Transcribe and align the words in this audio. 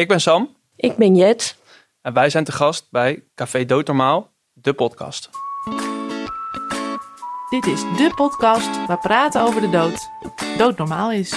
Ik 0.00 0.08
ben 0.08 0.20
Sam. 0.20 0.56
Ik 0.76 0.96
ben 0.96 1.16
Jet. 1.16 1.56
En 2.02 2.12
wij 2.12 2.30
zijn 2.30 2.44
te 2.44 2.52
gast 2.52 2.86
bij 2.90 3.24
Café 3.34 3.64
Doodnormaal, 3.64 4.32
de 4.52 4.72
podcast. 4.72 5.30
Dit 7.50 7.66
is 7.66 7.80
de 7.80 8.12
podcast 8.14 8.86
waar 8.86 8.98
praten 8.98 9.42
over 9.42 9.60
de 9.60 9.70
dood 9.70 10.08
doodnormaal 10.58 11.12
is. 11.12 11.34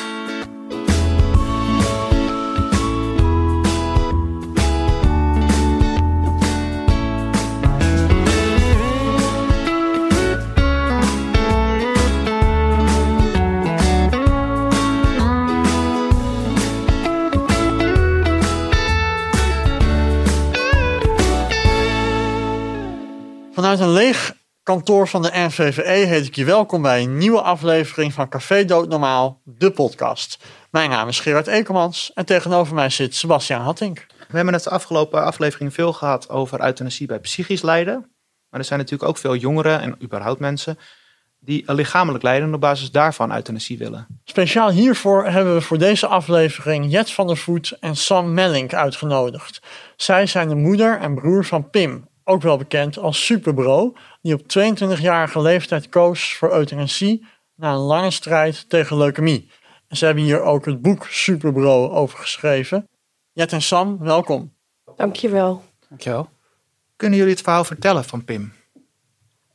Vanuit 23.73 23.91
een 23.91 24.03
leeg 24.03 24.35
kantoor 24.63 25.07
van 25.07 25.21
de 25.21 25.31
NVVE 25.33 25.91
heet 25.91 26.25
ik 26.25 26.35
je 26.35 26.45
welkom 26.45 26.81
bij 26.81 27.03
een 27.03 27.17
nieuwe 27.17 27.41
aflevering 27.41 28.13
van 28.13 28.29
Café 28.29 28.65
Doodnormaal, 28.65 29.41
de 29.43 29.71
podcast. 29.71 30.43
Mijn 30.71 30.89
naam 30.89 31.07
is 31.07 31.19
Gerard 31.19 31.47
Ekelmans 31.47 32.11
en 32.13 32.25
tegenover 32.25 32.75
mij 32.75 32.89
zit 32.89 33.15
Sebastian 33.15 33.61
Hattink. 33.61 34.05
We 34.27 34.35
hebben 34.35 34.53
het 34.53 34.63
de 34.63 34.69
afgelopen 34.69 35.23
aflevering 35.23 35.73
veel 35.73 35.93
gehad 35.93 36.29
over 36.29 36.63
euthanasie 36.63 37.07
bij 37.07 37.19
psychisch 37.19 37.61
lijden. 37.61 37.95
Maar 38.49 38.59
er 38.59 38.65
zijn 38.65 38.79
natuurlijk 38.79 39.09
ook 39.09 39.17
veel 39.17 39.35
jongeren 39.35 39.81
en 39.81 39.95
überhaupt 40.03 40.39
mensen 40.39 40.77
die 41.39 41.73
lichamelijk 41.73 42.23
lijden 42.23 42.47
en 42.47 42.53
op 42.53 42.61
basis 42.61 42.91
daarvan 42.91 43.33
euthanasie 43.33 43.77
willen. 43.77 44.21
Speciaal 44.23 44.69
hiervoor 44.69 45.25
hebben 45.25 45.53
we 45.53 45.61
voor 45.61 45.77
deze 45.77 46.07
aflevering 46.07 46.91
Jet 46.91 47.11
van 47.11 47.27
der 47.27 47.37
Voet 47.37 47.77
en 47.79 47.95
Sam 47.95 48.33
Mellink 48.33 48.73
uitgenodigd. 48.73 49.61
Zij 49.95 50.25
zijn 50.25 50.49
de 50.49 50.55
moeder 50.55 50.99
en 50.99 51.15
broer 51.15 51.45
van 51.45 51.69
Pim, 51.69 52.11
ook 52.23 52.41
wel 52.41 52.57
bekend 52.57 52.97
als 52.97 53.25
Superbro, 53.25 53.93
die 54.21 54.33
op 54.33 54.41
22-jarige 54.41 55.41
leeftijd 55.41 55.89
koos 55.89 56.35
voor 56.35 56.53
euthanasie 56.53 57.25
na 57.55 57.71
een 57.71 57.77
lange 57.77 58.11
strijd 58.11 58.69
tegen 58.69 58.97
leukemie. 58.97 59.51
En 59.87 59.97
ze 59.97 60.05
hebben 60.05 60.23
hier 60.23 60.41
ook 60.41 60.65
het 60.65 60.81
boek 60.81 61.07
Superbro 61.09 61.89
over 61.89 62.19
geschreven. 62.19 62.87
Jet 63.31 63.51
en 63.51 63.61
Sam, 63.61 63.99
welkom. 63.99 64.53
Dankjewel. 64.95 65.63
Dankjewel. 65.89 66.29
Kunnen 66.95 67.17
jullie 67.17 67.33
het 67.33 67.43
verhaal 67.43 67.63
vertellen 67.63 68.03
van 68.03 68.23
Pim? 68.23 68.53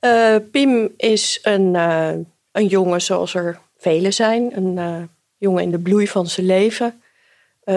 Uh, 0.00 0.36
Pim 0.50 0.92
is 0.97 1.38
een, 1.42 1.75
uh, 1.75 2.12
een 2.53 2.66
jongen 2.66 3.03
zoals 3.03 3.34
er 3.34 3.60
velen 3.77 4.12
zijn. 4.12 4.56
Een 4.56 4.77
uh, 4.77 5.03
jongen 5.36 5.62
in 5.62 5.70
de 5.70 5.78
bloei 5.78 6.08
van 6.08 6.27
zijn 6.27 6.47
leven. 6.47 7.03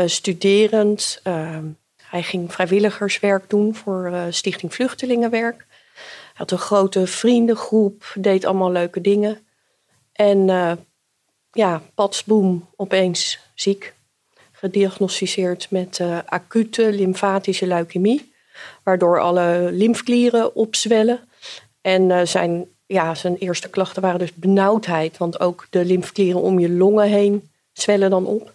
studerend. 0.05 1.21
Hij 2.11 2.23
ging 2.23 2.53
vrijwilligerswerk 2.53 3.49
doen 3.49 3.75
voor 3.75 4.13
Stichting 4.29 4.73
Vluchtelingenwerk. 4.73 5.65
Hij 5.67 6.33
had 6.33 6.51
een 6.51 6.57
grote 6.57 7.07
vriendengroep, 7.07 8.13
deed 8.15 8.45
allemaal 8.45 8.71
leuke 8.71 9.01
dingen. 9.01 9.47
En 10.13 10.45
ja, 11.51 11.81
patsboom, 11.95 12.69
opeens 12.75 13.39
ziek. 13.55 13.93
Gediagnosticeerd 14.51 15.67
met 15.69 16.01
acute 16.25 16.91
lymfatische 16.93 17.67
leukemie. 17.67 18.33
Waardoor 18.83 19.19
alle 19.19 19.69
lymfklieren 19.71 20.55
opzwellen. 20.55 21.19
En 21.81 22.27
zijn, 22.27 22.67
ja, 22.85 23.15
zijn 23.15 23.37
eerste 23.37 23.69
klachten 23.69 24.01
waren 24.01 24.19
dus 24.19 24.33
benauwdheid. 24.33 25.17
Want 25.17 25.39
ook 25.39 25.67
de 25.69 25.85
lymfklieren 25.85 26.41
om 26.41 26.59
je 26.59 26.69
longen 26.69 27.07
heen 27.07 27.49
zwellen 27.73 28.09
dan 28.09 28.25
op. 28.25 28.51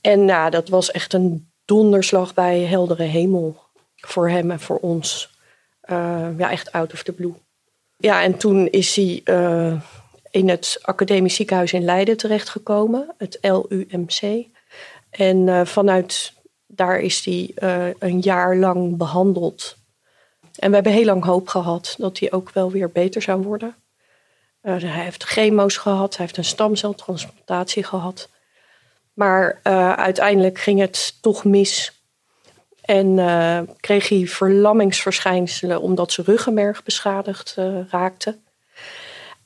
En 0.00 0.24
nou, 0.24 0.50
dat 0.50 0.68
was 0.68 0.90
echt 0.90 1.12
een 1.12 1.49
donderslag 1.70 2.34
bij 2.34 2.60
heldere 2.60 3.02
hemel. 3.02 3.56
Voor 3.96 4.28
hem 4.28 4.50
en 4.50 4.60
voor 4.60 4.76
ons. 4.76 5.38
Uh, 5.90 6.28
ja, 6.38 6.50
echt 6.50 6.72
out 6.72 6.92
of 6.92 7.02
the 7.02 7.12
blue. 7.12 7.34
Ja, 7.96 8.22
en 8.22 8.36
toen 8.36 8.68
is 8.68 8.96
hij 8.96 9.20
uh, 9.24 9.80
in 10.30 10.48
het 10.48 10.78
academisch 10.82 11.34
ziekenhuis 11.34 11.72
in 11.72 11.84
Leiden 11.84 12.16
terechtgekomen. 12.16 13.14
Het 13.18 13.38
LUMC. 13.40 14.46
En 15.10 15.36
uh, 15.36 15.64
vanuit 15.64 16.32
daar 16.66 17.00
is 17.00 17.24
hij 17.24 17.52
een 17.98 18.20
jaar 18.20 18.56
lang 18.56 18.96
behandeld 18.96 19.78
en 20.60 20.68
we 20.68 20.74
hebben 20.74 20.92
heel 20.92 21.04
lang 21.04 21.24
hoop 21.24 21.48
gehad 21.48 21.94
dat 21.98 22.18
hij 22.18 22.32
ook 22.32 22.50
wel 22.50 22.70
weer 22.70 22.90
beter 22.90 23.22
zou 23.22 23.42
worden. 23.42 23.74
Hij 24.60 25.04
heeft 25.04 25.22
chemo's 25.22 25.76
gehad, 25.76 26.16
hij 26.16 26.24
heeft 26.24 26.38
een 26.38 26.44
stamceltransplantatie 26.44 27.84
gehad. 27.84 28.28
Maar 29.20 29.60
uh, 29.64 29.92
uiteindelijk 29.92 30.58
ging 30.58 30.80
het 30.80 31.18
toch 31.20 31.44
mis. 31.44 32.02
En 32.82 33.06
uh, 33.06 33.60
kreeg 33.80 34.08
hij 34.08 34.26
verlammingsverschijnselen 34.26 35.80
omdat 35.80 36.12
zijn 36.12 36.26
ruggenmerg 36.26 36.82
beschadigd 36.82 37.56
raakte. 37.90 38.38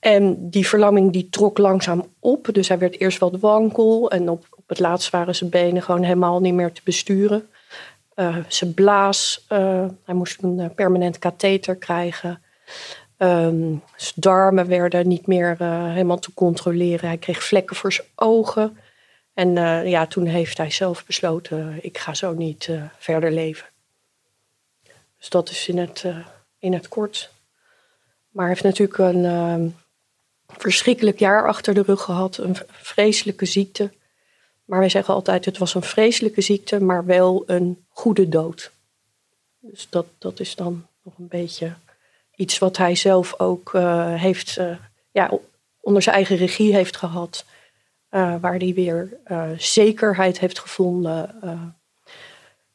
En 0.00 0.50
die 0.50 0.68
verlamming 0.68 1.12
die 1.12 1.28
trok 1.30 1.58
langzaam 1.58 2.06
op. 2.20 2.48
Dus 2.52 2.68
hij 2.68 2.78
werd 2.78 3.00
eerst 3.00 3.18
wat 3.18 3.40
wankel. 3.40 4.10
En 4.10 4.28
op, 4.28 4.46
op 4.50 4.68
het 4.68 4.78
laatst 4.78 5.10
waren 5.10 5.34
zijn 5.34 5.50
benen 5.50 5.82
gewoon 5.82 6.02
helemaal 6.02 6.40
niet 6.40 6.54
meer 6.54 6.72
te 6.72 6.80
besturen. 6.84 7.48
Uh, 8.16 8.36
zijn 8.48 8.74
blaas, 8.74 9.46
uh, 9.52 9.86
hij 10.04 10.14
moest 10.14 10.42
een 10.42 10.58
uh, 10.58 10.66
permanent 10.74 11.18
katheter 11.18 11.76
krijgen. 11.76 12.42
Um, 13.18 13.82
zijn 13.96 14.14
darmen 14.14 14.66
werden 14.66 15.08
niet 15.08 15.26
meer 15.26 15.56
helemaal 15.88 16.18
te 16.18 16.34
controleren. 16.34 17.08
Hij 17.08 17.18
kreeg 17.18 17.42
vlekken 17.42 17.76
voor 17.76 17.92
zijn 17.92 18.06
ogen. 18.14 18.76
En 19.34 19.54
ja, 19.88 20.06
toen 20.06 20.26
heeft 20.26 20.58
hij 20.58 20.70
zelf 20.70 21.06
besloten: 21.06 21.78
ik 21.82 21.98
ga 21.98 22.14
zo 22.14 22.32
niet 22.32 22.70
verder 22.98 23.32
leven. 23.32 23.66
Dus 25.18 25.28
dat 25.28 25.50
is 25.50 25.68
in 25.68 25.78
het, 25.78 26.04
in 26.58 26.72
het 26.72 26.88
kort. 26.88 27.30
Maar 28.28 28.44
hij 28.44 28.52
heeft 28.52 28.64
natuurlijk 28.64 28.98
een 28.98 29.24
ehm, 29.24 29.68
verschrikkelijk 30.46 31.18
jaar 31.18 31.46
achter 31.46 31.74
de 31.74 31.82
rug 31.82 32.02
gehad, 32.02 32.36
een 32.36 32.56
vreselijke 32.66 33.44
ziekte. 33.44 33.90
Maar 34.64 34.78
wij 34.78 34.88
zeggen 34.88 35.14
altijd, 35.14 35.44
het 35.44 35.58
was 35.58 35.74
een 35.74 35.82
vreselijke 35.82 36.40
ziekte, 36.40 36.80
maar 36.80 37.04
wel 37.04 37.42
een 37.46 37.84
goede 37.88 38.28
dood. 38.28 38.70
Dus 39.58 39.86
dat, 39.90 40.06
dat 40.18 40.40
is 40.40 40.54
dan 40.54 40.86
nog 41.02 41.18
een 41.18 41.28
beetje 41.28 41.72
iets 42.36 42.58
wat 42.58 42.76
hij 42.76 42.94
zelf 42.94 43.40
ook 43.40 43.72
heeft, 44.16 44.60
ja, 45.10 45.30
onder 45.80 46.02
zijn 46.02 46.14
eigen 46.14 46.36
regie 46.36 46.74
heeft 46.74 46.96
gehad. 46.96 47.44
Uh, 48.14 48.34
waar 48.40 48.56
hij 48.56 48.74
weer 48.74 49.16
zekerheid 49.58 50.38
heeft 50.38 50.58
gevonden. 50.58 51.34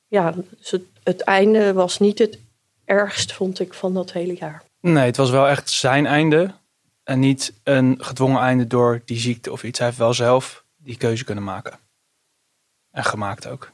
ja, 0.08 0.34
dus 0.58 0.72
het, 0.72 0.84
het 1.04 1.22
einde 1.22 1.74
was 1.74 2.00
niet 2.00 2.20
het 2.20 2.40
ergst, 2.86 3.34
vond 3.34 3.60
ik, 3.60 3.74
van 3.74 3.94
dat 3.94 4.12
hele 4.12 4.36
jaar. 4.36 4.64
Nee, 4.82 5.06
het 5.06 5.18
was 5.18 5.30
wel 5.30 5.48
echt 5.48 5.70
zijn 5.70 6.06
einde. 6.06 6.52
En 7.04 7.20
niet 7.20 7.54
een 7.64 7.96
gedwongen 8.00 8.42
einde 8.42 8.68
door 8.68 9.02
die 9.06 9.20
ziekte 9.20 9.52
of 9.52 9.64
iets. 9.64 9.80
Hij 9.80 9.88
heeft 9.88 10.00
wel 10.00 10.14
zelf 10.14 10.64
die 10.78 10.98
keuze 10.98 11.24
kunnen 11.24 11.44
maken. 11.44 11.80
En 12.92 13.04
gemaakt 13.04 13.48
ook. 13.48 13.72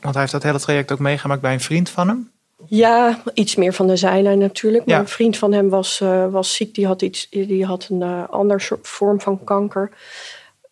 Want 0.00 0.12
hij 0.14 0.20
heeft 0.20 0.32
dat 0.32 0.42
hele 0.42 0.60
traject 0.60 0.92
ook 0.92 0.98
meegemaakt 0.98 1.40
bij 1.40 1.52
een 1.52 1.60
vriend 1.60 1.90
van 1.90 2.08
hem? 2.08 2.30
Ja, 2.66 3.22
iets 3.34 3.54
meer 3.54 3.72
van 3.72 3.86
de 3.86 3.96
zijlijn 3.96 4.38
natuurlijk. 4.38 4.84
Maar 4.84 4.94
ja. 4.94 5.00
een 5.00 5.08
vriend 5.08 5.36
van 5.36 5.52
hem 5.52 5.68
was, 5.68 6.00
uh, 6.00 6.30
was 6.30 6.54
ziek. 6.54 6.74
Die 6.74 6.86
had, 6.86 7.02
iets, 7.02 7.28
die 7.30 7.64
had 7.64 7.88
een 7.90 8.00
uh, 8.00 8.28
ander 8.28 8.60
soort 8.60 8.88
vorm 8.88 9.20
van 9.20 9.44
kanker. 9.44 9.90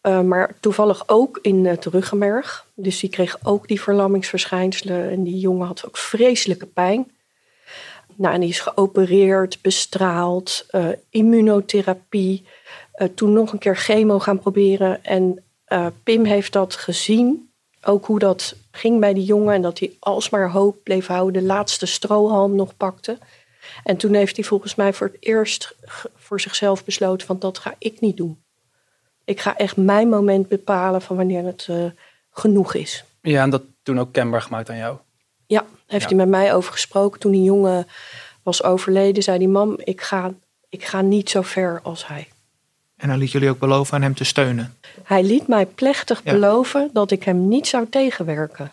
Uh, 0.03 0.21
maar 0.21 0.57
toevallig 0.61 1.09
ook 1.09 1.39
in 1.43 1.67
het 1.67 1.85
ruggenmerg. 1.85 2.67
Dus 2.75 3.01
die 3.01 3.11
kreeg 3.11 3.39
ook 3.43 3.69
die 3.69 3.81
verlammingsverschijnselen. 3.81 5.11
En 5.11 5.23
die 5.23 5.39
jongen 5.39 5.67
had 5.67 5.87
ook 5.87 5.97
vreselijke 5.97 6.67
pijn. 6.67 7.11
Nou, 8.15 8.35
en 8.35 8.41
die 8.41 8.49
is 8.49 8.61
geopereerd, 8.61 9.63
bestraald, 9.63 10.67
immunotherapie. 11.11 12.47
toen 13.15 13.33
nog 13.33 13.53
een 13.53 13.59
keer 13.59 13.77
chemo 13.77 14.19
gaan 14.19 14.39
proberen. 14.39 15.05
En 15.05 15.45
Pim 16.03 16.25
heeft 16.25 16.53
dat 16.53 16.75
gezien 16.75 17.49
ook 17.83 18.07
hoe 18.07 18.19
dat 18.19 18.55
ging 18.71 19.01
bij 19.01 19.15
die 19.15 19.25
jongen 19.25 19.55
en 19.55 19.63
dat 19.63 19.79
hij 19.79 19.93
alsmaar 19.99 20.51
hoop 20.51 20.83
bleef 20.83 21.07
houden, 21.07 21.43
de 21.43 21.49
laatste 21.49 21.87
strohalm 21.87 22.57
nog 22.57 22.77
pakte. 22.77 23.19
En 23.85 23.97
toen 23.97 24.15
heeft 24.15 24.37
hij 24.37 24.45
volgens 24.45 24.75
mij 24.75 24.93
voor 24.93 25.07
het 25.07 25.17
eerst 25.21 25.77
voor 26.17 26.41
zichzelf 26.41 26.85
besloten 26.85 27.27
van 27.27 27.39
dat 27.39 27.59
ga 27.59 27.75
ik 27.79 28.01
niet 28.01 28.17
doen. 28.17 28.43
Ik 29.29 29.41
ga 29.41 29.57
echt 29.57 29.77
mijn 29.77 30.09
moment 30.09 30.49
bepalen 30.49 31.03
van 31.03 31.17
wanneer 31.17 31.45
het 31.45 31.67
uh, 31.71 31.85
genoeg 32.31 32.75
is. 32.75 33.05
Ja, 33.23 33.43
en 33.43 33.51
dat 33.51 33.63
toen 33.83 34.01
ook 34.01 34.13
kenbaar 34.13 34.43
gemaakt 34.43 34.71
aan 34.71 34.77
jou? 34.77 34.97
Ja, 35.47 35.65
heeft 35.87 36.03
ja. 36.03 36.09
hij 36.09 36.17
met 36.17 36.29
mij 36.29 36.55
over 36.55 36.73
gesproken. 36.73 37.21
Toen 37.21 37.33
die 37.33 37.43
jongen 37.43 37.87
was 38.43 38.63
overleden, 38.63 39.23
zei 39.23 39.39
die 39.39 39.49
mam, 39.49 39.77
ik 39.85 40.01
ga, 40.01 40.33
ik 40.69 40.85
ga 40.85 41.01
niet 41.01 41.31
zo 41.31 41.43
ver 41.43 41.81
als 41.83 42.07
hij. 42.07 42.29
En 42.97 43.09
dan 43.09 43.19
liet 43.19 43.33
jullie 43.33 43.51
ook 43.51 43.59
beloven 43.59 43.95
aan 43.95 44.03
hem 44.03 44.15
te 44.15 44.25
steunen. 44.25 44.77
Hij 45.03 45.23
liet 45.23 45.47
mij 45.47 45.67
plechtig 45.67 46.21
ja. 46.25 46.33
beloven 46.33 46.91
dat 46.93 47.11
ik 47.11 47.23
hem 47.23 47.49
niet 47.49 47.67
zou 47.67 47.89
tegenwerken. 47.89 48.73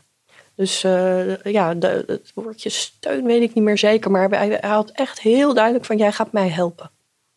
Dus 0.55 0.83
uh, 0.83 1.43
ja, 1.43 1.73
de, 1.73 2.03
het 2.07 2.31
woordje 2.33 2.69
steun 2.69 3.25
weet 3.25 3.41
ik 3.41 3.53
niet 3.53 3.63
meer 3.63 3.77
zeker. 3.77 4.11
Maar 4.11 4.29
hij, 4.29 4.57
hij, 4.61 4.69
had 4.69 4.89
echt 4.89 5.19
heel 5.19 5.53
duidelijk 5.53 5.85
van 5.85 5.97
jij 5.97 6.11
gaat 6.11 6.31
mij 6.31 6.49
helpen. 6.49 6.91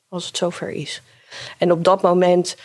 Als 0.09 0.26
het 0.26 0.37
zover 0.37 0.71
is. 0.71 1.03
En 1.59 1.73
op 1.73 1.85
dat 1.85 2.03
moment, 2.03 2.56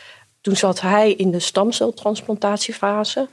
toen 0.44 0.56
zat 0.56 0.82
hij 0.82 1.14
in 1.14 1.32
de 1.32 1.40
stamceltransplantatiefase. 1.40 3.28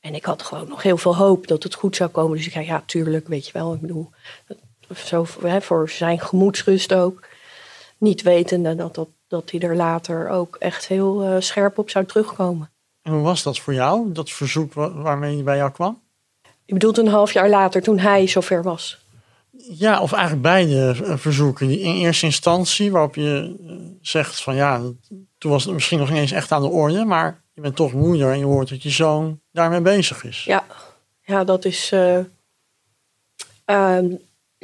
En 0.00 0.14
ik 0.14 0.24
had 0.24 0.42
gewoon 0.42 0.68
nog 0.68 0.82
heel 0.82 0.96
veel 0.96 1.16
hoop 1.16 1.46
dat 1.46 1.62
het 1.62 1.74
goed 1.74 1.96
zou 1.96 2.10
komen. 2.10 2.36
Dus 2.36 2.46
ik 2.46 2.52
zei, 2.52 2.66
ja, 2.66 2.82
tuurlijk, 2.86 3.28
weet 3.28 3.46
je 3.46 3.52
wel. 3.52 3.74
Ik 3.74 3.80
bedoel, 3.80 4.10
zo, 4.96 5.26
hè, 5.40 5.60
voor 5.60 5.90
zijn 5.90 6.20
gemoedsrust 6.20 6.94
ook. 6.94 7.24
Niet 7.98 8.22
wetende 8.22 8.74
dat, 8.74 8.94
dat, 8.94 9.08
dat 9.28 9.50
hij 9.50 9.60
er 9.60 9.76
later 9.76 10.28
ook 10.28 10.56
echt 10.56 10.86
heel 10.86 11.22
eh, 11.22 11.36
scherp 11.38 11.78
op 11.78 11.90
zou 11.90 12.04
terugkomen. 12.04 12.70
En 13.02 13.12
hoe 13.12 13.22
was 13.22 13.42
dat 13.42 13.58
voor 13.58 13.74
jou, 13.74 14.12
dat 14.12 14.30
verzoek 14.30 14.72
wa- 14.74 14.92
waarmee 14.92 15.34
hij 15.34 15.44
bij 15.44 15.56
jou 15.56 15.70
kwam? 15.70 16.00
Ik 16.64 16.74
bedoel, 16.74 16.98
een 16.98 17.08
half 17.08 17.32
jaar 17.32 17.48
later, 17.48 17.82
toen 17.82 17.98
hij 17.98 18.26
zover 18.26 18.62
was. 18.62 19.01
Ja, 19.70 20.00
of 20.00 20.12
eigenlijk 20.12 20.42
beide 20.42 20.94
verzoeken. 21.18 21.70
In 21.70 21.94
eerste 21.96 22.26
instantie, 22.26 22.90
waarop 22.90 23.14
je 23.14 23.56
eh, 23.68 23.74
zegt 24.00 24.42
van 24.42 24.54
ja, 24.54 24.80
toen 25.38 25.50
was 25.50 25.64
het 25.64 25.72
misschien 25.72 25.98
nog 25.98 26.10
niet 26.10 26.18
eens 26.18 26.32
echt 26.32 26.52
aan 26.52 26.62
de 26.62 26.68
orde, 26.68 27.04
maar 27.04 27.42
je 27.52 27.60
bent 27.60 27.76
toch 27.76 27.92
moeder 27.92 28.32
en 28.32 28.38
je 28.38 28.44
hoort 28.44 28.68
dat 28.68 28.82
je 28.82 28.90
zoon 28.90 29.40
daarmee 29.52 29.80
bezig 29.80 30.24
is. 30.24 30.44
Ja, 30.44 30.64
ja 31.22 31.44
dat 31.44 31.64
is. 31.64 31.92
eh, 31.92 32.18
ehm, 33.64 34.06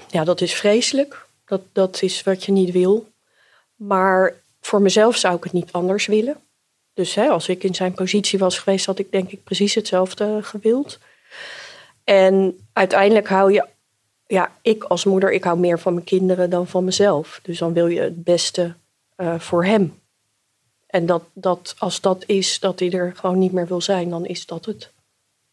ja, 0.09 0.25
dat 0.25 0.41
is 0.41 0.55
vreselijk. 0.55 1.27
Dat, 1.45 1.61
dat 1.73 2.03
is 2.03 2.23
wat 2.23 2.45
je 2.45 2.53
niet 2.53 2.71
wil. 2.73 3.09
Maar 3.75 4.35
voor 4.61 4.83
mezelf 4.83 5.17
zou 5.17 5.37
ik 5.37 5.45
het 5.45 5.53
niet 5.53 5.73
anders 5.73 6.07
willen. 6.07 6.37
Dus 6.95 7.15
hè, 7.15 7.29
als 7.29 7.49
ik 7.49 7.65
in 7.65 7.75
zijn 7.75 7.93
positie 7.93 8.39
was 8.39 8.59
geweest, 8.59 8.87
had 8.87 8.99
ik 8.99 9.13
denk 9.13 9.31
ik 9.31 9.45
precies 9.45 9.75
hetzelfde 9.75 10.39
gewild. 10.43 10.99
En 12.05 12.59
uiteindelijk 12.73 13.29
hou 13.29 13.53
je, 13.53 13.67
ja, 14.29 14.53
ik 14.63 14.85
als 14.85 15.05
moeder, 15.05 15.33
ik 15.33 15.45
hou 15.45 15.59
meer 15.59 15.79
van 15.79 15.93
mijn 15.95 16.05
kinderen 16.05 16.51
dan 16.51 16.67
van 16.67 16.85
mezelf. 16.85 17.41
Dus 17.43 17.59
dan 17.59 17.73
wil 17.73 17.87
je 17.87 18.01
het 18.01 18.25
beste 18.25 18.75
eh, 19.17 19.39
voor 19.39 19.65
hem. 19.65 20.01
En 20.87 21.07
dat, 21.07 21.23
dat, 21.33 21.75
als 21.79 22.01
dat 22.01 22.25
is 22.27 22.61
dat 22.61 22.79
hij 22.79 22.91
er 22.91 23.13
gewoon 23.17 23.39
niet 23.39 23.53
meer 23.53 23.67
wil 23.67 23.81
zijn, 23.81 24.11
dan 24.11 24.27
is 24.27 24.47
dat 24.47 24.65
het. 24.65 24.93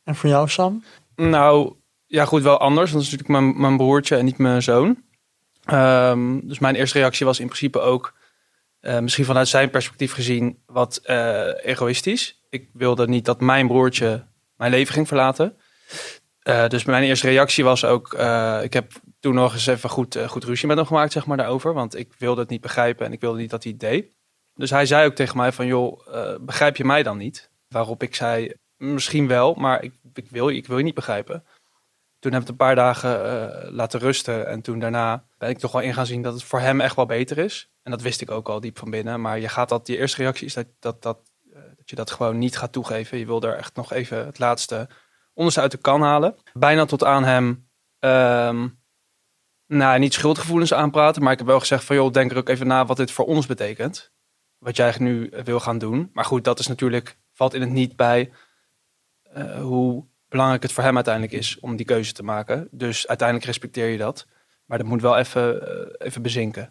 En 0.03 0.15
voor 0.15 0.29
jou, 0.29 0.49
Sam? 0.49 0.83
Nou, 1.15 1.73
ja 2.05 2.25
goed, 2.25 2.41
wel 2.41 2.59
anders. 2.59 2.91
Want 2.91 3.03
dat 3.03 3.13
is 3.13 3.19
natuurlijk 3.19 3.45
mijn, 3.45 3.61
mijn 3.61 3.77
broertje 3.77 4.15
en 4.15 4.25
niet 4.25 4.37
mijn 4.37 4.61
zoon. 4.61 5.03
Ehm, 5.65 6.39
dus 6.43 6.59
mijn 6.59 6.75
eerste 6.75 6.97
reactie 6.97 7.25
was 7.25 7.39
in 7.39 7.45
principe 7.45 7.79
ook, 7.79 8.13
eh, 8.79 8.99
misschien 8.99 9.25
vanuit 9.25 9.47
zijn 9.47 9.69
perspectief 9.69 10.13
gezien, 10.13 10.57
wat 10.65 10.97
eh, 11.03 11.65
egoïstisch. 11.65 12.39
Ik 12.49 12.69
wilde 12.73 13.07
niet 13.07 13.25
dat 13.25 13.41
mijn 13.41 13.67
broertje 13.67 14.25
mijn 14.57 14.71
leven 14.71 14.93
ging 14.93 15.07
verlaten. 15.07 15.57
Eh, 16.45 16.67
dus 16.67 16.83
mijn 16.83 17.03
eerste 17.03 17.27
reactie 17.27 17.63
was 17.63 17.85
ook, 17.85 18.13
eh, 18.13 18.59
ik 18.63 18.73
heb 18.73 18.91
toen 19.19 19.33
nog 19.33 19.53
eens 19.53 19.67
even 19.67 19.89
goed, 19.89 20.15
eh, 20.15 20.27
goed 20.27 20.43
ruzie 20.43 20.67
met 20.67 20.77
hem 20.77 20.85
gemaakt, 20.85 21.11
zeg 21.11 21.25
maar, 21.25 21.37
daarover. 21.37 21.73
Want 21.73 21.95
ik 21.95 22.13
wilde 22.17 22.41
het 22.41 22.49
niet 22.49 22.61
begrijpen 22.61 23.05
en 23.05 23.11
ik 23.11 23.21
wilde 23.21 23.39
niet 23.39 23.49
dat 23.49 23.63
hij 23.63 23.71
het 23.71 23.81
deed. 23.81 24.15
Dus 24.55 24.69
hij 24.69 24.85
zei 24.85 25.05
ook 25.05 25.15
tegen 25.15 25.37
mij 25.37 25.51
van, 25.51 25.65
joh, 25.65 25.99
begrijp 26.41 26.77
je 26.77 26.85
mij 26.85 27.03
dan 27.03 27.17
niet? 27.17 27.49
Waarop 27.67 28.03
ik 28.03 28.15
zei, 28.15 28.53
misschien 28.77 29.27
wel, 29.27 29.53
maar 29.53 29.83
ik, 29.83 29.93
ik, 30.13 30.29
wil, 30.29 30.49
ik 30.49 30.67
wil 30.67 30.77
je 30.77 30.83
niet 30.83 30.95
begrijpen. 30.95 31.43
Toen 32.19 32.31
heb 32.31 32.41
ik 32.41 32.47
het 32.47 32.49
een 32.49 32.65
paar 32.65 32.75
dagen 32.75 33.73
laten 33.73 33.99
rusten. 33.99 34.47
En 34.47 34.61
toen 34.61 34.79
daarna 34.79 35.23
ben 35.37 35.49
ik 35.49 35.57
toch 35.57 35.71
wel 35.71 35.81
in 35.81 35.93
gaan 35.93 36.05
zien 36.05 36.21
dat 36.21 36.33
het 36.33 36.43
voor 36.43 36.59
hem 36.59 36.81
echt 36.81 36.95
wel 36.95 37.05
beter 37.05 37.37
is. 37.37 37.69
En 37.83 37.91
dat 37.91 38.01
wist 38.01 38.21
ik 38.21 38.31
ook 38.31 38.49
al 38.49 38.59
diep 38.59 38.77
van 38.77 38.89
binnen. 38.89 39.21
Maar 39.21 39.39
je 39.39 39.49
gaat 39.49 39.69
dat, 39.69 39.85
die 39.85 39.97
eerste 39.97 40.21
reactie 40.21 40.45
is 40.45 40.53
dat, 40.53 40.67
dat, 40.79 41.01
dat, 41.01 41.19
dat 41.75 41.89
je 41.89 41.95
dat 41.95 42.11
gewoon 42.11 42.37
niet 42.37 42.57
gaat 42.57 42.71
toegeven. 42.71 43.17
Je 43.17 43.25
wil 43.25 43.41
er 43.41 43.57
echt 43.57 43.75
nog 43.75 43.93
even 43.93 44.25
het 44.25 44.39
laatste 44.39 44.87
onderste 45.35 45.61
uit 45.61 45.71
de 45.71 45.77
kan 45.77 46.01
halen. 46.01 46.35
Bijna 46.53 46.85
tot 46.85 47.03
aan 47.03 47.23
hem, 47.23 47.67
ehm, 47.99 48.67
nou 49.67 49.99
niet 49.99 50.13
schuldgevoelens 50.13 50.73
aanpraten. 50.73 51.23
Maar 51.23 51.31
ik 51.31 51.37
heb 51.37 51.47
wel 51.47 51.59
gezegd 51.59 51.83
van 51.83 51.95
joh, 51.95 52.11
denk 52.11 52.31
er 52.31 52.37
ook 52.37 52.49
even 52.49 52.67
na 52.67 52.85
wat 52.85 52.97
dit 52.97 53.11
voor 53.11 53.25
ons 53.25 53.45
betekent. 53.45 54.11
Wat 54.57 54.75
jij 54.75 54.95
nu 54.99 55.27
eh, 55.29 55.43
wil 55.43 55.59
gaan 55.59 55.77
doen. 55.77 56.09
Maar 56.13 56.25
goed, 56.25 56.43
dat 56.43 56.59
is 56.59 56.67
natuurlijk, 56.67 57.17
valt 57.33 57.53
in 57.53 57.61
het 57.61 57.69
niet 57.69 57.95
bij 57.95 58.31
eh, 59.23 59.61
hoe 59.61 60.05
belangrijk 60.29 60.63
het 60.63 60.71
voor 60.71 60.83
hem 60.83 60.95
uiteindelijk 60.95 61.33
is 61.33 61.59
om 61.59 61.75
die 61.75 61.85
keuze 61.85 62.13
te 62.13 62.23
maken. 62.23 62.67
Dus 62.71 63.07
uiteindelijk 63.07 63.47
respecteer 63.47 63.87
je 63.87 63.97
dat. 63.97 64.27
Maar 64.65 64.77
dat 64.77 64.87
moet 64.87 65.01
wel 65.01 65.17
even, 65.17 65.67
eh, 65.67 66.05
even 66.07 66.21
bezinken. 66.21 66.61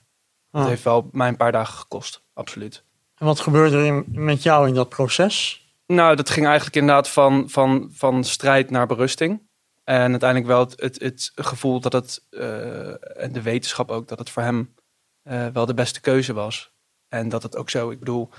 Het 0.51 0.63
Ah. 0.63 0.67
heeft 0.69 0.83
wel 0.83 1.09
mij 1.13 1.29
een 1.29 1.37
paar 1.37 1.53
dagen 1.53 1.75
gekost, 1.79 2.23
absoluut. 2.33 2.85
En 3.17 3.27
wat 3.27 3.41
gebeurde 3.41 3.77
er 3.77 3.85
in- 3.85 4.05
met 4.09 4.43
jou 4.43 4.69
in 4.69 4.75
dat 4.75 4.89
proces? 4.89 5.64
Nou, 5.87 6.17
dat 6.17 6.31
ging 6.31 6.47
eigenlijk 6.47 6.77
inderdaad 6.77 7.09
van, 7.09 7.51
van, 7.51 7.91
van 7.93 8.25
strijd 8.25 8.71
naar 8.71 8.87
berusting. 8.87 9.49
En 9.85 10.11
uiteindelijk 10.11 10.51
wel 10.51 10.61
het, 10.61 10.81
het, 10.81 11.01
het 11.01 11.33
gevoel 11.35 11.81
dat 11.81 11.93
het, 11.93 12.27
eh, 12.31 13.23
en 13.23 13.33
de 13.33 13.43
wetenschap 13.43 13.91
ook, 13.91 14.09
dat 14.09 14.19
het 14.19 14.31
voor 14.31 14.43
hem 14.43 14.75
eh, 15.23 15.47
wel 15.47 15.67
de 15.67 15.75
beste 15.75 16.01
keuze 16.01 16.33
was. 16.33 16.73
En 17.09 17.29
dat 17.29 17.43
het 17.43 17.57
ook 17.57 17.71
zo, 17.71 17.91
ik 17.91 17.99
bedoel, 17.99 18.31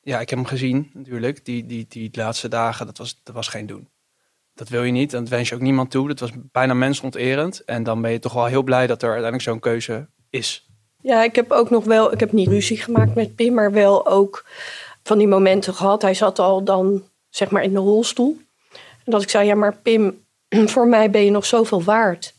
ja, 0.00 0.20
ik 0.20 0.30
heb 0.30 0.38
hem 0.38 0.48
gezien 0.48 0.90
natuurlijk, 0.94 1.44
die, 1.44 1.66
die, 1.66 1.86
die 1.88 2.10
laatste 2.12 2.48
dagen, 2.48 2.86
dat 2.86 2.98
was, 2.98 3.20
dat 3.22 3.34
was 3.34 3.48
geen 3.48 3.66
doen. 3.66 3.90
Dat 4.54 4.68
wil 4.68 4.82
je 4.82 4.92
niet 4.92 5.12
en 5.12 5.20
dat 5.20 5.28
wens 5.28 5.48
je 5.48 5.54
ook 5.54 5.60
niemand 5.60 5.90
toe. 5.90 6.08
Dat 6.08 6.20
was 6.20 6.30
bijna 6.36 6.74
mensonterend. 6.74 7.64
En 7.64 7.82
dan 7.82 8.02
ben 8.02 8.10
je 8.10 8.18
toch 8.18 8.32
wel 8.32 8.44
heel 8.44 8.62
blij 8.62 8.86
dat 8.86 9.02
er 9.02 9.08
uiteindelijk 9.08 9.48
zo'n 9.48 9.60
keuze 9.60 10.08
is. 10.30 10.70
Ja, 11.00 11.22
ik 11.22 11.34
heb 11.34 11.50
ook 11.50 11.70
nog 11.70 11.84
wel, 11.84 12.12
ik 12.12 12.20
heb 12.20 12.32
niet 12.32 12.48
ruzie 12.48 12.76
gemaakt 12.76 13.14
met 13.14 13.34
Pim, 13.34 13.54
maar 13.54 13.72
wel 13.72 14.06
ook 14.06 14.46
van 15.02 15.18
die 15.18 15.28
momenten 15.28 15.74
gehad. 15.74 16.02
Hij 16.02 16.14
zat 16.14 16.38
al 16.38 16.64
dan, 16.64 17.02
zeg 17.30 17.50
maar, 17.50 17.62
in 17.62 17.72
de 17.72 17.78
rolstoel. 17.78 18.36
En 19.04 19.12
dat 19.12 19.22
ik 19.22 19.30
zei, 19.30 19.46
ja, 19.46 19.54
maar 19.54 19.76
Pim, 19.76 20.24
voor 20.74 20.86
mij 20.88 21.10
ben 21.10 21.24
je 21.24 21.30
nog 21.30 21.46
zoveel 21.46 21.82
waard. 21.82 22.34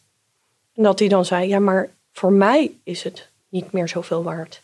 En 0.74 0.83
dat 0.83 1.00
hij 1.00 1.07
dan 1.07 1.25
zei, 1.25 1.48
ja, 1.48 1.60
maar 1.60 1.89
voor 2.12 2.31
mij 2.31 2.71
is 2.83 3.04
het 3.04 3.30
niet 3.50 3.71
meer 3.71 3.88
zoveel 3.88 4.24
waard. 4.24 4.62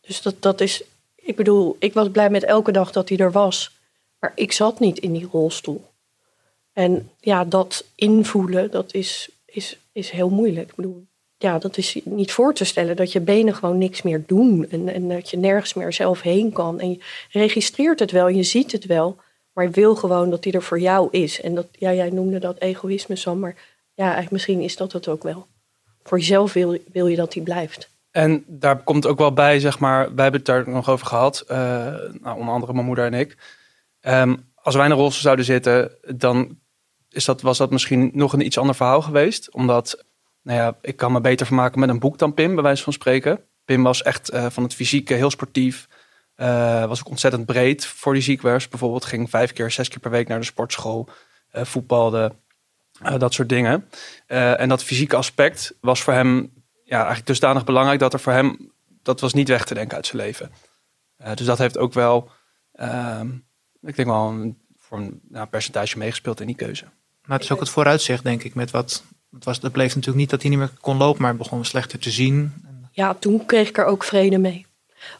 Dus 0.00 0.22
dat, 0.22 0.42
dat 0.42 0.60
is, 0.60 0.82
ik 1.14 1.36
bedoel, 1.36 1.76
ik 1.78 1.92
was 1.92 2.10
blij 2.10 2.30
met 2.30 2.44
elke 2.44 2.72
dag 2.72 2.92
dat 2.92 3.08
hij 3.08 3.18
er 3.18 3.32
was. 3.32 3.76
Maar 4.18 4.32
ik 4.34 4.52
zat 4.52 4.80
niet 4.80 4.98
in 4.98 5.12
die 5.12 5.28
rolstoel. 5.32 5.84
En 6.72 7.10
ja, 7.20 7.44
dat 7.44 7.84
invoelen, 7.94 8.70
dat 8.70 8.94
is, 8.94 9.28
is, 9.44 9.78
is 9.92 10.10
heel 10.10 10.28
moeilijk. 10.28 10.68
Ik 10.68 10.74
bedoel, 10.74 11.06
ja, 11.38 11.58
dat 11.58 11.76
is 11.76 12.00
niet 12.04 12.32
voor 12.32 12.54
te 12.54 12.64
stellen 12.64 12.96
dat 12.96 13.12
je 13.12 13.20
benen 13.20 13.54
gewoon 13.54 13.78
niks 13.78 14.02
meer 14.02 14.24
doen. 14.26 14.66
En, 14.70 14.88
en 14.88 15.08
dat 15.08 15.30
je 15.30 15.36
nergens 15.36 15.74
meer 15.74 15.92
zelf 15.92 16.20
heen 16.20 16.52
kan. 16.52 16.80
En 16.80 16.90
je 16.90 16.98
registreert 17.30 18.00
het 18.00 18.10
wel, 18.10 18.28
je 18.28 18.42
ziet 18.42 18.72
het 18.72 18.86
wel. 18.86 19.16
Maar 19.52 19.64
je 19.64 19.70
wil 19.70 19.96
gewoon 19.96 20.30
dat 20.30 20.42
die 20.42 20.52
er 20.52 20.62
voor 20.62 20.80
jou 20.80 21.08
is. 21.10 21.40
En 21.40 21.54
dat, 21.54 21.66
ja, 21.72 21.92
jij 21.92 22.10
noemde 22.10 22.38
dat 22.38 22.58
egoïsme, 22.58 23.16
Sam. 23.16 23.38
Maar 23.38 23.54
ja, 23.94 24.04
eigenlijk 24.04 24.32
misschien 24.32 24.60
is 24.60 24.76
dat 24.76 24.92
het 24.92 25.08
ook 25.08 25.22
wel. 25.22 25.46
Voor 26.02 26.18
jezelf 26.18 26.52
wil, 26.52 26.78
wil 26.92 27.06
je 27.06 27.16
dat 27.16 27.32
die 27.32 27.42
blijft. 27.42 27.90
En 28.10 28.44
daar 28.46 28.82
komt 28.82 29.06
ook 29.06 29.18
wel 29.18 29.32
bij, 29.32 29.60
zeg 29.60 29.78
maar, 29.78 30.14
wij 30.14 30.22
hebben 30.22 30.40
het 30.40 30.44
daar 30.44 30.68
nog 30.68 30.90
over 30.90 31.06
gehad, 31.06 31.40
eh, 31.40 31.56
nou, 32.20 32.38
onder 32.38 32.54
andere 32.54 32.72
mijn 32.72 32.86
moeder 32.86 33.04
en 33.04 33.14
ik. 33.14 33.36
Ehm, 34.00 34.36
als 34.54 34.74
wij 34.74 34.84
in 34.84 34.90
een 34.90 34.96
rolstoel 34.96 35.22
zouden 35.22 35.44
zitten, 35.44 35.90
dan 36.16 36.58
is 37.10 37.24
dat, 37.24 37.40
was 37.40 37.58
dat 37.58 37.70
misschien 37.70 38.10
nog 38.14 38.32
een 38.32 38.46
iets 38.46 38.58
ander 38.58 38.74
verhaal 38.74 39.02
geweest. 39.02 39.54
Omdat, 39.54 40.04
nou 40.46 40.58
ja, 40.58 40.76
ik 40.80 40.96
kan 40.96 41.12
me 41.12 41.20
beter 41.20 41.46
vermaken 41.46 41.80
met 41.80 41.88
een 41.88 41.98
boek 41.98 42.18
dan 42.18 42.34
Pim, 42.34 42.54
bij 42.54 42.62
wijze 42.62 42.82
van 42.82 42.92
spreken. 42.92 43.40
Pim 43.64 43.82
was 43.82 44.02
echt 44.02 44.28
eh, 44.28 44.46
van 44.50 44.62
het 44.62 44.74
fysieke 44.74 45.14
heel 45.14 45.30
sportief. 45.30 45.88
eh, 46.34 46.86
was 46.86 47.00
ook 47.00 47.08
ontzettend 47.08 47.46
breed 47.46 47.86
voor 47.86 48.12
die 48.12 48.22
ziekwas. 48.22 48.68
Bijvoorbeeld 48.68 49.04
ging 49.04 49.30
vijf 49.30 49.52
keer, 49.52 49.70
zes 49.70 49.88
keer 49.88 49.98
per 49.98 50.10
week 50.10 50.28
naar 50.28 50.38
de 50.38 50.44
sportschool. 50.44 51.08
eh, 51.50 51.64
voetbalde, 51.64 52.32
dat 53.18 53.34
soort 53.34 53.48
dingen. 53.48 53.88
En 54.26 54.68
dat 54.68 54.84
fysieke 54.84 55.16
aspect 55.16 55.74
was 55.80 56.02
voor 56.02 56.12
hem 56.12 56.52
ja, 56.84 56.96
eigenlijk 56.96 57.26
dusdanig 57.26 57.64
belangrijk 57.64 58.00
dat 58.00 58.12
er 58.12 58.20
voor 58.20 58.32
hem, 58.32 58.72
dat 59.02 59.20
was 59.20 59.32
niet 59.32 59.48
weg 59.48 59.64
te 59.64 59.74
denken 59.74 59.96
uit 59.96 60.06
zijn 60.06 60.22
leven. 60.22 60.52
Dus 61.34 61.46
dat 61.46 61.58
heeft 61.58 61.78
ook 61.78 61.92
wel, 61.92 62.30
ehm, 62.72 63.28
ik 63.82 63.96
denk 63.96 64.08
wel, 64.08 64.28
een, 64.28 64.58
voor 64.78 64.98
een 64.98 65.20
nou, 65.28 65.46
percentage 65.46 65.98
meegespeeld 65.98 66.40
in 66.40 66.46
die 66.46 66.56
keuze. 66.56 66.84
Maar 67.24 67.36
het 67.36 67.44
is 67.44 67.52
ook 67.52 67.60
het 67.60 67.70
vooruitzicht, 67.70 68.22
denk 68.22 68.42
ik, 68.42 68.54
met 68.54 68.70
wat... 68.70 69.04
Het, 69.30 69.44
was, 69.44 69.60
het 69.60 69.72
bleef 69.72 69.94
natuurlijk 69.94 70.16
niet 70.16 70.30
dat 70.30 70.40
hij 70.40 70.50
niet 70.50 70.58
meer 70.58 70.70
kon 70.80 70.96
lopen, 70.96 71.22
maar 71.22 71.36
begon 71.36 71.64
slechter 71.64 71.98
te 71.98 72.10
zien. 72.10 72.52
Ja, 72.92 73.14
toen 73.14 73.46
kreeg 73.46 73.68
ik 73.68 73.78
er 73.78 73.84
ook 73.84 74.04
vrede 74.04 74.38
mee. 74.38 74.66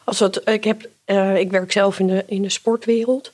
Als 0.03 0.19
het, 0.19 0.41
ik, 0.45 0.63
heb, 0.63 0.89
eh, 1.05 1.37
ik 1.37 1.51
werk 1.51 1.71
zelf 1.71 1.99
in 1.99 2.07
de, 2.07 2.23
in 2.27 2.41
de 2.41 2.49
sportwereld. 2.49 3.31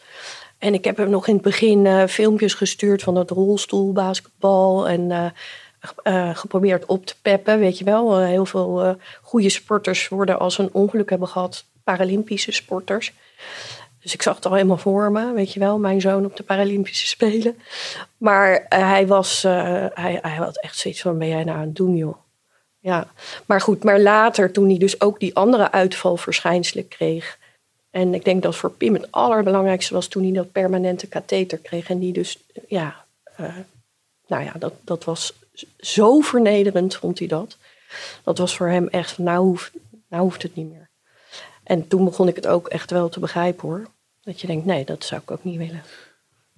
En 0.58 0.74
ik 0.74 0.84
heb 0.84 0.98
hem 0.98 1.10
nog 1.10 1.28
in 1.28 1.34
het 1.34 1.44
begin 1.44 1.86
eh, 1.86 2.08
filmpjes 2.08 2.54
gestuurd 2.54 3.04
van 3.04 3.16
het 3.16 3.30
rolstoelbasketbal. 3.30 4.88
En 4.88 5.34
eh, 6.04 6.36
geprobeerd 6.38 6.86
op 6.86 7.06
te 7.06 7.16
peppen, 7.22 7.60
weet 7.60 7.78
je 7.78 7.84
wel. 7.84 8.20
Heel 8.20 8.46
veel 8.46 8.98
goede 9.22 9.50
sporters 9.50 10.08
worden 10.08 10.40
als 10.40 10.56
ze 10.56 10.62
een 10.62 10.74
ongeluk 10.74 11.10
hebben 11.10 11.28
gehad, 11.28 11.66
Paralympische 11.84 12.52
sporters. 12.52 13.14
Dus 14.04 14.14
ik 14.14 14.22
zag 14.22 14.36
het 14.36 14.46
al 14.46 14.54
helemaal 14.54 14.78
voor 14.78 15.12
me, 15.12 15.34
weet 15.34 15.54
je 15.54 15.60
wel, 15.60 15.80
mijn 15.80 16.02
zoon 16.02 16.26
op 16.26 16.38
de 16.38 16.44
Paralympische 16.44 17.08
Spelen. 17.08 17.58
Maar 18.18 18.66
eh, 18.70 18.90
hij, 18.90 19.08
was, 19.08 19.44
eh, 19.44 19.86
hij, 19.94 20.20
hij 20.22 20.36
had 20.36 20.60
echt 20.60 20.78
zoiets 20.78 21.02
van, 21.02 21.18
ben 21.18 21.28
jij 21.28 21.44
nou 21.44 21.58
aan 21.58 21.66
het 21.66 21.76
doen, 21.76 21.96
joh? 21.96 22.16
Ja, 22.80 23.08
maar 23.46 23.62
goed, 23.62 23.84
maar 23.84 24.00
later 24.00 24.52
toen 24.52 24.68
hij 24.68 24.78
dus 24.78 25.02
ook 25.02 25.20
die 25.20 25.36
andere 25.36 25.72
uitvalverschijnselen 25.72 26.88
kreeg. 26.88 27.38
En 27.92 28.14
ik 28.14 28.26
denk 28.26 28.44
dat 28.44 28.56
voor 28.56 28.72
Pim 28.72 28.94
het 28.94 29.12
allerbelangrijkste 29.12 29.94
was 29.94 30.08
toen 30.08 30.24
hij 30.24 30.32
dat 30.32 30.52
permanente 30.52 31.08
katheter 31.08 31.58
kreeg. 31.58 31.90
En 31.90 32.00
die 32.00 32.14
dus, 32.14 32.38
ja, 32.68 33.06
eh, 33.36 33.56
nou 34.28 34.44
ja, 34.44 34.54
dat, 34.60 34.74
dat 34.82 35.04
was 35.04 35.34
zo 35.80 36.20
vernederend, 36.20 36.96
vond 36.96 37.20
hij 37.20 37.28
dat. 37.28 37.58
Dat 38.24 38.38
was 38.38 38.56
voor 38.56 38.68
hem 38.68 38.88
echt, 38.88 39.18
nou 39.18 39.46
hoeft, 39.46 39.72
nou 40.08 40.24
hoeft 40.24 40.44
het 40.44 40.56
niet 40.56 40.72
meer. 40.72 40.83
En 41.64 41.88
toen 41.88 42.06
begon 42.06 42.28
ik 42.28 42.36
het 42.36 42.48
ook 42.48 42.68
echt 42.68 42.92
wel 42.92 43.10
te 43.10 43.20
begrijpen 43.20 43.68
hoor. 43.68 43.88
Dat 44.22 44.42
je 44.42 44.48
denkt, 44.48 44.66
nee, 44.66 44.86
dat 44.86 45.04
zou 45.04 45.22
ik 45.22 45.32
ook 45.32 45.44
niet 45.44 45.58
willen. 45.58 45.84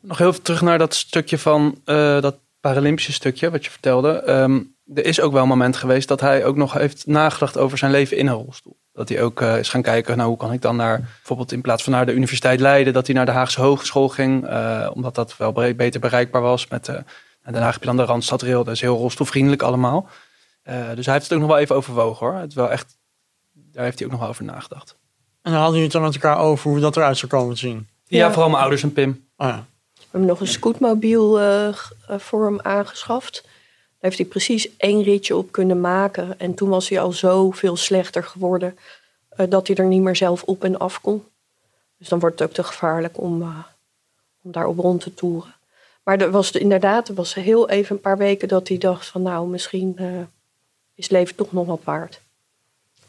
Nog 0.02 0.18
heel 0.18 0.30
even 0.30 0.42
terug 0.42 0.62
naar 0.62 0.78
dat 0.78 0.94
stukje 0.94 1.38
van 1.38 1.82
eh, 1.86 2.22
dat 2.22 2.36
Paralympische 2.60 3.14
stukje 3.14 3.52
wat 3.52 3.66
je 3.66 3.72
vertelde. 3.72 4.10
Ehm, 4.10 4.62
er 4.94 5.06
is 5.06 5.22
ook 5.22 5.32
wel 5.32 5.42
een 5.42 5.48
moment 5.48 5.76
geweest 5.76 6.08
dat 6.08 6.22
hij 6.22 6.46
ook 6.46 6.56
nog 6.56 6.74
heeft 6.74 7.08
nagedacht 7.08 7.58
over 7.58 7.78
zijn 7.78 7.92
leven 7.92 8.18
in 8.18 8.28
een 8.28 8.34
rolstoel. 8.34 8.78
Dat 8.94 9.10
hij 9.10 9.22
ook 9.22 9.42
uh, 9.42 9.58
is 9.58 9.70
gaan 9.70 9.82
kijken, 9.82 10.18
nou 10.18 10.30
hoe 10.30 10.38
kan 10.38 10.54
ik 10.54 10.62
dan 10.62 10.76
naar, 10.76 11.00
bijvoorbeeld 11.00 11.52
in 11.52 11.62
plaats 11.62 11.84
van 11.84 11.94
naar 11.94 12.06
de 12.06 12.14
Universiteit 12.14 12.60
Leiden, 12.60 12.94
dat 12.94 13.06
hij 13.06 13.16
naar 13.16 13.26
de 13.26 13.32
Haagse 13.32 13.62
Hogeschool 13.62 14.10
ging. 14.10 14.44
Uh, 14.50 14.90
omdat 14.94 15.16
dat 15.16 15.38
wel 15.38 15.52
beter 15.52 16.00
bereikbaar 16.00 16.42
was. 16.42 16.68
Met, 16.68 16.88
en 16.88 17.06
daarna 17.42 17.72
heb 17.72 17.80
je 17.80 17.86
dan 17.86 17.98
de 17.98 18.04
Randstadrail, 18.04 18.64
dat 18.64 18.74
is 18.74 18.82
heel 18.82 18.98
rolstoelvriendelijk 18.98 19.62
allemaal. 19.62 20.08
dus 20.96 21.06
hij 21.06 21.14
heeft 21.14 21.26
het 21.26 21.34
ook 21.34 21.40
nog 21.40 21.50
wel 21.50 21.58
even 21.58 21.76
overwogen 21.76 22.26
hoor. 22.26 22.36
Het 22.36 22.54
wel 22.54 22.72
echt, 22.72 22.98
daar 23.76 23.84
heeft 23.84 23.98
hij 23.98 24.08
ook 24.08 24.14
nog 24.14 24.22
wel 24.22 24.30
over 24.30 24.44
nagedacht. 24.44 24.96
En 25.42 25.52
dan 25.52 25.62
hadden 25.62 25.70
jullie 25.70 25.84
het 25.84 25.92
dan 25.92 26.02
met 26.02 26.14
elkaar 26.14 26.38
over 26.38 26.70
hoe 26.70 26.80
dat 26.80 26.98
eruit 26.98 27.18
zou 27.18 27.32
komen 27.32 27.54
te 27.54 27.60
zien? 27.60 27.88
Ja, 28.04 28.18
ja 28.18 28.32
vooral 28.32 28.50
mijn 28.50 28.62
ouders 28.62 28.84
en 28.84 28.94
Pim. 28.94 29.28
Oh 29.38 29.48
ja. 29.48 29.66
We 29.94 30.02
hebben 30.12 30.30
nog 30.30 30.40
een 30.40 30.48
scootmobiel 30.48 31.40
voor 32.18 32.46
hem 32.46 32.60
aangeschaft. 32.62 33.42
Daar 33.44 33.54
heeft 34.00 34.18
hij 34.18 34.26
precies 34.26 34.78
één 34.78 35.04
ritje 35.04 35.36
op 35.36 35.52
kunnen 35.52 35.82
maken. 35.82 36.40
En 36.40 36.54
toen 36.54 36.70
was 36.70 36.90
hij 36.90 37.00
al 37.00 37.12
zo 37.12 37.52
veel 37.52 37.76
slechter 37.76 38.24
geworden 38.24 38.78
uh, 39.38 39.46
dat 39.50 39.68
hij 39.68 39.76
er 39.76 39.86
niet 39.86 40.02
meer 40.02 40.16
zelf 40.16 40.44
op 40.44 40.64
en 40.64 40.78
af 40.78 41.02
kon. 41.02 41.24
Dus 41.98 42.08
dan 42.08 42.20
wordt 42.20 42.40
het 42.40 42.48
ook 42.48 42.56
te 42.56 42.64
gevaarlijk 42.64 43.18
om, 43.18 43.42
uh, 43.42 43.58
om 44.42 44.52
daarop 44.52 44.80
rond 44.80 45.02
te 45.02 45.14
toeren. 45.14 45.56
Maar 46.04 46.20
er 46.20 46.32
was 46.32 46.52
inderdaad, 46.52 47.08
er 47.08 47.14
was 47.14 47.34
heel 47.34 47.70
even 47.70 47.96
een 47.96 48.02
paar 48.02 48.18
weken 48.18 48.48
dat 48.48 48.68
hij 48.68 48.78
dacht 48.78 49.08
van 49.08 49.22
nou, 49.22 49.48
misschien 49.48 49.96
uh, 50.00 50.22
is 50.96 51.10
leven 51.10 51.36
toch 51.36 51.52
nog 51.52 51.66
wat 51.66 51.84
waard. 51.84 52.22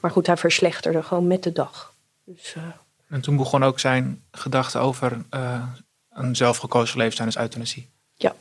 Maar 0.00 0.10
goed, 0.10 0.26
hij 0.26 0.36
verslechterde 0.36 1.02
gewoon 1.02 1.26
met 1.26 1.42
de 1.42 1.52
dag. 1.52 1.94
Dus, 2.24 2.56
en 3.08 3.20
toen 3.20 3.36
begon 3.36 3.64
ook 3.64 3.80
zijn 3.80 4.22
gedachte 4.30 4.78
over 4.78 5.24
een 6.10 6.36
zelfgekozen 6.36 6.98
leefstijl 6.98 7.26
als 7.26 7.36
euthanasie. 7.36 7.90
Ja. 8.14 8.34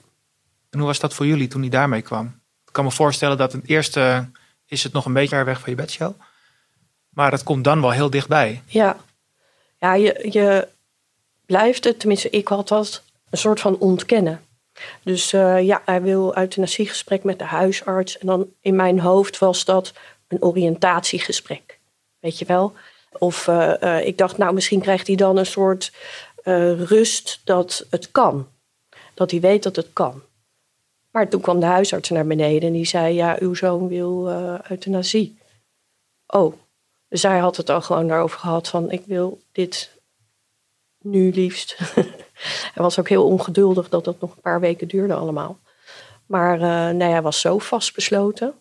En 0.69 0.79
hoe 0.79 0.87
was 0.87 0.99
dat 0.99 1.13
voor 1.13 1.25
jullie 1.25 1.47
toen 1.47 1.61
hij 1.61 1.69
daarmee 1.69 2.01
kwam? 2.01 2.25
Ik 2.65 2.73
kan 2.73 2.83
me 2.83 2.91
voorstellen 2.91 3.37
dat 3.37 3.51
het 3.51 3.67
eerste 3.67 4.29
is 4.65 4.83
het 4.83 4.93
nog 4.93 5.05
een 5.05 5.13
beetje 5.13 5.35
ver 5.35 5.45
weg 5.45 5.59
van 5.59 5.69
je 5.69 5.75
bedshow. 5.75 6.13
Maar 7.09 7.31
het 7.31 7.43
komt 7.43 7.63
dan 7.63 7.81
wel 7.81 7.91
heel 7.91 8.09
dichtbij. 8.09 8.61
Ja, 8.65 8.97
ja 9.77 9.93
je, 9.93 10.27
je 10.31 10.67
blijft 11.45 11.83
het, 11.83 11.99
tenminste 11.99 12.29
ik 12.29 12.47
had 12.47 12.67
dat, 12.67 13.03
een 13.29 13.37
soort 13.37 13.59
van 13.59 13.77
ontkennen. 13.77 14.41
Dus 15.03 15.33
uh, 15.33 15.61
ja, 15.61 15.81
hij 15.85 16.01
wil 16.01 16.37
euthanasiegesprek 16.37 17.23
met 17.23 17.39
de 17.39 17.45
huisarts. 17.45 18.17
En 18.17 18.27
dan 18.27 18.47
in 18.61 18.75
mijn 18.75 18.99
hoofd 18.99 19.37
was 19.39 19.65
dat 19.65 19.93
een 20.27 20.41
oriëntatiegesprek. 20.41 21.79
Weet 22.19 22.39
je 22.39 22.45
wel? 22.45 22.73
Of 23.11 23.47
uh, 23.47 23.73
uh, 23.81 24.05
ik 24.05 24.17
dacht, 24.17 24.37
nou 24.37 24.53
misschien 24.53 24.81
krijgt 24.81 25.07
hij 25.07 25.15
dan 25.15 25.37
een 25.37 25.45
soort 25.45 25.91
rust 26.77 27.41
dat 27.43 27.85
het 27.89 28.11
kan. 28.11 28.47
Dat 29.13 29.31
hij 29.31 29.39
weet 29.39 29.63
dat 29.63 29.75
het 29.75 29.93
kan. 29.93 30.21
Maar 31.11 31.29
toen 31.29 31.41
kwam 31.41 31.59
de 31.59 31.65
huisarts 31.65 32.09
naar 32.09 32.27
beneden 32.27 32.67
en 32.67 32.73
die 32.73 32.85
zei: 32.85 33.13
Ja, 33.13 33.37
uw 33.39 33.53
zoon 33.53 33.87
wil 33.87 34.29
euthanasie. 34.69 35.37
Oh, 36.27 36.53
dus 37.09 37.23
hij 37.23 37.39
had 37.39 37.57
het 37.57 37.69
al 37.69 37.81
gewoon 37.81 38.07
daarover 38.07 38.39
gehad 38.39 38.67
van 38.67 38.91
ik 38.91 39.05
wil 39.05 39.41
dit 39.51 40.01
nu 40.99 41.31
liefst. 41.31 41.77
hij 42.73 42.83
was 42.83 42.99
ook 42.99 43.09
heel 43.09 43.25
ongeduldig 43.25 43.89
dat 43.89 44.03
dat 44.03 44.19
nog 44.19 44.35
een 44.35 44.41
paar 44.41 44.59
weken 44.59 44.87
duurde 44.87 45.13
allemaal. 45.13 45.59
Maar 46.25 46.59
nee, 46.95 47.09
hij 47.09 47.21
was 47.21 47.41
zo 47.41 47.57
vastbesloten. 47.57 48.53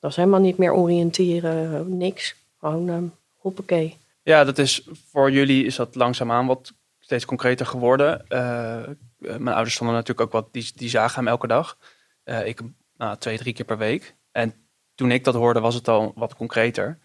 Dat 0.00 0.10
was 0.10 0.16
helemaal 0.16 0.40
niet 0.40 0.58
meer 0.58 0.72
oriënteren, 0.72 1.96
niks. 1.96 2.34
Gewoon 2.58 2.88
um, 2.88 3.14
hoppakee. 3.36 3.96
Ja, 4.22 4.44
dat 4.44 4.58
is 4.58 4.88
voor 5.10 5.30
jullie 5.30 5.64
is 5.64 5.76
dat 5.76 5.94
langzaamaan 5.94 6.46
wat 6.46 6.72
steeds 6.98 7.24
concreter 7.24 7.66
geworden. 7.66 8.24
Uh, 8.28 8.82
mijn 9.18 9.54
ouders 9.54 9.74
stonden 9.74 9.96
natuurlijk 9.96 10.26
ook 10.26 10.32
wat, 10.32 10.52
die, 10.52 10.72
die 10.74 10.88
zagen 10.88 11.18
hem 11.18 11.28
elke 11.28 11.46
dag. 11.46 11.78
Uh, 12.24 12.46
ik 12.46 12.60
nou, 12.96 13.16
twee, 13.16 13.38
drie 13.38 13.52
keer 13.52 13.64
per 13.64 13.78
week. 13.78 14.14
En 14.32 14.54
toen 14.94 15.10
ik 15.10 15.24
dat 15.24 15.34
hoorde 15.34 15.60
was 15.60 15.74
het 15.74 15.88
al 15.88 16.12
wat 16.14 16.34
concreter. 16.34 16.98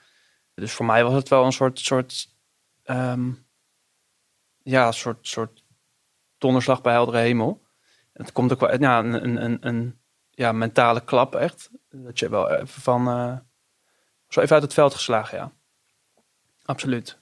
Dus 0.53 0.71
voor 0.71 0.85
mij 0.85 1.03
was 1.03 1.13
het 1.13 1.29
wel 1.29 1.45
een 1.45 1.51
soort, 1.51 1.79
soort 1.79 2.27
um, 2.85 3.45
ja, 4.63 4.91
soort, 4.91 5.27
soort 5.27 5.63
donderslag 6.37 6.81
bij 6.81 6.93
heldere 6.93 7.17
hemel. 7.17 7.61
Het 8.13 8.31
komt 8.31 8.51
ook 8.51 8.59
wel 8.59 8.79
ja, 8.79 8.99
een, 8.99 9.43
een, 9.43 9.67
een, 9.67 9.99
ja, 10.29 10.51
mentale 10.51 11.01
klap 11.01 11.35
echt. 11.35 11.69
Dat 11.95 12.19
je 12.19 12.29
wel 12.29 12.51
even 12.51 12.81
van, 12.81 13.07
uh, 13.07 13.37
zo 14.27 14.41
even 14.41 14.53
uit 14.53 14.63
het 14.63 14.73
veld 14.73 14.93
geslagen, 14.93 15.37
ja. 15.37 15.51
Absoluut. 16.65 17.17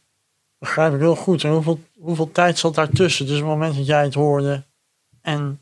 Begrijp 0.57 0.93
ik 0.93 0.99
heel 0.99 1.15
goed. 1.15 1.43
En 1.43 1.51
hoeveel, 1.51 1.79
hoeveel 1.99 2.31
tijd 2.31 2.57
zat 2.57 2.75
daartussen? 2.75 3.25
Dus 3.25 3.35
het 3.35 3.45
moment 3.45 3.75
dat 3.75 3.85
jij 3.85 4.03
het 4.03 4.13
hoorde 4.13 4.63
en 5.21 5.61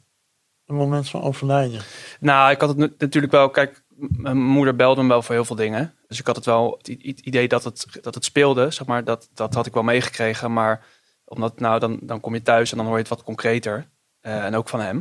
het 0.66 0.76
moment 0.76 1.10
van 1.10 1.22
overlijden? 1.22 1.82
Nou, 2.20 2.52
ik 2.52 2.62
had 2.62 2.78
het 2.78 3.00
natuurlijk 3.00 3.34
wel, 3.34 3.50
kijk, 3.50 3.84
mijn 3.98 4.38
moeder 4.38 4.76
belde 4.76 5.02
me 5.02 5.08
wel 5.08 5.22
voor 5.22 5.36
heel 5.36 5.46
veel 5.46 5.56
dingen. 5.56 5.94
Dus 6.08 6.20
ik 6.20 6.26
had 6.26 6.36
het 6.36 6.46
wel 6.46 6.78
het 6.82 6.88
idee 7.20 7.48
dat 7.48 7.64
het, 7.64 7.86
dat 8.02 8.16
het 8.16 8.26
speelde, 8.26 8.72
zeg 8.72 8.88
maar, 8.88 9.04
dat, 9.04 9.30
dat 9.34 9.54
had 9.54 9.66
ik 9.66 9.74
wel 9.74 9.84
meegekregen. 9.84 10.54
Maar 10.54 10.86
omdat, 11.26 11.60
nou, 11.60 11.80
dan, 11.80 12.00
dan 12.02 12.20
kom 12.20 12.34
je 12.34 12.42
thuis 12.42 12.72
en 12.72 12.78
dan 12.78 12.86
hoor 12.86 12.96
je 12.96 13.02
het 13.02 13.10
wat 13.10 13.24
concreter. 13.24 13.88
Uh, 14.22 14.46
en 14.46 14.56
ook 14.56 14.70
van 14.70 14.80
hem. 14.80 14.98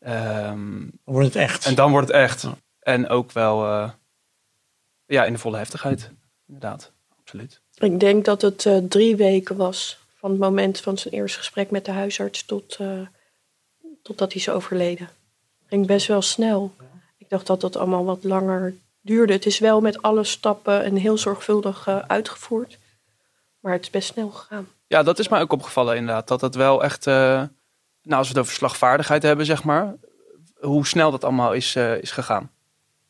Um, 0.00 0.90
dan 1.04 1.14
wordt 1.14 1.26
het 1.26 1.36
echt. 1.36 1.66
En 1.66 1.74
dan 1.74 1.90
wordt 1.90 2.06
het 2.06 2.16
echt. 2.16 2.42
Ja. 2.42 2.56
En 2.82 3.08
ook 3.08 3.32
wel, 3.32 3.64
uh, 3.64 3.90
ja, 5.06 5.24
in 5.24 5.32
de 5.32 5.38
volle 5.38 5.56
heftigheid. 5.56 6.10
Inderdaad, 6.46 6.92
absoluut. 7.18 7.60
Ik 7.74 8.00
denk 8.00 8.24
dat 8.24 8.42
het 8.42 8.64
uh, 8.64 8.78
drie 8.78 9.16
weken 9.16 9.56
was 9.56 9.98
van 10.14 10.30
het 10.30 10.40
moment 10.40 10.80
van 10.80 10.98
zijn 10.98 11.14
eerste 11.14 11.38
gesprek 11.38 11.70
met 11.70 11.84
de 11.84 11.92
huisarts 11.92 12.44
tot, 12.44 12.78
totdat 14.02 14.32
hij 14.32 14.40
is 14.40 14.48
overleden. 14.48 15.08
Ging 15.66 15.86
best 15.86 16.06
wel 16.06 16.22
snel. 16.22 16.74
Ik 17.18 17.28
dacht 17.28 17.46
dat 17.46 17.60
dat 17.60 17.76
allemaal 17.76 18.04
wat 18.04 18.24
langer 18.24 18.74
duurde. 19.00 19.32
Het 19.32 19.46
is 19.46 19.58
wel 19.58 19.80
met 19.80 20.02
alle 20.02 20.24
stappen 20.24 20.84
en 20.84 20.96
heel 20.96 21.18
zorgvuldig 21.18 21.88
uh, 21.88 21.98
uitgevoerd. 21.98 22.78
Maar 23.60 23.72
het 23.72 23.82
is 23.82 23.90
best 23.90 24.12
snel 24.12 24.30
gegaan. 24.30 24.68
Ja, 24.86 25.02
dat 25.02 25.18
is 25.18 25.28
mij 25.28 25.40
ook 25.40 25.52
opgevallen 25.52 25.96
inderdaad. 25.96 26.28
Dat 26.28 26.40
het 26.40 26.54
wel 26.54 26.82
echt, 26.82 27.06
uh, 27.06 27.14
nou 28.02 28.18
als 28.18 28.28
we 28.28 28.34
het 28.34 28.42
over 28.42 28.52
slagvaardigheid 28.52 29.22
hebben, 29.22 29.46
zeg 29.46 29.64
maar. 29.64 29.94
Hoe 30.60 30.86
snel 30.86 31.10
dat 31.10 31.24
allemaal 31.24 31.52
is, 31.52 31.76
uh, 31.76 31.96
is 31.96 32.10
gegaan. 32.10 32.50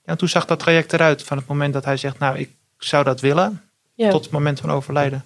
Ja, 0.05 0.17
toen 0.17 0.29
zag 0.29 0.45
dat 0.45 0.59
traject 0.59 0.93
eruit 0.93 1.23
van 1.23 1.37
het 1.37 1.47
moment 1.47 1.73
dat 1.73 1.85
hij 1.85 1.97
zegt, 1.97 2.19
nou 2.19 2.39
ik 2.39 2.51
zou 2.79 3.05
dat 3.05 3.21
willen. 3.21 3.63
Ja. 3.95 4.11
Tot 4.11 4.23
het 4.23 4.33
moment 4.33 4.61
van 4.61 4.71
overlijden. 4.71 5.25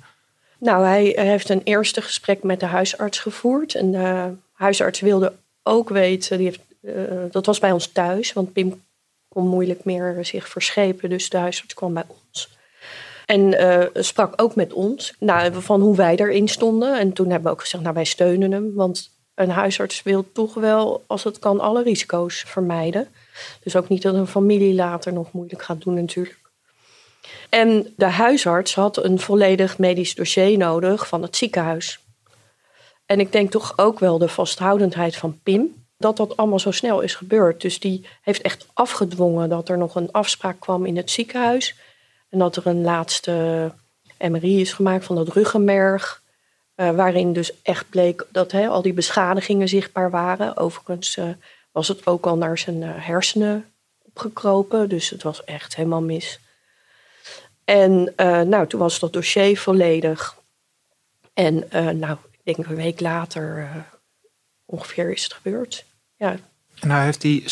Nou, 0.59 0.85
hij 0.85 1.13
heeft 1.17 1.49
een 1.49 1.63
eerste 1.65 2.03
gesprek 2.03 2.43
met 2.43 2.61
de 2.61 2.67
huisarts 2.67 3.19
gevoerd. 3.19 3.75
En 3.75 3.91
de 3.91 4.33
huisarts 4.53 5.01
wilde 5.01 5.33
ook 5.63 5.89
weten, 5.89 6.39
die 6.39 6.47
heeft, 6.47 7.33
dat 7.33 7.47
was 7.47 7.59
bij 7.59 7.73
ons 7.73 7.87
thuis. 7.87 8.33
Want 8.33 8.53
Pim 8.53 8.83
kon 9.29 9.49
moeilijk 9.49 9.85
meer 9.85 10.19
zich 10.21 10.49
verschepen. 10.49 11.11
Dus 11.11 11.29
de 11.29 11.37
huisarts 11.37 11.75
kwam 11.75 11.95
bij 11.95 12.05
ons. 12.09 12.57
En 13.27 13.41
uh, 13.41 13.85
sprak 13.95 14.43
ook 14.43 14.55
met 14.55 14.73
ons 14.73 15.15
nou, 15.19 15.63
van 15.63 15.81
hoe 15.81 15.97
wij 15.97 16.17
erin 16.17 16.49
stonden. 16.49 16.99
En 16.99 17.13
toen 17.13 17.31
hebben 17.31 17.47
we 17.47 17.57
ook 17.57 17.61
gezegd, 17.61 17.83
nou 17.83 17.95
wij 17.95 18.05
steunen 18.05 18.53
hem. 18.53 18.75
Want 18.75 19.11
een 19.35 19.51
huisarts 19.51 20.03
wil 20.03 20.33
toch 20.33 20.55
wel, 20.55 21.05
als 21.07 21.25
het 21.25 21.39
kan, 21.39 21.61
alle 21.61 21.83
risico's 21.83 22.45
vermijden. 22.47 23.09
Dus 23.63 23.77
ook 23.77 23.89
niet 23.89 24.03
dat 24.03 24.15
een 24.15 24.27
familie 24.27 24.75
later 24.75 25.13
nog 25.13 25.33
moeilijk 25.33 25.63
gaat 25.63 25.83
doen 25.83 25.95
natuurlijk. 25.95 26.39
En 27.49 27.93
de 27.97 28.05
huisarts 28.05 28.75
had 28.75 29.05
een 29.05 29.21
volledig 29.21 29.79
medisch 29.79 30.15
dossier 30.15 30.59
nodig 30.59 31.09
van 31.09 31.23
het 31.23 31.37
ziekenhuis. 31.37 31.99
En 33.07 33.21
ik 33.21 33.33
denk 33.33 33.51
toch 33.51 33.79
ook 33.79 33.99
wel 33.99 34.19
de 34.19 34.29
vasthoudendheid 34.29 35.17
van 35.17 35.41
Pim 35.43 35.85
dat 35.99 36.17
dat 36.17 36.37
allemaal 36.37 36.59
zo 36.59 36.71
snel 36.71 37.01
is 37.01 37.15
gebeurd. 37.15 37.61
Dus 37.61 37.81
die 37.81 38.07
heeft 38.23 38.43
echt 38.43 38.67
afgedwongen 38.73 39.49
dat 39.49 39.69
er 39.69 39.79
nog 39.79 39.95
een 39.95 40.13
afspraak 40.13 40.61
kwam 40.61 40.87
in 40.87 40.97
het 40.97 41.11
ziekenhuis. 41.11 41.75
En 42.31 42.39
dat 42.39 42.57
er 42.57 42.67
een 42.67 42.83
laatste 42.83 43.73
MRI 44.19 44.61
is 44.61 44.73
gemaakt 44.73 45.05
van 45.05 45.17
dat 45.17 45.29
ruggenmerg. 45.29 46.25
Uh, 46.77 46.91
waarin 46.91 47.33
dus 47.33 47.63
echt 47.63 47.89
bleek 47.91 48.27
dat 48.33 48.53
hè, 48.53 48.69
al 48.69 48.83
die 48.83 48.93
beschadigingen 48.93 49.69
zichtbaar 49.69 50.11
waren. 50.11 50.57
Overigens 50.57 51.17
uh, 51.17 51.29
was 51.77 51.89
het 51.89 52.07
ook 52.07 52.27
al 52.27 52.37
naar 52.37 52.59
zijn 52.59 52.83
uh, 52.83 52.91
hersenen 52.95 53.73
opgekropen. 54.03 54.89
Dus 54.89 55.11
het 55.11 55.23
was 55.23 55.45
echt 55.45 55.77
helemaal 55.77 56.03
mis. 56.03 56.41
En 57.65 58.13
nou, 58.49 58.67
toen 58.67 58.81
was 58.81 58.99
dat 58.99 59.13
dossier 59.13 59.59
volledig. 59.59 60.37
En 61.35 61.69
nou, 61.99 62.17
ik 62.31 62.57
denk 62.57 62.69
een 62.69 62.77
week 62.77 63.01
later 63.01 63.69
ongeveer 64.65 65.13
is 65.13 65.23
het 65.23 65.33
gebeurd. 65.33 65.85
Ja. 66.17 66.37
En 66.81 66.89
nou 66.89 67.05
heeft 67.05 67.23
hij 67.23 67.43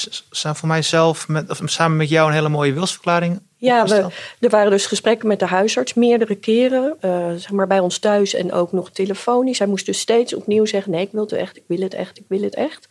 voor 0.54 0.68
mij 0.68 0.82
zelf 0.82 1.28
met, 1.28 1.50
of 1.50 1.60
samen 1.64 1.96
met 1.96 2.08
jou 2.08 2.28
een 2.28 2.34
hele 2.34 2.48
mooie 2.48 2.72
wilsverklaring. 2.72 3.40
Ja, 3.56 3.86
we, 3.86 4.06
er 4.40 4.50
waren 4.50 4.70
dus 4.70 4.86
gesprekken 4.86 5.28
met 5.28 5.38
de 5.38 5.46
huisarts 5.46 5.94
meerdere 5.94 6.34
keren, 6.34 6.96
uh, 7.00 7.28
zeg 7.28 7.50
maar 7.50 7.66
bij 7.66 7.78
ons 7.78 7.98
thuis 7.98 8.34
en 8.34 8.52
ook 8.52 8.72
nog 8.72 8.90
telefonisch. 8.90 9.58
Hij 9.58 9.68
moest 9.68 9.86
dus 9.86 9.98
steeds 9.98 10.34
opnieuw 10.34 10.64
zeggen: 10.64 10.92
nee, 10.92 11.04
ik 11.04 11.12
wil 11.12 11.22
het 11.22 11.32
echt, 11.32 11.56
ik 11.56 11.64
wil 11.66 11.80
het 11.80 11.94
echt, 11.94 12.18
ik 12.18 12.24
wil 12.28 12.42
het 12.42 12.54
echt. 12.54 12.88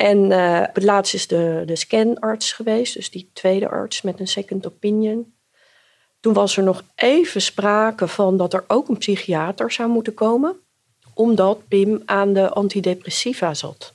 En 0.00 0.30
uh, 0.30 0.60
het 0.72 0.82
laatst 0.82 1.14
is 1.14 1.26
de, 1.26 1.62
de 1.66 1.76
scanarts 1.76 2.52
geweest, 2.52 2.94
dus 2.94 3.10
die 3.10 3.30
tweede 3.32 3.68
arts 3.68 4.02
met 4.02 4.20
een 4.20 4.28
second 4.28 4.66
opinion. 4.66 5.34
Toen 6.20 6.32
was 6.32 6.56
er 6.56 6.62
nog 6.62 6.82
even 6.94 7.42
sprake 7.42 8.08
van 8.08 8.36
dat 8.36 8.52
er 8.52 8.64
ook 8.66 8.88
een 8.88 8.98
psychiater 8.98 9.72
zou 9.72 9.88
moeten 9.88 10.14
komen 10.14 10.60
omdat 11.14 11.68
Pim 11.68 12.02
aan 12.04 12.32
de 12.32 12.48
antidepressiva 12.48 13.54
zat. 13.54 13.94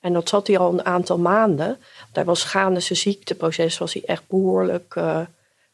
En 0.00 0.12
dat 0.12 0.28
zat 0.28 0.46
hij 0.46 0.58
al 0.58 0.72
een 0.72 0.84
aantal 0.84 1.18
maanden. 1.18 1.78
Hij 2.12 2.24
was 2.24 2.44
gaande 2.44 2.80
zijn 2.80 2.98
ziekteproces, 2.98 3.78
was 3.78 3.92
hij 3.92 4.02
echt 4.06 4.22
behoorlijk 4.26 4.94
uh, 4.94 5.20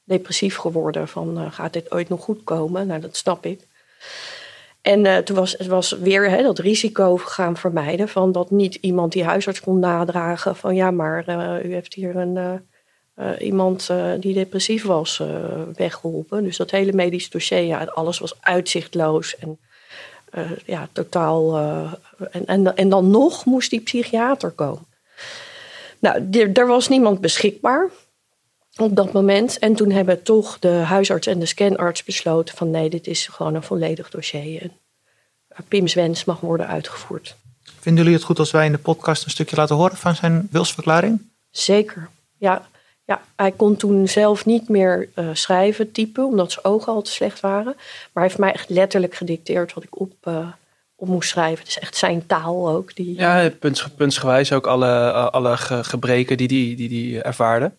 depressief 0.05 0.57
geworden. 0.57 1.09
Van 1.09 1.39
uh, 1.39 1.53
gaat 1.53 1.73
dit 1.73 1.93
ooit 1.93 2.09
nog 2.09 2.21
goed 2.21 2.45
komen? 2.45 2.87
Nou, 2.87 3.01
dat 3.01 3.17
snap 3.17 3.47
ik. 3.47 3.61
En 4.83 5.05
uh, 5.05 5.17
toen 5.17 5.37
was 5.37 5.55
het 5.59 5.67
was 5.67 5.91
weer 5.91 6.31
hè, 6.31 6.43
dat 6.43 6.59
risico 6.59 7.17
gaan 7.17 7.57
vermijden 7.57 8.09
van 8.09 8.33
dat 8.33 8.51
niet 8.51 8.75
iemand 8.75 9.13
die 9.13 9.25
huisarts 9.25 9.61
kon 9.61 9.79
nadragen 9.79 10.57
van 10.57 10.75
ja, 10.75 10.91
maar 10.91 11.25
u 11.65 11.73
heeft 11.73 11.95
hier 11.95 12.17
een, 12.17 12.63
iemand 13.39 13.91
die 14.21 14.35
depressief 14.35 14.85
was 14.85 15.23
weggeholpen. 15.75 16.45
Dus 16.45 16.57
dat 16.57 16.71
hele 16.71 16.93
medisch 16.93 17.31
dossier, 17.31 17.63
ja, 17.63 17.85
alles 17.85 18.19
was 18.19 18.35
uitzichtloos 18.41 19.37
en 19.37 19.59
ja, 20.65 20.89
totaal. 20.93 21.59
en, 22.31 22.47
en, 22.47 22.77
en 22.77 22.89
dan 22.89 23.11
nog 23.11 23.45
moest 23.45 23.71
die 23.71 23.81
psychiater 23.81 24.51
komen. 24.51 24.87
Nou, 25.99 26.29
er 26.53 26.67
was 26.67 26.89
niemand 26.89 27.21
beschikbaar 27.21 27.91
op 28.81 28.97
dat 28.97 29.13
moment. 29.13 29.59
En 29.59 29.75
toen 29.75 29.91
hebben 29.91 30.23
toch 30.23 30.59
de 30.59 30.69
huisarts 30.69 31.27
en 31.27 31.39
de 31.39 31.47
scanarts 31.47 32.05
besloten 32.05 32.57
van 32.57 32.71
nee, 32.71 32.91
dit 32.91 33.07
is 33.07 33.27
gewoon 33.27 33.55
een 33.55 33.63
volledig 33.63 34.11
dossier. 34.11 34.63
En 34.63 35.65
Pim's 35.69 35.95
wens 35.95 36.25
mag 36.25 36.41
worden 36.41 36.67
uitgevoerd. 36.67 37.37
Vinden 37.81 38.03
jullie 38.03 38.19
het 38.19 38.27
goed 38.27 38.39
als 38.39 38.51
wij 38.51 38.67
in 38.67 38.73
de 38.73 38.79
podcast 38.79 39.25
een 39.25 39.31
stukje 39.31 39.57
laten 39.57 39.77
horen 39.77 39.97
van 39.97 40.15
zijn 40.15 40.49
wilsverklaring? 40.51 41.23
Zeker, 41.51 42.09
ja. 42.39 42.69
Ja, 43.05 43.23
hij 43.37 43.51
kon 43.51 43.77
toen 43.77 44.09
zelf 44.09 44.47
niet 44.47 44.69
meer 44.69 45.09
uh, 45.15 45.29
schrijven, 45.33 45.93
typen, 45.93 46.25
omdat 46.25 46.53
zijn 46.53 46.65
ogen 46.65 46.93
al 46.93 47.03
te 47.03 47.11
slecht 47.11 47.41
waren. 47.41 47.73
Maar 47.75 48.09
hij 48.13 48.23
heeft 48.23 48.39
mij 48.39 48.53
echt 48.53 48.69
letterlijk 48.69 49.15
gedicteerd 49.15 49.75
wat 49.75 49.85
ik 49.85 50.01
op, 50.01 50.13
uh, 50.29 50.47
op 50.95 51.09
moest 51.09 51.29
schrijven. 51.29 51.59
Het 51.59 51.69
is 51.69 51.79
echt 51.79 51.97
zijn 51.97 52.27
taal 52.27 52.69
ook. 52.69 52.95
Die, 52.95 53.15
ja, 53.15 53.51
punt, 53.59 53.87
puntsgewijs 53.97 54.53
ook 54.53 54.67
alle, 54.67 55.11
alle 55.31 55.57
gebreken 55.57 56.37
die 56.37 56.47
hij 56.47 56.57
die, 56.57 56.77
die, 56.77 56.89
die 56.89 57.23
ervaarde. 57.23 57.73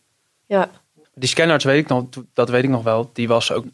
Ja. 0.45 0.69
Die 1.13 1.29
scanarts 1.29 1.63
weet 1.63 1.79
ik 1.79 1.87
nog, 1.87 2.05
dat 2.33 2.49
weet 2.49 2.63
ik 2.63 2.69
nog 2.69 2.83
wel. 2.83 3.09
Die 3.13 3.27
was 3.27 3.51
ook 3.51 3.65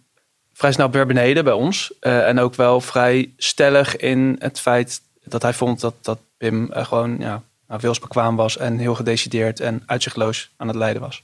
vrij 0.54 0.72
snel 0.72 0.90
weer 0.90 1.06
beneden 1.06 1.44
bij 1.44 1.54
ons. 1.54 1.94
Uh, 2.02 2.28
en 2.28 2.40
ook 2.40 2.56
wel 2.56 2.82
vrij 2.82 3.32
stellig 3.38 3.96
in 3.96 4.36
het 4.40 4.60
feit 4.60 5.02
dat 5.24 5.42
hij 5.42 5.54
vond 5.54 5.80
dat, 5.80 5.94
dat 6.02 6.20
Pim 6.38 6.72
uh, 6.74 6.86
gewoon 6.86 7.20
ja, 7.20 7.42
nou, 7.68 7.82
wilsbekwaam 7.82 8.36
was 8.36 8.58
en 8.58 8.78
heel 8.78 8.96
gedecideerd 8.96 9.60
en 9.60 9.84
uitzichtloos 9.86 10.50
aan 10.58 10.68
het 10.68 10.76
lijden 10.76 11.02
was. 11.02 11.24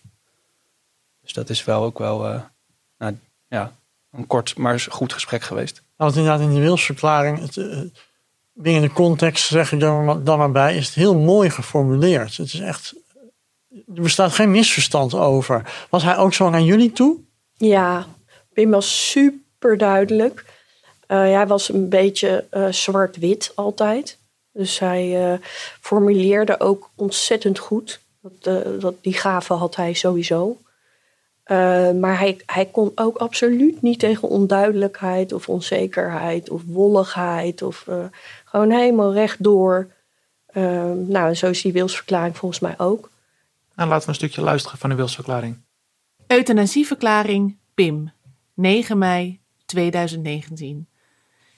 Dus 1.21 1.33
dat 1.33 1.49
is 1.49 1.63
wel 1.63 1.83
ook 1.83 1.99
wel 1.99 2.29
uh, 2.29 2.41
nou, 2.97 3.17
ja, 3.47 3.71
een 4.11 4.27
kort 4.27 4.57
maar 4.57 4.85
goed 4.89 5.13
gesprek 5.13 5.43
geweest. 5.43 5.81
Nou, 5.97 6.11
inderdaad 6.11 6.39
in 6.39 6.49
die 6.49 6.61
wilsverklaring, 6.61 7.39
het, 7.39 7.53
de 8.53 8.89
context 8.93 9.47
zeg 9.47 9.71
ik 9.71 9.79
dan, 9.79 10.23
dan 10.23 10.51
maar 10.51 10.75
is 10.75 10.85
het 10.85 10.95
heel 10.95 11.15
mooi 11.15 11.49
geformuleerd. 11.49 12.37
Het 12.37 12.53
is 12.53 12.59
echt, 12.59 12.93
er 13.73 14.01
bestaat 14.01 14.33
geen 14.33 14.51
misverstand 14.51 15.13
over. 15.13 15.85
Was 15.89 16.03
hij 16.03 16.17
ook 16.17 16.33
zo 16.33 16.45
aan 16.45 16.65
jullie 16.65 16.91
toe? 16.91 17.19
Ja, 17.53 18.05
Pim 18.53 18.71
was 18.71 19.09
super 19.09 19.77
duidelijk. 19.77 20.45
Uh, 21.07 21.17
hij 21.17 21.47
was 21.47 21.69
een 21.69 21.89
beetje 21.89 22.45
uh, 22.51 22.71
zwart-wit 22.71 23.51
altijd. 23.55 24.17
Dus 24.51 24.79
hij 24.79 25.31
uh, 25.31 25.37
formuleerde 25.81 26.59
ook 26.59 26.89
ontzettend 26.95 27.59
goed. 27.59 28.01
Dat, 28.21 28.81
dat, 28.81 28.95
die 29.01 29.13
gave 29.13 29.53
had 29.53 29.75
hij 29.75 29.93
sowieso. 29.93 30.57
maar 31.99 32.19
hij, 32.19 32.41
hij 32.45 32.65
kon 32.65 32.91
ook 32.95 33.17
absoluut 33.17 33.81
niet 33.81 33.99
tegen 33.99 34.27
onduidelijkheid 34.29 35.33
of 35.33 35.49
onzekerheid 35.49 36.49
of 36.49 36.61
wolligheid. 36.65 37.61
Of 37.61 37.87
gewoon 38.45 38.71
helemaal 38.71 39.13
rechtdoor. 39.13 39.87
nou, 40.93 41.33
zo 41.33 41.49
is 41.49 41.61
die 41.61 41.73
wilsverklaring 41.73 42.37
volgens 42.37 42.61
mij 42.61 42.75
ook. 42.77 43.09
Nou, 43.75 43.89
laten 43.89 44.03
we 44.03 44.09
een 44.09 44.15
stukje 44.15 44.41
luisteren 44.41 44.77
van 44.77 44.89
de 44.89 44.95
wilsverklaring. 44.95 45.61
Euthanasieverklaring 46.27 47.57
PIM. 47.73 48.11
9 48.53 48.97
mei 48.97 49.41
2019. 49.65 50.87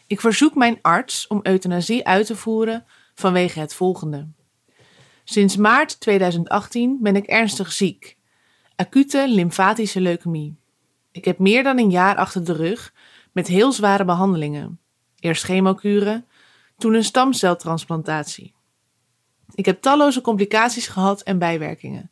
Ik 0.08 0.21
verzoek 0.21 0.56
mijn 0.56 0.80
arts 0.82 1.28
om 1.28 1.39
euthanasie 1.43 2.06
uit 2.06 2.25
te 2.25 2.36
voeren 2.36 2.86
vanwege 3.13 3.60
het 3.60 3.73
volgende. 3.73 4.28
Sinds 5.23 5.56
maart 5.56 5.99
2018 5.99 6.97
ben 7.01 7.15
ik 7.15 7.25
ernstig 7.25 7.71
ziek. 7.71 8.17
Acute 8.75 9.25
lymfatische 9.28 10.01
leukemie. 10.01 10.60
Ik 11.12 11.25
heb 11.25 11.39
meer 11.39 11.63
dan 11.63 11.80
een 11.80 11.91
jaar 11.91 12.15
achter 12.15 12.45
de 12.45 12.54
rug 12.54 12.93
met 13.32 13.47
heel 13.47 13.71
zware 13.71 14.06
behandelingen. 14.06 14.80
Eerst 15.19 15.43
chemokuren, 15.43 16.28
toen 16.78 16.93
een 16.93 17.04
stamceltransplantatie. 17.04 18.54
Ik 19.53 19.65
heb 19.65 19.81
talloze 19.81 20.21
complicaties 20.21 20.88
gehad 20.88 21.21
en 21.21 21.38
bijwerkingen. 21.38 22.12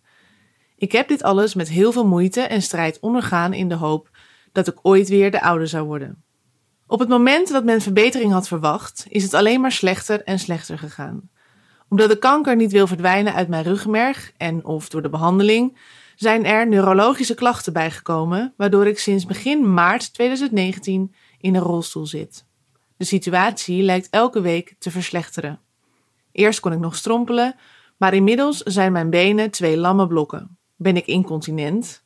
Ik 0.78 0.92
heb 0.92 1.08
dit 1.08 1.24
alles 1.24 1.54
met 1.54 1.70
heel 1.70 1.92
veel 1.92 2.08
moeite 2.08 2.42
en 2.42 2.62
strijd 2.62 3.00
ondergaan 3.00 3.54
in 3.54 3.70
de 3.70 3.76
hoop 3.76 4.10
dat 4.52 4.68
ik 4.68 4.80
ooit 4.82 5.10
weer 5.10 5.32
de 5.32 5.42
oude 5.42 5.66
zou 5.66 5.86
worden. 5.86 6.24
Op 6.88 7.00
het 7.00 7.10
moment 7.10 7.52
dat 7.52 7.64
men 7.64 7.82
verbetering 7.82 8.32
had 8.32 8.48
verwacht, 8.48 9.06
is 9.10 9.24
het 9.24 9.34
alleen 9.34 9.62
maar 9.62 9.72
slechter 9.72 10.24
en 10.24 10.40
slechter 10.40 10.78
gegaan. 10.78 11.30
Omdat 11.90 12.10
de 12.10 12.18
kanker 12.18 12.56
niet 12.56 12.72
wil 12.72 12.88
verdwijnen 12.88 13.34
uit 13.34 13.48
mijn 13.48 13.64
ruggenmerg 13.64 14.32
en 14.38 14.66
of 14.66 14.90
door 14.90 15.02
de 15.02 15.10
behandeling, 15.10 15.78
zijn 16.16 16.46
er 16.46 16.68
neurologische 16.68 17.34
klachten 17.34 17.74
bijgekomen, 17.74 18.54
waardoor 18.58 18.88
ik 18.88 19.00
sinds 19.00 19.26
begin 19.26 19.74
maart 19.74 20.14
2019 20.14 21.14
in 21.40 21.56
een 21.56 21.62
rolstoel 21.62 22.06
zit. 22.06 22.46
De 22.98 23.06
situatie 23.06 23.84
lijkt 23.84 24.08
elke 24.10 24.42
week 24.42 24.76
te 24.80 24.92
verslechteren. 24.92 25.60
Eerst 26.34 26.60
kon 26.60 26.72
ik 26.72 26.80
nog 26.80 26.96
strompelen, 26.96 27.56
maar 27.98 28.14
inmiddels 28.14 28.58
zijn 28.58 28.92
mijn 28.92 29.10
benen 29.10 29.52
twee 29.52 29.78
lamme 29.78 30.08
blokken. 30.08 30.58
Ben 30.76 30.98
ik 30.98 31.06
incontinent 31.06 32.04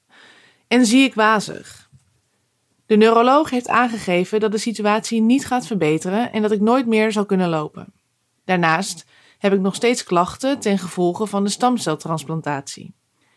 en 0.68 0.86
zie 0.86 1.04
ik 1.04 1.13
wazig. 1.13 1.90
De 2.86 2.96
neuroloog 2.96 3.50
heeft 3.50 3.68
aangegeven 3.68 4.40
dat 4.40 4.52
de 4.52 4.58
situatie 4.58 5.22
niet 5.22 5.46
gaat 5.46 5.68
verbeteren 5.68 6.32
en 6.32 6.42
dat 6.42 6.52
ik 6.52 6.62
nooit 6.62 6.86
meer 6.86 7.12
zal 7.12 7.26
kunnen 7.26 7.50
lopen. 7.50 7.94
Daarnaast 8.46 9.06
heb 9.38 9.54
ik 9.54 9.60
nog 9.60 9.76
steeds 9.76 10.04
klachten 10.04 10.60
ten 10.60 10.78
gevolge 10.78 11.28
van 11.28 11.44
de 11.44 11.50
stamceltransplantatie. 11.50 12.94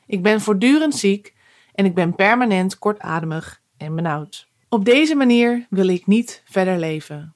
Ik 0.07 0.22
ben 0.22 0.40
voortdurend 0.40 0.94
ziek 0.94 1.35
en 1.74 1.85
ik 1.85 1.94
ben 1.94 2.14
permanent 2.14 2.79
kortademig 2.79 3.62
en 3.76 3.94
benauwd. 3.94 4.48
Op 4.68 4.85
deze 4.85 5.14
manier 5.14 5.66
wil 5.70 5.88
ik 5.88 6.07
niet 6.07 6.42
verder 6.44 6.79
leven. 6.79 7.35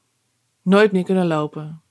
Nooit 0.63 0.93
meer 0.93 1.05
kunnen 1.05 1.27
lopen. 1.27 1.83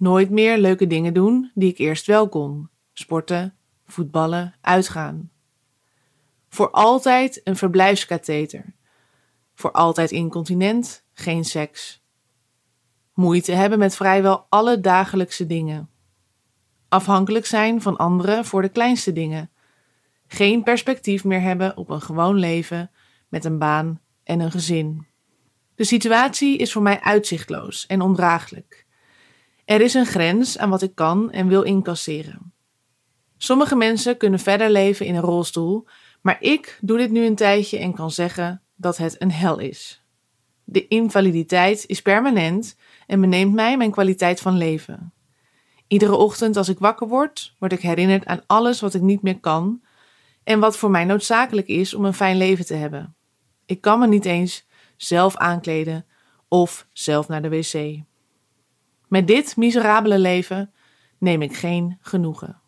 Nooit 0.00 0.30
meer 0.30 0.58
leuke 0.58 0.86
dingen 0.86 1.14
doen 1.14 1.50
die 1.54 1.70
ik 1.70 1.78
eerst 1.78 2.06
wel 2.06 2.28
kon: 2.28 2.68
sporten, 2.92 3.56
voetballen, 3.86 4.54
uitgaan. 4.60 5.30
Voor 6.48 6.70
altijd 6.70 7.40
een 7.44 7.56
verblijfskatheter 7.56 8.74
voor 9.60 9.72
altijd 9.72 10.10
incontinent, 10.10 11.04
geen 11.12 11.44
seks. 11.44 12.02
Moeite 13.14 13.52
hebben 13.52 13.78
met 13.78 13.96
vrijwel 13.96 14.46
alle 14.48 14.80
dagelijkse 14.80 15.46
dingen. 15.46 15.90
Afhankelijk 16.88 17.46
zijn 17.46 17.82
van 17.82 17.96
anderen 17.96 18.44
voor 18.44 18.62
de 18.62 18.68
kleinste 18.68 19.12
dingen. 19.12 19.50
Geen 20.26 20.62
perspectief 20.62 21.24
meer 21.24 21.40
hebben 21.40 21.76
op 21.76 21.90
een 21.90 22.00
gewoon 22.00 22.34
leven 22.34 22.90
met 23.28 23.44
een 23.44 23.58
baan 23.58 24.00
en 24.24 24.40
een 24.40 24.50
gezin. 24.50 25.06
De 25.74 25.84
situatie 25.84 26.58
is 26.58 26.72
voor 26.72 26.82
mij 26.82 27.00
uitzichtloos 27.00 27.86
en 27.86 28.00
ondraaglijk. 28.00 28.86
Er 29.70 29.80
is 29.80 29.94
een 29.94 30.06
grens 30.06 30.58
aan 30.58 30.70
wat 30.70 30.82
ik 30.82 30.94
kan 30.94 31.30
en 31.30 31.48
wil 31.48 31.62
incasseren. 31.62 32.52
Sommige 33.36 33.76
mensen 33.76 34.16
kunnen 34.16 34.38
verder 34.38 34.70
leven 34.70 35.06
in 35.06 35.14
een 35.14 35.20
rolstoel, 35.22 35.86
maar 36.20 36.36
ik 36.40 36.78
doe 36.80 36.98
dit 36.98 37.10
nu 37.10 37.24
een 37.24 37.34
tijdje 37.34 37.78
en 37.78 37.94
kan 37.94 38.10
zeggen: 38.10 38.62
dat 38.76 38.96
het 38.96 39.22
een 39.22 39.32
hel 39.32 39.58
is. 39.58 40.04
De 40.64 40.88
invaliditeit 40.88 41.84
is 41.86 42.02
permanent 42.02 42.76
en 43.06 43.20
beneemt 43.20 43.54
mij 43.54 43.76
mijn 43.76 43.90
kwaliteit 43.90 44.40
van 44.40 44.56
leven. 44.56 45.12
Iedere 45.86 46.16
ochtend 46.16 46.56
als 46.56 46.68
ik 46.68 46.78
wakker 46.78 47.08
word, 47.08 47.54
word 47.58 47.72
ik 47.72 47.80
herinnerd 47.80 48.26
aan 48.26 48.42
alles 48.46 48.80
wat 48.80 48.94
ik 48.94 49.02
niet 49.02 49.22
meer 49.22 49.40
kan 49.40 49.82
en 50.44 50.60
wat 50.60 50.76
voor 50.76 50.90
mij 50.90 51.04
noodzakelijk 51.04 51.68
is 51.68 51.94
om 51.94 52.04
een 52.04 52.14
fijn 52.14 52.36
leven 52.36 52.66
te 52.66 52.74
hebben. 52.74 53.14
Ik 53.66 53.80
kan 53.80 53.98
me 53.98 54.06
niet 54.06 54.24
eens 54.24 54.66
zelf 54.96 55.36
aankleden 55.36 56.06
of 56.48 56.86
zelf 56.92 57.28
naar 57.28 57.42
de 57.42 57.48
wc. 57.48 58.08
Met 59.10 59.26
dit 59.26 59.56
miserabele 59.56 60.18
leven 60.18 60.72
neem 61.18 61.42
ik 61.42 61.56
geen 61.56 61.98
genoegen. 62.00 62.60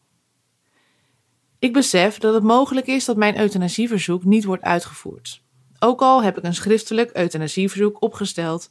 Ik 1.58 1.72
besef 1.72 2.18
dat 2.18 2.34
het 2.34 2.42
mogelijk 2.42 2.86
is 2.86 3.04
dat 3.04 3.16
mijn 3.16 3.38
euthanasieverzoek 3.38 4.24
niet 4.24 4.44
wordt 4.44 4.62
uitgevoerd. 4.62 5.42
Ook 5.78 6.00
al 6.00 6.22
heb 6.22 6.38
ik 6.38 6.44
een 6.44 6.54
schriftelijk 6.54 7.10
euthanasieverzoek 7.16 8.02
opgesteld 8.02 8.70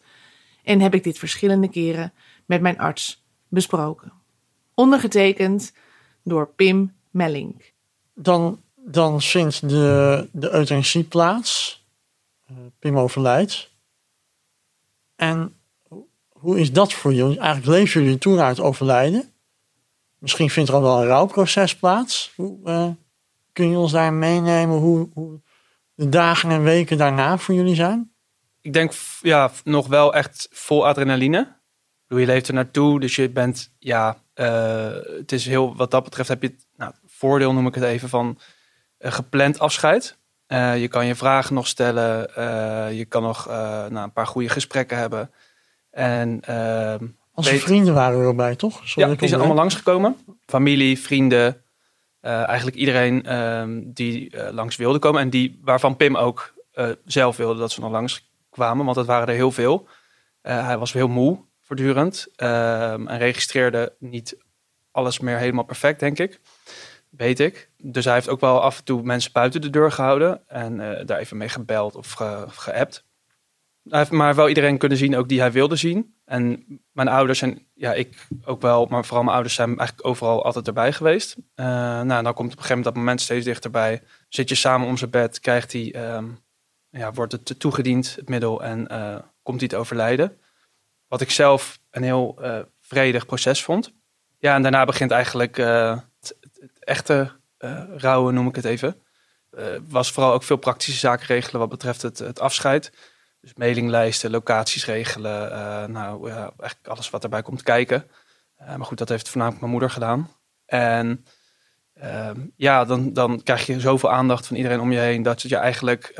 en 0.64 0.80
heb 0.80 0.94
ik 0.94 1.04
dit 1.04 1.18
verschillende 1.18 1.70
keren 1.70 2.14
met 2.46 2.62
mijn 2.62 2.80
arts 2.80 3.26
besproken. 3.48 4.14
Ondergetekend 4.74 5.74
door 6.24 6.48
Pim 6.48 6.96
Melling. 7.10 7.64
Dan, 8.14 8.62
dan 8.76 9.22
vindt 9.22 9.70
de, 9.70 10.28
de 10.32 10.54
euthanasie 10.54 11.04
plaats. 11.04 11.84
Uh, 12.52 12.58
Pim 12.80 12.98
overlijdt. 12.98 13.72
En 15.16 15.56
hoe 16.42 16.60
is 16.60 16.72
dat 16.72 16.94
voor 16.94 17.14
jullie? 17.14 17.40
Eigenlijk 17.40 17.78
leven 17.78 18.04
jullie 18.04 18.18
toe 18.18 18.36
naar 18.36 18.48
het 18.48 18.60
overlijden. 18.60 19.34
Misschien 20.18 20.50
vindt 20.50 20.70
er 20.70 20.76
al 20.76 20.82
wel 20.82 21.02
een 21.02 21.08
rouwproces 21.08 21.76
plaats. 21.76 22.34
Hoe, 22.36 22.60
uh, 22.64 22.88
kun 23.54 23.70
je 23.70 23.78
ons 23.78 23.92
daar 23.92 24.14
meenemen 24.14 24.78
hoe, 24.78 25.10
hoe 25.14 25.42
de 25.94 26.10
dagen 26.10 26.50
en 26.50 26.64
weken 26.64 26.98
daarna 26.98 27.38
voor 27.38 27.56
jullie 27.56 27.76
zijn? 27.76 28.12
Ik 28.62 28.74
denk 28.74 28.92
ja, 29.22 29.52
nog 29.64 29.88
wel 29.88 30.14
echt 30.14 30.48
vol 30.52 30.88
adrenaline. 30.88 31.60
Je 32.08 32.26
leeft 32.26 32.48
er 32.48 32.54
naartoe, 32.54 33.00
dus 33.00 33.16
je 33.16 33.30
bent, 33.30 33.74
ja, 33.80 34.18
uh, 34.36 34.92
het 35.18 35.32
is 35.32 35.46
heel, 35.46 35.76
wat 35.76 35.92
dat 35.92 36.04
betreft 36.04 36.30
heb 36.30 36.42
je, 36.42 36.56
nou, 36.78 36.94
voordeel 37.06 37.54
noem 37.54 37.68
ik 37.68 37.76
het 37.76 37.84
even, 37.84 38.10
van 38.10 38.40
uh, 39.00 39.12
gepland 39.12 39.60
afscheid. 39.60 40.18
Uh, 40.48 40.82
je 40.82 40.88
kan 40.88 41.06
je 41.06 41.16
vragen 41.16 41.56
nog 41.56 41.68
stellen, 41.68 42.20
je 42.96 43.06
kan 43.06 43.24
nog 43.24 43.46
nou, 43.46 43.96
een 43.96 44.14
paar 44.14 44.28
goede 44.28 44.50
gesprekken 44.50 44.98
hebben. 44.98 45.32
En, 45.92 46.40
ehm, 46.42 47.08
Onze 47.34 47.60
vrienden 47.60 47.94
waren 47.94 48.20
er 48.20 48.36
bij, 48.36 48.56
toch? 48.56 48.82
Sorry, 48.84 49.10
ja, 49.10 49.16
die 49.16 49.28
zijn 49.28 49.40
allemaal 49.40 49.58
langsgekomen. 49.58 50.18
Familie, 50.46 51.00
vrienden, 51.00 51.64
eigenlijk 52.22 52.78
iedereen 52.78 53.24
ehm, 53.26 53.82
die 53.86 54.38
langs 54.52 54.76
wilde 54.76 55.00
komen. 55.00 55.22
En 55.22 55.30
die, 55.30 55.60
waarvan 55.64 55.96
Pim 55.96 56.18
ook 56.18 56.54
zelf 57.06 57.38
wilde 57.38 57.60
dat 57.60 57.72
ze 57.72 57.80
nog 57.80 57.92
langs 57.92 58.30
kwamen, 58.50 58.86
want 58.86 58.98
dat 58.98 59.06
waren 59.06 59.28
er 59.28 59.34
heel 59.34 59.52
veel. 59.52 59.88
hij 60.42 60.78
was 60.78 60.94
heel 60.94 61.08
moe 61.08 61.40
voortdurend. 61.72 62.28
Ehm, 62.36 63.08
en 63.08 63.18
registreerde 63.18 63.96
niet 64.00 64.38
alles 64.92 65.20
meer 65.20 65.38
helemaal 65.38 65.64
perfect, 65.64 66.00
denk 66.00 66.20
ik. 66.20 66.40
Weet 67.10 67.40
ik. 67.40 67.70
Dus 67.78 68.06
hij 68.06 68.14
heeft 68.14 68.30
ook 68.30 68.40
wel 68.40 68.62
af 68.62 68.78
en 68.78 68.84
toe 68.84 69.02
mensen 69.04 69.32
buiten 69.32 69.62
de 69.62 69.70
deur 69.70 69.92
gehouden. 69.92 70.48
En 70.48 70.80
uh, 70.80 71.06
daar 71.06 71.20
even 71.20 71.38
mee 71.38 71.50
gebeld 71.50 71.96
of 71.96 72.12
ge, 72.12 72.46
geappt. 72.48 73.06
Hij 73.90 74.00
heeft 74.00 74.12
maar 74.12 74.36
wel 74.36 74.48
iedereen 74.48 74.78
kunnen 74.78 74.98
zien, 74.98 75.18
ook 75.18 75.30
die 75.30 75.40
hij 75.40 75.52
wilde 75.52 75.76
zien. 75.76 76.16
En 76.26 76.66
mijn 76.92 77.08
ouders 77.08 77.42
en 77.42 77.68
ja, 77.74 77.94
ik 77.94 78.28
ook 78.44 78.62
wel, 78.62 78.86
maar 78.86 79.06
vooral 79.06 79.24
mijn 79.24 79.36
ouders 79.36 79.56
zijn 79.56 79.78
eigenlijk 79.78 80.08
overal 80.08 80.46
altijd 80.46 80.68
erbij 80.68 80.94
geweest. 80.94 81.36
Uh, 81.36 81.66
nou, 82.02 82.24
dan 82.24 82.34
komt 82.34 82.52
op 82.52 82.58
een 82.58 82.64
gegeven 82.64 82.68
moment 82.68 82.84
dat 82.84 82.96
moment 82.96 83.22
steeds 83.22 83.46
dichterbij. 83.46 84.04
Zit 84.30 84.50
je 84.50 84.56
samen 84.56 84.88
om 84.88 84.98
zijn 84.98 85.10
bed, 85.10 85.40
krijgt 85.40 85.74
hij, 85.74 86.16
um, 86.16 86.40
ja, 86.90 87.12
wordt 87.12 87.32
het 87.32 87.60
toegediend, 87.60 88.16
het 88.16 88.30
middel, 88.30 88.64
en 88.64 88.88
uh, 88.92 89.16
komt 89.44 89.60
hij 89.60 89.70
te 89.70 89.78
overlijden. 89.78 90.38
Wat 91.08 91.22
ik 91.22 91.32
zelf 91.32 91.80
een 91.90 92.04
heel 92.04 92.38
uh, 92.42 92.60
vredig 92.80 93.26
proces 93.26 93.64
vond. 93.64 93.94
Ja, 94.38 94.56
en 94.56 94.62
daarna 94.62 94.86
begint 94.86 95.12
eigenlijk 95.12 95.58
het, 95.58 96.38
het, 96.40 96.72
echte 96.80 97.32
rouwen, 97.98 98.34
noem 98.34 98.48
ik 98.48 98.56
het 98.56 98.66
even. 98.66 99.02
was 99.88 100.12
vooral 100.12 100.34
ook 100.34 100.44
veel 100.44 100.58
praktische 100.58 101.00
zaken 101.00 101.26
regelen 101.26 101.60
wat 101.60 101.70
betreft 101.70 102.02
het, 102.02 102.20
het 102.20 102.40
afscheid. 102.40 102.92
Dus 103.42 103.54
mailinglijsten, 103.54 104.32
locaties 104.32 104.86
regelen. 104.86 105.50
nou, 105.92 106.30
ja, 106.30 106.42
eigenlijk 106.42 106.88
alles 106.88 107.10
wat 107.10 107.24
erbij 107.24 107.42
komt 107.42 107.64
kijken. 107.64 108.10
maar 108.58 108.86
goed, 108.86 108.98
dat 108.98 109.10
heeft 109.10 109.28
voornamelijk 109.30 109.62
mijn 109.62 109.72
moeder 109.72 109.90
gedaan. 109.90 110.30
En 110.66 111.26
ehm, 111.94 112.40
ja, 112.56 112.86
dan, 112.86 113.14
dan 113.14 113.44
krijg 113.44 113.66
je 113.66 113.80
zoveel 113.80 114.12
aandacht 114.12 114.48
van 114.48 114.56
iedereen 114.56 114.80
om 114.80 114.92
je 114.92 115.00
heen 115.00 115.24
dat 115.24 115.42
je 115.42 115.56
eigenlijk 115.56 116.14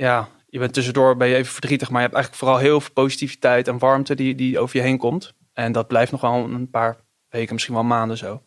ja, 0.00 0.28
je 0.46 0.58
bent 0.58 0.72
tussendoor 0.72 1.16
ben 1.16 1.28
je 1.28 1.34
even 1.34 1.52
verdrietig, 1.52 1.90
maar 1.90 2.00
je 2.00 2.06
hebt 2.06 2.14
eigenlijk 2.14 2.44
vooral 2.44 2.64
heel 2.64 2.80
veel 2.80 2.92
positiviteit 2.92 3.68
en 3.68 3.78
warmte 3.78 4.14
die, 4.14 4.34
die 4.34 4.58
over 4.58 4.76
je 4.76 4.82
heen 4.82 4.98
komt. 4.98 5.34
En 5.52 5.72
dat 5.72 5.86
blijft 5.86 6.12
nog 6.12 6.20
wel 6.20 6.32
een 6.32 6.70
paar 6.70 6.96
weken, 7.28 7.52
misschien 7.52 7.74
wel 7.74 7.84
maanden 7.84 8.16
zo. 8.16 8.42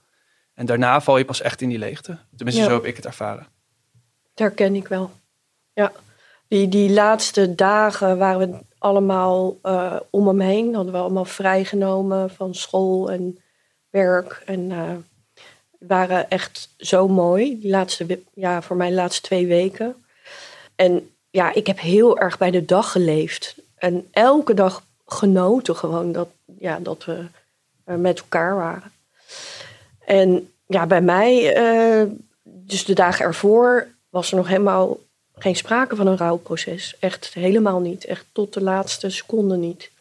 En 0.53 0.65
daarna 0.65 1.01
val 1.01 1.17
je 1.17 1.25
pas 1.25 1.41
echt 1.41 1.61
in 1.61 1.69
die 1.69 1.77
leegte. 1.77 2.17
Tenminste, 2.35 2.63
zo 2.63 2.73
heb 2.73 2.85
ik 2.85 2.95
het 2.95 3.05
ervaren. 3.05 3.47
Dat 4.33 4.47
herken 4.47 4.75
ik 4.75 4.87
wel. 4.87 5.11
Ja, 5.73 5.91
die, 6.47 6.67
die 6.67 6.91
laatste 6.91 7.55
dagen 7.55 8.17
waren 8.17 8.51
we 8.51 8.57
allemaal 8.77 9.57
uh, 9.63 9.95
om 10.09 10.27
hem 10.27 10.39
heen. 10.39 10.75
Hadden 10.75 10.93
we 10.93 10.99
allemaal 10.99 11.25
vrijgenomen 11.25 12.29
van 12.29 12.55
school 12.55 13.11
en 13.11 13.39
werk. 13.89 14.43
En 14.45 14.59
uh, 14.59 14.91
waren 15.79 16.29
echt 16.29 16.69
zo 16.77 17.07
mooi. 17.07 17.59
Die 17.59 17.69
laatste, 17.69 18.19
ja, 18.33 18.61
voor 18.61 18.75
mij 18.75 18.89
de 18.89 18.95
laatste 18.95 19.21
twee 19.21 19.47
weken. 19.47 20.05
En 20.75 21.09
ja, 21.29 21.53
ik 21.53 21.67
heb 21.67 21.79
heel 21.79 22.19
erg 22.19 22.37
bij 22.37 22.51
de 22.51 22.65
dag 22.65 22.91
geleefd. 22.91 23.55
En 23.75 24.07
elke 24.11 24.53
dag 24.53 24.83
genoten 25.05 25.75
gewoon 25.75 26.11
dat, 26.11 26.27
ja, 26.59 26.79
dat 26.79 27.05
we 27.05 27.25
met 27.83 28.19
elkaar 28.19 28.55
waren. 28.55 28.91
En 30.05 30.51
ja, 30.67 30.85
bij 30.87 31.01
mij, 31.01 31.57
uh, 31.57 32.11
dus 32.43 32.85
de 32.85 32.93
dagen 32.93 33.25
ervoor, 33.25 33.87
was 34.09 34.31
er 34.31 34.37
nog 34.37 34.47
helemaal 34.47 34.97
geen 35.35 35.55
sprake 35.55 35.95
van 35.95 36.07
een 36.07 36.17
rouwproces. 36.17 36.95
Echt 36.99 37.33
helemaal 37.33 37.79
niet. 37.79 38.05
Echt 38.05 38.25
tot 38.31 38.53
de 38.53 38.61
laatste 38.61 39.09
seconde 39.09 39.57
niet. 39.57 39.91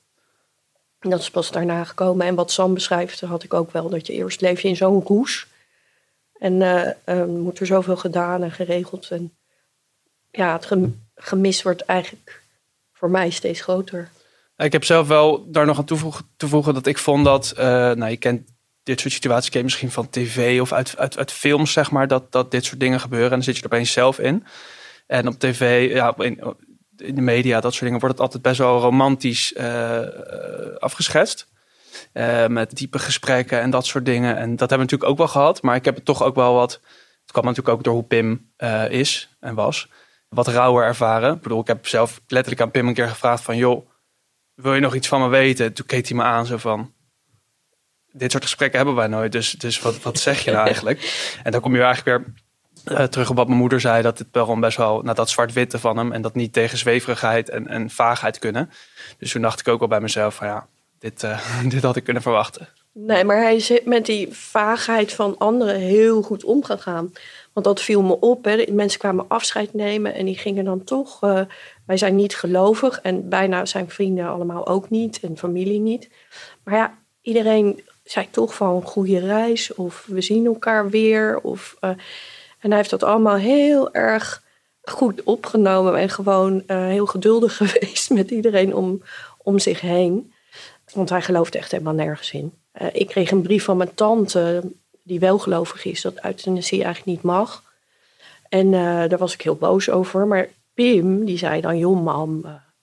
En 0.99 1.11
dat 1.11 1.21
is 1.21 1.31
pas 1.31 1.51
daarna 1.51 1.85
gekomen. 1.85 2.27
En 2.27 2.35
wat 2.35 2.51
Sam 2.51 2.75
beschrijft, 2.75 3.21
had 3.21 3.43
ik 3.43 3.55
ook 3.55 3.73
wel. 3.73 3.89
Dat 3.89 4.07
je 4.07 4.13
eerst 4.13 4.41
leef 4.41 4.61
je 4.61 4.69
in 4.69 4.77
zo'n 4.77 5.03
roes. 5.03 5.47
En 6.39 6.53
uh, 7.07 7.25
moet 7.25 7.59
er 7.59 7.67
zoveel 7.67 7.97
gedaan 7.97 8.43
en 8.43 8.51
geregeld. 8.51 9.11
En 9.11 9.37
ja, 10.31 10.53
het 10.53 10.69
gemis 11.15 11.63
wordt 11.63 11.85
eigenlijk 11.85 12.43
voor 12.93 13.11
mij 13.11 13.31
steeds 13.31 13.61
groter. 13.61 14.11
Ik 14.57 14.73
heb 14.73 14.85
zelf 14.85 15.09
wel 15.09 15.51
daar 15.51 15.67
nog 15.67 15.79
aan 15.79 15.85
toevoegen, 15.85 16.25
toevoegen 16.37 16.75
dat 16.75 16.87
ik 16.87 16.99
vond 16.99 17.25
dat, 17.25 17.55
uh, 17.57 17.65
nou 17.65 18.07
je 18.07 18.17
kent 18.17 18.51
dit 18.83 19.01
soort 19.01 19.13
situaties 19.13 19.51
ken 19.51 19.63
misschien 19.63 19.91
van 19.91 20.11
tv 20.11 20.61
of 20.61 20.73
uit, 20.73 20.97
uit, 20.97 21.19
uit 21.19 21.33
films, 21.33 21.73
zeg 21.73 21.91
maar, 21.91 22.09
dat, 22.09 22.33
dat 22.33 22.51
dit 22.51 22.65
soort 22.65 22.81
dingen 22.81 23.01
gebeuren. 23.01 23.29
En 23.29 23.35
dan 23.35 23.43
zit 23.43 23.57
je 23.57 23.63
er 23.63 23.73
opeens 23.73 23.93
zelf 23.93 24.19
in. 24.19 24.45
En 25.13 25.27
op 25.27 25.39
tv, 25.39 25.91
ja, 25.93 26.15
in, 26.17 26.41
in 26.97 27.15
de 27.15 27.21
media, 27.21 27.61
dat 27.61 27.73
soort 27.73 27.85
dingen, 27.85 28.01
wordt 28.01 28.15
het 28.15 28.25
altijd 28.25 28.43
best 28.43 28.59
wel 28.59 28.81
romantisch 28.81 29.53
uh, 29.53 30.01
afgeschetst. 30.79 31.51
Uh, 32.13 32.47
met 32.47 32.77
diepe 32.77 32.99
gesprekken 32.99 33.61
en 33.61 33.71
dat 33.71 33.87
soort 33.87 34.05
dingen. 34.05 34.37
En 34.37 34.51
dat 34.51 34.71
hebben 34.71 34.79
we 34.79 34.83
natuurlijk 34.83 35.11
ook 35.11 35.19
wel 35.19 35.29
gehad. 35.29 35.63
Maar 35.63 35.77
ik 35.77 35.85
heb 35.85 35.95
het 35.95 36.05
toch 36.05 36.23
ook 36.23 36.35
wel 36.35 36.55
wat. 36.55 36.73
Het 37.23 37.33
kwam 37.33 37.45
natuurlijk 37.45 37.77
ook 37.77 37.85
door 37.85 37.95
hoe 37.95 38.03
Pim 38.03 38.53
is 38.89 39.37
en 39.41 39.55
was 39.55 39.89
wat 40.29 40.49
rauwer 40.49 40.85
ervaren. 40.85 41.35
Ik 41.35 41.41
bedoel, 41.41 41.61
ik 41.61 41.67
heb 41.67 41.87
zelf 41.87 42.21
letterlijk 42.27 42.63
aan 42.63 42.71
Pim 42.71 42.89
een 42.89 42.95
keer 42.95 43.09
gevraagd 43.09 43.43
van... 43.43 43.57
joh, 43.57 43.89
wil 44.55 44.75
je 44.75 44.81
nog 44.81 44.95
iets 44.95 45.09
van 45.09 45.21
me 45.21 45.29
weten? 45.29 45.73
Toen 45.73 45.87
keek 45.87 46.09
hij 46.09 46.17
me 46.17 46.23
aan 46.23 46.47
zo 46.47 46.57
van... 46.57 46.93
dit 48.13 48.31
soort 48.31 48.43
gesprekken 48.43 48.79
hebben 48.79 48.97
wij 48.97 49.07
nooit, 49.07 49.33
dus, 49.33 49.51
dus 49.51 49.81
wat, 49.81 50.03
wat 50.03 50.19
zeg 50.19 50.45
je 50.45 50.51
nou 50.51 50.67
eigenlijk? 50.73 51.31
En 51.43 51.53
dan 51.53 51.61
kom 51.61 51.75
je 51.75 51.83
eigenlijk 51.83 52.19
weer 52.19 52.35
uh, 52.91 53.03
terug 53.03 53.31
op 53.31 53.37
wat 53.37 53.47
mijn 53.47 53.59
moeder 53.59 53.81
zei... 53.81 54.03
dat 54.03 54.19
het 54.19 54.29
wel 54.33 54.59
best 54.59 54.77
wel, 54.77 55.03
nou, 55.03 55.15
dat 55.15 55.31
zwart-witte 55.31 55.79
van 55.79 55.97
hem... 55.97 56.13
en 56.13 56.23
dat 56.23 56.35
niet 56.35 56.53
tegen 56.53 56.79
zweverigheid 56.79 57.49
en, 57.49 57.69
en 57.69 57.91
vaagheid 57.91 58.39
kunnen. 58.39 58.71
Dus 59.19 59.33
toen 59.33 59.43
dacht 59.43 59.61
ik 59.61 59.69
ook 59.69 59.79
wel 59.79 59.89
bij 59.89 60.01
mezelf 60.01 60.35
van 60.35 60.47
ja, 60.47 60.67
dit, 60.99 61.23
uh, 61.23 61.41
dit 61.73 61.83
had 61.83 61.97
ik 61.97 62.05
kunnen 62.05 62.23
verwachten. 62.23 62.69
Nee, 62.95 63.25
maar 63.25 63.37
hij 63.37 63.57
is 63.57 63.81
met 63.85 64.07
die 64.07 64.29
vaagheid 64.31 65.13
van 65.13 65.39
anderen 65.39 65.81
heel 65.81 66.23
goed 66.23 66.45
omgegaan. 66.45 67.13
Want 67.53 67.67
dat 67.67 67.81
viel 67.81 68.03
me 68.03 68.21
op. 68.21 68.45
Hè. 68.45 68.65
Mensen 68.73 68.99
kwamen 68.99 69.25
afscheid 69.29 69.75
nemen 69.75 70.15
en 70.15 70.25
die 70.25 70.39
gingen 70.39 70.65
dan 70.65 70.85
toch. 70.85 71.23
Uh, 71.23 71.41
wij 71.87 71.97
zijn 71.97 72.17
niet 72.17 72.37
gelovig 72.37 73.01
en 73.01 73.29
bijna 73.29 73.65
zijn 73.65 73.91
vrienden 73.91 74.29
allemaal 74.29 74.67
ook 74.67 74.91
niet 74.91 75.21
en 75.21 75.39
familie 75.39 75.81
niet. 75.81 76.11
Maar 76.65 76.75
ja, 76.75 76.99
iedereen 77.21 77.83
zei 78.05 78.31
toch 78.31 78.55
van 78.55 78.83
goede 78.83 79.19
reis 79.19 79.75
of 79.75 80.05
we 80.07 80.21
zien 80.21 80.47
elkaar 80.47 80.91
weer. 80.91 81.41
Of, 81.41 81.77
en 82.63 82.69
hij 82.69 82.77
heeft 82.77 82.91
dat 82.91 83.03
allemaal 83.03 83.37
heel 83.37 83.95
erg 83.95 84.43
goed 84.83 85.23
opgenomen 85.23 85.97
en 85.97 86.09
gewoon 86.09 86.63
uh, 86.67 86.87
heel 86.87 87.07
geduldig 87.07 87.57
geweest 87.63 88.11
met 88.11 88.31
iedereen 88.31 88.75
om, 88.75 89.03
om 89.39 89.59
zich 89.59 89.81
heen. 89.81 90.33
Want 90.93 91.09
hij 91.09 91.23
gelooft 91.23 91.55
echt 91.55 91.71
helemaal 91.71 91.93
nergens 91.93 92.33
in. 92.33 92.53
ik 92.93 93.07
kreeg 93.07 93.31
een 93.31 93.43
brief 93.43 93.65
van 93.65 93.77
mijn 93.77 93.95
tante 93.95 94.63
die 95.03 95.21
wel 95.21 95.39
gelovig 95.39 95.85
is, 95.85 96.01
dat 96.01 96.25
euthanasie 96.25 96.85
eigenlijk 96.85 97.17
niet 97.17 97.23
mag. 97.23 97.63
En 98.49 98.67
uh, 98.67 99.09
daar 99.09 99.19
was 99.19 99.35
ik 99.35 99.43
heel 99.43 99.57
boos 99.57 99.91
over. 99.91 100.27
Maar 100.27 100.49
Pim, 100.75 101.25
die 101.25 101.39
zei 101.39 101.61
dan, 101.61 101.79
joh 101.79 102.03
mam, 102.03 102.43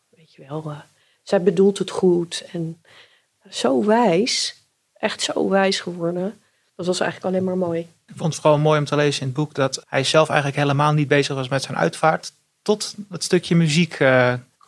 weet 0.09 0.33
je 0.33 0.45
wel, 0.47 0.73
zij 1.23 1.43
bedoelt 1.43 1.77
het 1.77 1.89
goed. 1.89 2.45
En 2.51 2.81
zo 3.49 3.85
wijs, 3.85 4.63
echt 4.93 5.21
zo 5.21 5.49
wijs 5.49 5.79
geworden. 5.79 6.41
Dat 6.75 6.85
was 6.85 6.99
eigenlijk 6.99 7.33
alleen 7.33 7.45
maar 7.45 7.67
mooi. 7.67 7.87
Ik 8.09 8.15
vond 8.15 8.33
het 8.33 8.41
vooral 8.41 8.59
mooi 8.59 8.79
om 8.79 8.85
te 8.85 8.95
lezen 8.95 9.21
in 9.21 9.27
het 9.27 9.35
boek 9.35 9.53
dat 9.53 9.83
hij 9.87 10.03
zelf 10.03 10.29
eigenlijk 10.29 10.59
helemaal 10.59 10.93
niet 10.93 11.07
bezig 11.07 11.35
was 11.35 11.47
met 11.47 11.63
zijn 11.63 11.77
uitvaart. 11.77 12.31
Tot 12.61 12.95
het 13.09 13.23
stukje 13.23 13.55
muziek 13.55 13.97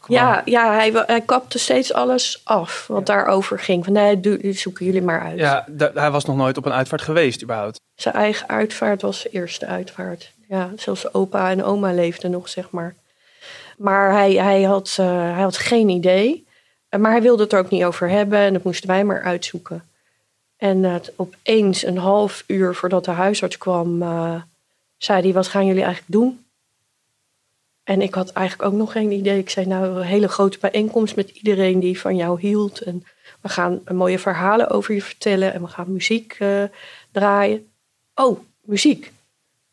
ja, 0.08 0.42
ja 0.46 0.74
hij, 0.74 0.92
hij 1.06 1.22
kapte 1.22 1.60
steeds 1.60 1.94
alles 1.94 2.42
af 2.44 2.88
wat 2.88 3.06
daarover 3.06 3.60
ging. 3.60 3.84
Van 3.84 3.94
nee, 3.94 4.54
zoeken 4.54 4.86
jullie 4.86 5.02
maar 5.02 5.22
uit. 5.22 5.40
Ja, 5.40 5.68
hij 5.94 6.12
was 6.12 6.26
nog 6.26 6.36
nooit 6.36 6.58
op 6.58 6.66
een 6.66 6.74
uitvaart 6.74 7.02
geweest 7.02 7.44
überhaupt. 7.44 7.80
Zijn 7.96 8.16
eigen 8.16 8.50
uitvaart 8.50 9.02
was 9.02 9.22
zijn 9.22 9.34
eerste 9.34 9.66
uitvaart. 9.66 10.34
Ja, 10.48 10.72
zelfs 10.76 11.14
opa 11.14 11.50
en 11.50 11.64
oma 11.64 11.92
leefden 11.92 12.32
nog, 12.32 12.50
zeg 12.50 12.70
maar. 12.70 12.96
Maar 13.78 14.12
hij, 14.12 14.34
hij, 14.34 14.64
had, 14.64 14.98
uh, 15.00 15.06
hij 15.06 15.42
had 15.42 15.58
geen 15.58 15.90
idee. 15.90 16.48
Maar 17.00 17.12
hij 17.12 17.22
wilde 17.22 17.44
het 17.44 17.54
er 17.54 17.60
ook 17.60 17.70
niet 17.70 17.84
over 17.84 18.10
hebben 18.10 18.40
en 18.40 18.54
dat 18.54 18.64
moesten 18.64 18.90
wij 18.90 19.04
maar 19.04 19.22
uitzoeken. 19.22 19.84
En 20.62 21.02
opeens 21.16 21.86
een 21.86 21.98
half 21.98 22.44
uur 22.48 22.76
voordat 22.76 23.06
de 23.06 23.12
huisarts 23.12 23.58
kwam, 23.58 24.02
uh, 24.02 24.42
zei 24.98 25.22
hij: 25.22 25.34
Wat 25.34 25.48
gaan 25.48 25.66
jullie 25.66 25.84
eigenlijk 25.84 26.12
doen? 26.12 26.46
En 27.84 28.02
ik 28.02 28.14
had 28.14 28.32
eigenlijk 28.32 28.72
ook 28.72 28.78
nog 28.78 28.92
geen 28.92 29.12
idee. 29.12 29.40
Ik 29.40 29.50
zei 29.50 29.66
nou 29.66 29.86
een 29.86 30.06
hele 30.06 30.28
grote 30.28 30.58
bijeenkomst 30.60 31.16
met 31.16 31.30
iedereen 31.30 31.80
die 31.80 32.00
van 32.00 32.16
jou 32.16 32.40
hield. 32.40 32.82
En 32.82 33.04
we 33.42 33.50
gaan 33.50 33.82
mooie 33.92 34.20
verhalen 34.20 34.70
over 34.70 34.94
je 34.94 35.02
vertellen 35.02 35.54
en 35.54 35.62
we 35.62 35.68
gaan 35.68 35.94
muziek 35.94 36.38
uh, 36.40 36.64
draaien. 37.12 37.68
Oh, 38.16 38.40
muziek. 38.62 39.12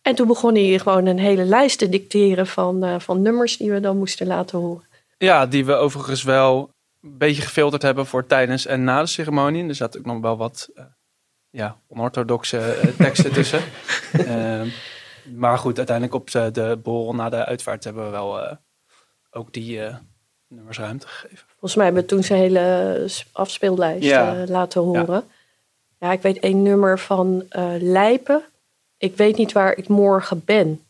En 0.03 0.15
toen 0.15 0.27
begon 0.27 0.55
hij 0.55 0.79
gewoon 0.79 1.07
een 1.07 1.19
hele 1.19 1.45
lijst 1.45 1.79
te 1.79 1.89
dicteren 1.89 2.47
van, 2.47 2.85
uh, 2.85 2.99
van 2.99 3.23
nummers 3.23 3.57
die 3.57 3.71
we 3.71 3.81
dan 3.81 3.99
moesten 3.99 4.27
laten 4.27 4.59
horen. 4.59 4.87
Ja, 5.19 5.47
die 5.47 5.65
we 5.65 5.75
overigens 5.75 6.23
wel 6.23 6.71
een 7.03 7.19
beetje 7.19 7.43
gefilterd 7.43 7.83
hebben 7.83 8.07
voor 8.07 8.27
tijdens 8.27 8.67
en 8.67 8.85
na 8.85 9.01
de 9.01 9.07
ceremonie. 9.07 9.69
Er 9.69 9.75
zat 9.75 9.99
ook 9.99 10.05
nog 10.05 10.21
wel 10.21 10.37
wat 10.37 10.69
uh, 10.75 10.85
ja, 11.51 11.77
onorthodoxe 11.89 12.93
teksten 12.99 13.33
tussen. 13.33 13.61
Ehm, 14.13 14.69
maar 15.35 15.59
goed, 15.59 15.77
uiteindelijk 15.77 16.17
op 16.17 16.31
de, 16.31 16.51
de 16.51 16.79
borrel 16.83 17.15
na 17.15 17.29
de 17.29 17.45
uitvaart 17.45 17.85
hebben 17.85 18.05
we 18.05 18.11
wel 18.11 18.59
ook 19.31 19.53
die 19.53 19.81
nummers 20.49 20.79
ruimte 20.79 21.09
gegeven. 21.09 21.47
Volgens 21.49 21.75
mij 21.75 21.85
hebben 21.85 22.03
we 22.03 22.09
toen 22.09 22.23
zijn 22.23 22.41
hele 22.41 23.07
afspeellijst 23.33 24.05
ja. 24.05 24.45
laten 24.47 24.81
horen. 24.81 25.25
Ja. 25.99 26.07
ja. 26.09 26.13
ik 26.13 26.23
weet 26.23 26.39
één 26.39 26.63
nummer 26.63 26.99
van 26.99 27.47
uh, 27.51 27.75
Lijpen. 27.79 28.43
Ik 28.97 29.17
weet 29.17 29.37
niet 29.37 29.53
waar 29.53 29.77
ik 29.77 29.89
morgen 29.89 30.43
ben. 30.45 30.83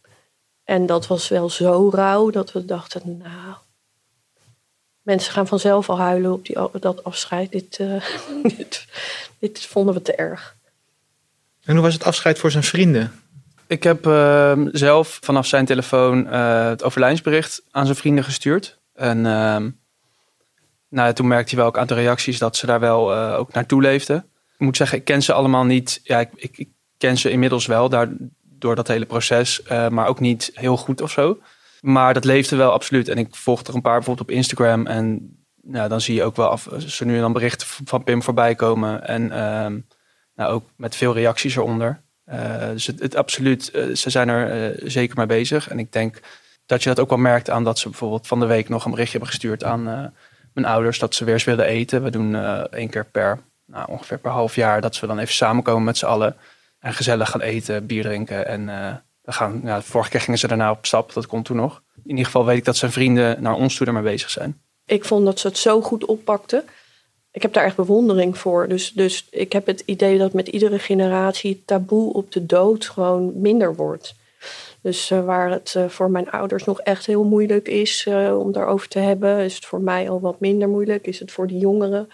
En 0.64 0.86
dat 0.86 1.06
was 1.06 1.28
wel 1.28 1.50
zo 1.50 1.90
rauw 1.92 2.30
dat 2.30 2.52
we 2.52 2.64
dachten, 2.64 3.18
nou, 3.18 3.56
mensen 5.08 5.32
gaan 5.32 5.46
vanzelf 5.46 5.90
al 5.90 5.98
huilen 5.98 6.32
op 6.32 6.46
die, 6.46 6.56
dat 6.80 7.04
afscheid. 7.04 7.52
Dit, 7.52 7.78
uh, 7.80 8.04
dit, 8.56 8.86
dit, 9.38 9.66
vonden 9.66 9.94
we 9.94 10.02
te 10.02 10.14
erg. 10.14 10.56
En 11.64 11.74
hoe 11.74 11.82
was 11.82 11.94
het 11.94 12.04
afscheid 12.04 12.38
voor 12.38 12.50
zijn 12.50 12.64
vrienden? 12.64 13.12
Ik 13.66 13.82
heb 13.82 14.06
uh, 14.06 14.52
zelf 14.72 15.18
vanaf 15.22 15.46
zijn 15.46 15.64
telefoon 15.64 16.26
uh, 16.26 16.68
het 16.68 16.82
overlijdingsbericht 16.82 17.62
aan 17.70 17.84
zijn 17.84 17.96
vrienden 17.96 18.24
gestuurd. 18.24 18.78
En 18.94 19.26
ehm, 19.26 19.70
nou, 20.88 21.12
toen 21.12 21.26
merkte 21.26 21.50
hij 21.54 21.58
wel 21.58 21.68
ook 21.68 21.78
aan 21.78 21.86
de 21.86 21.94
reacties 21.94 22.38
dat 22.38 22.56
ze 22.56 22.66
daar 22.66 22.80
wel 22.80 23.14
uh, 23.14 23.38
ook 23.38 23.52
naartoe 23.52 23.82
leefden. 23.82 24.16
Ik 24.52 24.64
moet 24.64 24.76
zeggen, 24.76 24.98
ik 24.98 25.04
ken 25.04 25.22
ze 25.22 25.32
allemaal 25.32 25.64
niet. 25.64 26.00
Ja, 26.02 26.20
ik, 26.20 26.30
ik, 26.34 26.58
ik 26.58 26.68
ken 26.98 27.18
ze 27.18 27.30
inmiddels 27.30 27.66
wel 27.66 27.88
daar, 27.88 28.08
door 28.42 28.74
dat 28.74 28.88
hele 28.88 29.06
proces, 29.06 29.60
uh, 29.72 29.88
maar 29.88 30.06
ook 30.06 30.20
niet 30.20 30.50
heel 30.54 30.76
goed 30.76 31.00
of 31.00 31.10
zo. 31.10 31.38
Maar 31.88 32.14
dat 32.14 32.24
leefde 32.24 32.56
wel 32.56 32.72
absoluut. 32.72 33.08
En 33.08 33.18
ik 33.18 33.34
volgde 33.34 33.68
er 33.68 33.74
een 33.74 33.82
paar 33.82 33.96
bijvoorbeeld 33.96 34.28
op 34.28 34.34
Instagram. 34.34 34.86
En 34.86 35.36
nou, 35.62 35.88
dan 35.88 36.00
zie 36.00 36.14
je 36.14 36.22
ook 36.22 36.36
wel 36.36 36.48
af, 36.48 36.68
ze 36.86 37.04
nu 37.04 37.14
en 37.14 37.20
dan 37.20 37.32
berichten 37.32 37.66
van 37.84 38.04
Pim 38.04 38.22
voorbij 38.22 38.54
komen. 38.54 39.06
En 39.06 39.22
uh, 39.22 39.80
nou, 40.34 40.52
ook 40.52 40.64
met 40.76 40.96
veel 40.96 41.14
reacties 41.14 41.56
eronder. 41.56 42.00
Uh, 42.26 42.68
dus 42.68 42.86
het, 42.86 43.00
het 43.00 43.16
absoluut, 43.16 43.64
ze 43.94 44.10
zijn 44.10 44.28
er 44.28 44.74
zeker 44.90 45.16
mee 45.16 45.26
bezig. 45.26 45.68
En 45.68 45.78
ik 45.78 45.92
denk 45.92 46.20
dat 46.66 46.82
je 46.82 46.88
dat 46.88 47.00
ook 47.00 47.08
wel 47.08 47.18
merkt 47.18 47.50
aan 47.50 47.64
dat 47.64 47.78
ze 47.78 47.88
bijvoorbeeld 47.88 48.26
van 48.26 48.40
de 48.40 48.46
week 48.46 48.68
nog 48.68 48.84
een 48.84 48.90
berichtje 48.90 49.18
hebben 49.18 49.34
gestuurd 49.34 49.64
aan 49.64 49.82
mijn 50.52 50.66
ouders 50.66 50.98
dat 50.98 51.14
ze 51.14 51.24
weer 51.24 51.34
eens 51.34 51.44
willen 51.44 51.64
eten. 51.64 52.02
We 52.02 52.10
doen 52.10 52.34
één 52.70 52.90
keer 52.90 53.04
per, 53.04 53.38
nou, 53.66 53.90
ongeveer 53.90 54.18
per 54.18 54.30
half 54.30 54.54
jaar, 54.54 54.80
dat 54.80 55.00
we 55.00 55.06
dan 55.06 55.18
even 55.18 55.34
samenkomen 55.34 55.84
met 55.84 55.98
z'n 55.98 56.06
allen 56.06 56.36
en 56.78 56.94
gezellig 56.94 57.30
gaan 57.30 57.40
eten, 57.40 57.86
bier 57.86 58.02
drinken. 58.02 58.46
En 58.46 58.68
gaan, 59.32 59.82
vorige 59.82 60.10
keer 60.10 60.20
gingen 60.20 60.38
ze 60.38 60.48
daarna 60.48 60.70
op 60.70 60.86
stap, 60.86 61.12
dat 61.12 61.26
komt 61.26 61.44
toen 61.44 61.56
nog. 61.56 61.82
In 62.04 62.10
ieder 62.10 62.24
geval 62.24 62.44
weet 62.44 62.56
ik 62.58 62.64
dat 62.64 62.76
zijn 62.76 62.92
vrienden 62.92 63.42
naar 63.42 63.54
ons 63.54 63.76
toe 63.76 63.86
ermee 63.86 64.02
bezig 64.02 64.30
zijn. 64.30 64.60
Ik 64.86 65.04
vond 65.04 65.24
dat 65.24 65.38
ze 65.38 65.46
het 65.46 65.58
zo 65.58 65.80
goed 65.80 66.04
oppakten. 66.04 66.64
Ik 67.30 67.42
heb 67.42 67.52
daar 67.52 67.64
echt 67.64 67.76
bewondering 67.76 68.38
voor. 68.38 68.68
Dus, 68.68 68.92
dus 68.92 69.26
ik 69.30 69.52
heb 69.52 69.66
het 69.66 69.82
idee 69.86 70.18
dat 70.18 70.32
met 70.32 70.48
iedere 70.48 70.78
generatie 70.78 71.62
taboe 71.64 72.12
op 72.12 72.32
de 72.32 72.46
dood 72.46 72.88
gewoon 72.88 73.40
minder 73.40 73.74
wordt. 73.74 74.14
Dus 74.82 75.10
uh, 75.10 75.24
waar 75.24 75.50
het 75.50 75.74
uh, 75.76 75.88
voor 75.88 76.10
mijn 76.10 76.30
ouders 76.30 76.64
nog 76.64 76.80
echt 76.80 77.06
heel 77.06 77.24
moeilijk 77.24 77.68
is 77.68 78.06
uh, 78.06 78.38
om 78.38 78.52
daarover 78.52 78.88
te 78.88 78.98
hebben, 78.98 79.38
is 79.38 79.54
het 79.54 79.64
voor 79.64 79.80
mij 79.80 80.10
al 80.10 80.20
wat 80.20 80.40
minder 80.40 80.68
moeilijk. 80.68 81.06
Is 81.06 81.18
het 81.18 81.32
voor 81.32 81.46
de 81.46 81.58
jongeren 81.58 82.08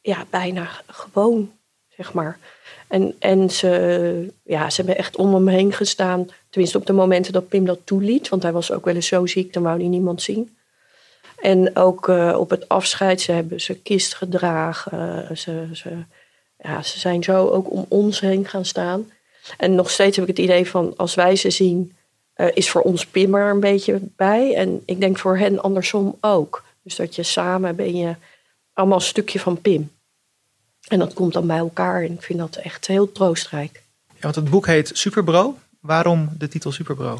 ja, 0.00 0.24
bijna 0.30 0.68
gewoon, 0.86 1.52
zeg 2.00 2.12
maar. 2.12 2.38
En, 2.88 3.14
en 3.18 3.50
ze, 3.50 4.32
ja, 4.44 4.70
ze 4.70 4.76
hebben 4.76 4.98
echt 4.98 5.16
om 5.16 5.34
hem 5.34 5.48
heen 5.48 5.72
gestaan. 5.72 6.28
Tenminste 6.50 6.78
op 6.78 6.86
de 6.86 6.92
momenten 6.92 7.32
dat 7.32 7.48
Pim 7.48 7.64
dat 7.64 7.78
toeliet. 7.84 8.28
Want 8.28 8.42
hij 8.42 8.52
was 8.52 8.72
ook 8.72 8.84
wel 8.84 8.94
eens 8.94 9.06
zo 9.06 9.26
ziek, 9.26 9.52
dan 9.52 9.62
wou 9.62 9.78
hij 9.78 9.88
niemand 9.88 10.22
zien. 10.22 10.56
En 11.40 11.76
ook 11.76 12.08
op 12.36 12.50
het 12.50 12.68
afscheid, 12.68 13.20
ze 13.20 13.32
hebben 13.32 13.60
ze 13.60 13.74
kist 13.74 14.14
gedragen. 14.14 15.26
Ze, 15.38 15.68
ze, 15.72 15.90
ja, 16.58 16.82
ze 16.82 16.98
zijn 16.98 17.22
zo 17.22 17.48
ook 17.48 17.70
om 17.70 17.86
ons 17.88 18.20
heen 18.20 18.44
gaan 18.44 18.64
staan. 18.64 19.10
En 19.56 19.74
nog 19.74 19.90
steeds 19.90 20.16
heb 20.16 20.28
ik 20.28 20.36
het 20.36 20.46
idee 20.46 20.68
van 20.68 20.94
als 20.96 21.14
wij 21.14 21.36
ze 21.36 21.50
zien, 21.50 21.92
uh, 22.36 22.46
is 22.54 22.70
voor 22.70 22.82
ons 22.82 23.06
Pim 23.06 23.34
er 23.34 23.50
een 23.50 23.60
beetje 23.60 24.00
bij. 24.16 24.54
En 24.54 24.82
ik 24.84 25.00
denk 25.00 25.18
voor 25.18 25.38
hen 25.38 25.62
andersom 25.62 26.16
ook. 26.20 26.64
Dus 26.82 26.96
dat 26.96 27.14
je 27.14 27.22
samen 27.22 27.76
ben 27.76 27.96
je 27.96 28.14
allemaal 28.72 28.98
een 28.98 29.04
stukje 29.04 29.40
van 29.40 29.60
Pim. 29.60 29.90
En 30.88 30.98
dat 30.98 31.14
komt 31.14 31.32
dan 31.32 31.46
bij 31.46 31.58
elkaar. 31.58 32.02
En 32.02 32.12
ik 32.12 32.22
vind 32.22 32.38
dat 32.38 32.56
echt 32.56 32.86
heel 32.86 33.12
troostrijk. 33.12 33.82
Ja, 34.06 34.20
want 34.20 34.34
het 34.34 34.50
boek 34.50 34.66
heet 34.66 34.90
Superbro. 34.92 35.58
Waarom 35.80 36.28
de 36.38 36.48
titel 36.48 36.72
Superbro? 36.72 37.18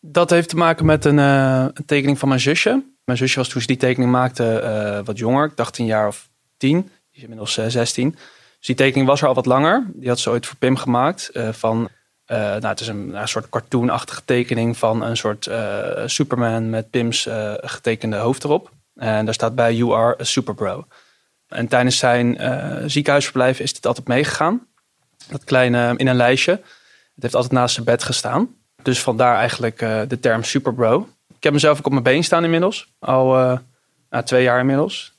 Dat 0.00 0.30
heeft 0.30 0.48
te 0.48 0.56
maken 0.56 0.86
met 0.86 1.04
een, 1.04 1.18
uh, 1.18 1.66
een 1.74 1.84
tekening 1.84 2.18
van 2.18 2.28
mijn 2.28 2.40
zusje. 2.40 2.82
Mijn 3.04 3.18
zusje 3.18 3.38
was 3.38 3.48
toen 3.48 3.60
ze 3.60 3.66
die 3.66 3.76
tekening 3.76 4.10
maakte 4.10 4.60
uh, 4.64 5.06
wat 5.06 5.18
jonger. 5.18 5.46
Ik 5.46 5.56
dacht 5.56 5.78
een 5.78 5.86
jaar 5.86 6.06
of 6.06 6.28
tien. 6.56 6.80
Die 6.80 6.90
is 7.12 7.22
inmiddels 7.22 7.58
uh, 7.58 7.66
16. 7.66 8.10
Dus 8.10 8.66
die 8.66 8.76
tekening 8.76 9.08
was 9.08 9.22
er 9.22 9.28
al 9.28 9.34
wat 9.34 9.46
langer. 9.46 9.86
Die 9.94 10.08
had 10.08 10.18
ze 10.18 10.30
ooit 10.30 10.46
voor 10.46 10.56
Pim 10.56 10.76
gemaakt. 10.76 11.30
Uh, 11.32 11.48
van, 11.48 11.88
uh, 12.26 12.36
nou, 12.36 12.66
het 12.66 12.80
is 12.80 12.88
een, 12.88 13.14
een 13.14 13.28
soort 13.28 13.48
cartoonachtige 13.48 14.22
tekening 14.24 14.76
van 14.76 15.02
een 15.02 15.16
soort 15.16 15.46
uh, 15.46 16.02
Superman 16.06 16.70
met 16.70 16.90
Pim's 16.90 17.28
getekende 17.60 18.16
hoofd 18.16 18.44
erop. 18.44 18.70
En 18.94 19.24
daar 19.24 19.34
staat 19.34 19.54
bij 19.54 19.74
You 19.74 19.94
are 19.94 20.20
a 20.20 20.24
superbro. 20.24 20.86
En 21.50 21.68
tijdens 21.68 21.98
zijn 21.98 22.36
ziekenhuisverblijf 22.90 23.60
is 23.60 23.72
dit 23.72 23.86
altijd 23.86 24.08
meegegaan. 24.08 24.66
Dat 25.28 25.44
kleine 25.44 25.94
in 25.96 26.06
een 26.06 26.16
lijstje. 26.16 26.52
Het 27.14 27.22
heeft 27.22 27.34
altijd 27.34 27.52
naast 27.52 27.74
zijn 27.74 27.86
bed 27.86 28.02
gestaan. 28.02 28.54
Dus 28.82 29.02
vandaar 29.02 29.36
eigenlijk 29.36 29.78
de 29.78 30.18
term 30.20 30.44
superbro. 30.44 31.08
Ik 31.36 31.42
heb 31.42 31.52
mezelf 31.52 31.78
ook 31.78 31.86
op 31.86 31.92
mijn 31.92 32.04
been 32.04 32.24
staan 32.24 32.44
inmiddels. 32.44 32.92
Al 32.98 33.32
nou, 34.10 34.24
twee 34.24 34.42
jaar 34.42 34.60
inmiddels. 34.60 35.12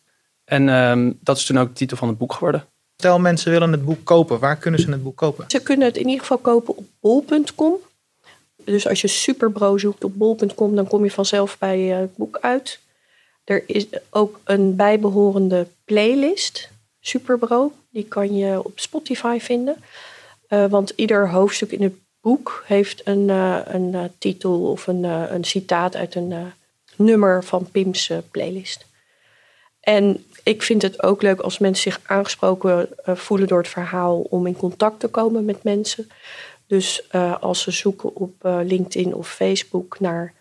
En 0.45 0.69
um, 0.69 1.17
dat 1.21 1.37
is 1.37 1.45
toen 1.45 1.59
ook 1.59 1.67
de 1.67 1.73
titel 1.73 1.97
van 1.97 2.07
het 2.07 2.17
boek 2.17 2.33
geworden. 2.33 2.65
Stel 2.95 3.19
mensen 3.19 3.51
willen 3.51 3.71
het 3.71 3.85
boek 3.85 4.03
kopen, 4.03 4.39
waar 4.39 4.57
kunnen 4.57 4.79
ze 4.79 4.91
het 4.91 5.03
boek 5.03 5.17
kopen? 5.17 5.45
Ze 5.47 5.61
kunnen 5.61 5.87
het 5.87 5.97
in 5.97 6.05
ieder 6.05 6.19
geval 6.19 6.37
kopen 6.37 6.77
op 6.77 6.85
bol.com. 6.99 7.73
Dus 8.65 8.87
als 8.87 9.01
je 9.01 9.07
Superbro 9.07 9.77
zoekt 9.77 10.03
op 10.03 10.17
bol.com, 10.17 10.75
dan 10.75 10.87
kom 10.87 11.03
je 11.03 11.11
vanzelf 11.11 11.57
bij 11.57 11.79
het 11.79 12.15
boek 12.15 12.37
uit. 12.41 12.79
Er 13.43 13.63
is 13.65 13.87
ook 14.09 14.39
een 14.43 14.75
bijbehorende 14.75 15.67
playlist, 15.85 16.69
Superbro. 16.99 17.71
Die 17.89 18.05
kan 18.05 18.35
je 18.35 18.63
op 18.63 18.79
Spotify 18.79 19.37
vinden. 19.41 19.75
Uh, 20.49 20.65
want 20.65 20.93
ieder 20.95 21.29
hoofdstuk 21.29 21.71
in 21.71 21.83
het 21.83 21.93
boek 22.21 22.63
heeft 22.65 23.07
een, 23.07 23.27
uh, 23.27 23.59
een 23.65 23.93
uh, 23.93 24.03
titel 24.17 24.71
of 24.71 24.87
een, 24.87 25.03
een 25.03 25.43
citaat 25.43 25.95
uit 25.95 26.15
een 26.15 26.51
nummer 26.95 27.43
van 27.43 27.71
Pim's 27.71 28.11
playlist. 28.31 28.85
En 29.79 30.25
ik 30.43 30.63
vind 30.63 30.81
het 30.81 31.03
ook 31.03 31.21
leuk 31.21 31.39
als 31.39 31.57
mensen 31.57 31.91
zich 31.91 32.01
aangesproken 32.03 32.89
voelen 33.05 33.47
door 33.47 33.57
het 33.57 33.67
verhaal 33.67 34.19
om 34.19 34.47
in 34.47 34.55
contact 34.55 34.99
te 34.99 35.07
komen 35.07 35.45
met 35.45 35.63
mensen. 35.63 36.09
Dus 36.67 37.11
als 37.39 37.61
ze 37.61 37.71
zoeken 37.71 38.15
op 38.15 38.33
LinkedIn 38.41 39.15
of 39.15 39.33
Facebook 39.33 39.99
naar 39.99 40.33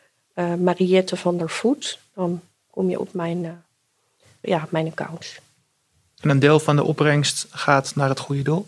Mariette 0.58 1.16
van 1.16 1.38
der 1.38 1.50
Voet, 1.50 1.98
dan 2.14 2.40
kom 2.70 2.90
je 2.90 3.00
op 3.00 3.12
mijn, 3.12 3.64
ja, 4.40 4.66
mijn 4.70 4.86
accounts. 4.86 5.40
En 6.20 6.30
een 6.30 6.38
deel 6.38 6.60
van 6.60 6.76
de 6.76 6.84
opbrengst 6.84 7.46
gaat 7.50 7.94
naar 7.94 8.08
het 8.08 8.20
Goede 8.20 8.42
Doel? 8.42 8.66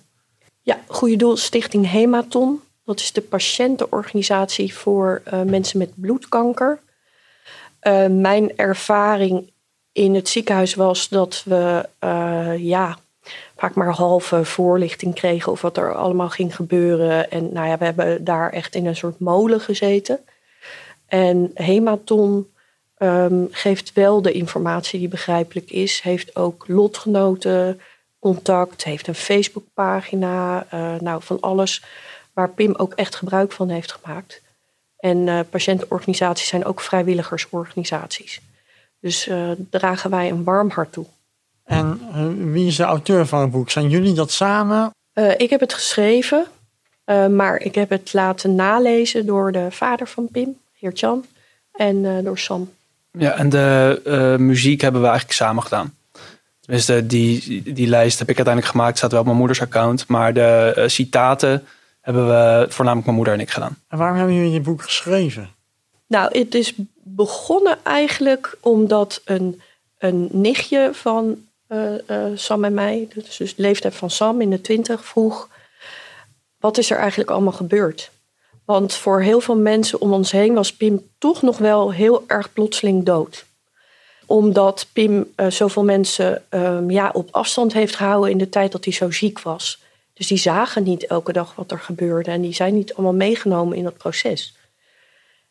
Ja, 0.62 0.80
Goede 0.86 1.16
Doel 1.16 1.36
Stichting 1.36 1.90
Hematon. 1.90 2.60
Dat 2.84 3.00
is 3.00 3.12
de 3.12 3.20
patiëntenorganisatie 3.20 4.74
voor 4.74 5.22
mensen 5.46 5.78
met 5.78 5.92
bloedkanker. 5.94 6.80
mijn 8.08 8.56
ervaring 8.56 9.52
in 9.92 10.14
het 10.14 10.28
ziekenhuis 10.28 10.74
was 10.74 11.08
dat 11.08 11.42
we 11.44 11.88
uh, 12.04 12.58
ja, 12.58 12.98
vaak 13.56 13.74
maar 13.74 13.92
halve 13.92 14.44
voorlichting 14.44 15.14
kregen 15.14 15.52
of 15.52 15.60
wat 15.60 15.76
er 15.76 15.94
allemaal 15.94 16.30
ging 16.30 16.56
gebeuren. 16.56 17.30
En 17.30 17.52
nou 17.52 17.68
ja, 17.68 17.78
we 17.78 17.84
hebben 17.84 18.24
daar 18.24 18.50
echt 18.50 18.74
in 18.74 18.86
een 18.86 18.96
soort 18.96 19.18
molen 19.18 19.60
gezeten. 19.60 20.20
En 21.06 21.50
Hematon 21.54 22.51
um, 23.02 23.48
geeft 23.50 23.92
wel 23.92 24.22
de 24.22 24.32
informatie 24.32 24.98
die 24.98 25.08
begrijpelijk 25.08 25.70
is, 25.70 26.00
heeft 26.00 26.36
ook 26.36 26.64
lotgenoten 26.68 27.80
contact, 28.18 28.84
heeft 28.84 29.06
een 29.06 29.14
Facebookpagina, 29.14 30.66
uh, 30.74 30.94
nou 31.00 31.22
van 31.22 31.40
alles 31.40 31.82
waar 32.32 32.50
Pim 32.50 32.74
ook 32.74 32.92
echt 32.92 33.14
gebruik 33.14 33.52
van 33.52 33.68
heeft 33.68 33.92
gemaakt. 33.92 34.42
En 34.96 35.26
uh, 35.26 35.40
patiëntenorganisaties 35.50 36.48
zijn 36.48 36.64
ook 36.64 36.80
vrijwilligersorganisaties. 36.80 38.40
Dus 39.00 39.28
uh, 39.28 39.50
dragen 39.70 40.10
wij 40.10 40.30
een 40.30 40.44
warm 40.44 40.70
hart 40.70 40.92
toe. 40.92 41.06
En 41.64 42.52
wie 42.52 42.66
is 42.66 42.76
de 42.76 42.82
auteur 42.82 43.26
van 43.26 43.40
het 43.40 43.50
boek? 43.50 43.70
Zijn 43.70 43.88
jullie 43.88 44.12
dat 44.12 44.30
samen? 44.30 44.90
Ik 45.36 45.50
heb 45.50 45.60
het 45.60 45.74
geschreven, 45.74 46.46
maar 47.30 47.60
ik 47.60 47.74
heb 47.74 47.90
het 47.90 48.12
laten 48.12 48.54
nalezen 48.54 49.26
door 49.26 49.52
de 49.52 49.66
vader 49.70 50.08
van 50.08 50.28
Pim, 50.28 50.56
Geert-Jan. 50.72 51.24
en 51.72 51.96
uh, 51.96 52.24
door 52.24 52.38
Sam. 52.38 52.70
Ja, 53.18 53.33
en 53.33 53.48
de 53.48 54.01
uh, 54.07 54.37
muziek 54.37 54.81
hebben 54.81 55.01
we 55.01 55.07
eigenlijk 55.07 55.37
samen 55.37 55.62
gedaan. 55.62 55.94
Tenminste, 56.61 57.07
die, 57.07 57.62
die 57.72 57.87
lijst 57.87 58.18
heb 58.18 58.29
ik 58.29 58.37
uiteindelijk 58.37 58.75
gemaakt. 58.75 58.98
Staat 58.98 59.11
wel 59.11 59.20
op 59.20 59.27
mijn 59.27 59.38
moeders 59.38 59.61
account. 59.61 60.07
Maar 60.07 60.33
de 60.35 60.75
uh, 60.79 60.88
citaten 60.88 61.66
hebben 62.01 62.27
we 62.27 62.66
voornamelijk 62.68 63.05
mijn 63.05 63.16
moeder 63.16 63.35
en 63.35 63.40
ik 63.40 63.51
gedaan. 63.51 63.79
En 63.88 63.98
waarom 63.98 64.16
hebben 64.16 64.35
jullie 64.35 64.53
dit 64.53 64.62
boek 64.62 64.83
geschreven? 64.83 65.51
Nou, 66.07 66.38
het 66.38 66.55
is 66.55 66.75
begonnen 67.03 67.79
eigenlijk 67.83 68.57
omdat 68.61 69.20
een, 69.25 69.61
een 69.98 70.29
nichtje 70.31 70.90
van 70.92 71.37
uh, 71.68 71.92
uh, 72.07 72.25
Sam 72.35 72.64
en 72.64 72.75
mij, 72.75 73.09
dus 73.14 73.37
de 73.37 73.53
leeftijd 73.57 73.94
van 73.94 74.11
Sam 74.11 74.40
in 74.40 74.51
de 74.51 74.61
twintig, 74.61 75.05
vroeg: 75.05 75.48
wat 76.59 76.79
is 76.79 76.90
er 76.90 76.98
eigenlijk 76.98 77.31
allemaal 77.31 77.53
gebeurd? 77.53 78.11
Want 78.64 78.94
voor 78.94 79.20
heel 79.20 79.40
veel 79.40 79.57
mensen 79.57 80.01
om 80.01 80.12
ons 80.12 80.31
heen 80.31 80.55
was 80.55 80.72
Pim 80.72 81.09
toch 81.18 81.42
nog 81.42 81.59
wel 81.59 81.92
heel 81.92 82.25
erg 82.27 82.53
plotseling 82.53 83.05
dood. 83.05 83.44
Omdat 84.27 84.87
Pim 84.92 85.33
uh, 85.37 85.46
zoveel 85.51 85.85
mensen 85.85 86.42
um, 86.51 86.90
ja, 86.90 87.11
op 87.12 87.29
afstand 87.31 87.72
heeft 87.72 87.96
gehouden 87.96 88.31
in 88.31 88.38
de 88.38 88.48
tijd 88.48 88.72
dat 88.72 88.85
hij 88.85 88.92
zo 88.92 89.11
ziek 89.11 89.40
was. 89.40 89.83
Dus 90.14 90.27
die 90.27 90.38
zagen 90.38 90.83
niet 90.83 91.07
elke 91.07 91.33
dag 91.33 91.55
wat 91.55 91.70
er 91.70 91.79
gebeurde 91.79 92.31
en 92.31 92.40
die 92.40 92.55
zijn 92.55 92.75
niet 92.75 92.94
allemaal 92.94 93.14
meegenomen 93.14 93.77
in 93.77 93.85
dat 93.85 93.96
proces. 93.96 94.57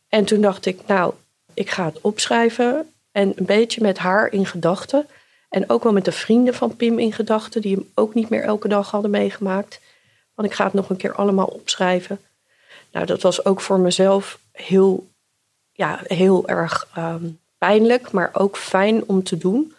En 0.09 0.25
toen 0.25 0.41
dacht 0.41 0.65
ik, 0.65 0.79
nou, 0.87 1.13
ik 1.53 1.69
ga 1.69 1.85
het 1.85 2.01
opschrijven 2.01 2.91
en 3.11 3.33
een 3.35 3.45
beetje 3.45 3.81
met 3.81 3.97
haar 3.97 4.31
in 4.31 4.45
gedachten. 4.45 5.07
En 5.49 5.69
ook 5.69 5.83
wel 5.83 5.93
met 5.93 6.05
de 6.05 6.11
vrienden 6.11 6.53
van 6.53 6.75
Pim 6.75 6.99
in 6.99 7.13
gedachten, 7.13 7.61
die 7.61 7.75
hem 7.75 7.89
ook 7.93 8.13
niet 8.13 8.29
meer 8.29 8.43
elke 8.43 8.67
dag 8.67 8.91
hadden 8.91 9.11
meegemaakt. 9.11 9.79
Want 10.35 10.47
ik 10.47 10.53
ga 10.53 10.63
het 10.63 10.73
nog 10.73 10.89
een 10.89 10.97
keer 10.97 11.13
allemaal 11.13 11.45
opschrijven. 11.45 12.19
Nou, 12.91 13.05
dat 13.05 13.21
was 13.21 13.45
ook 13.45 13.61
voor 13.61 13.79
mezelf 13.79 14.39
heel, 14.51 15.07
ja, 15.71 15.99
heel 16.03 16.47
erg 16.47 16.87
um, 16.97 17.39
pijnlijk, 17.57 18.11
maar 18.11 18.29
ook 18.33 18.57
fijn 18.57 19.03
om 19.07 19.23
te 19.23 19.37
doen. 19.37 19.73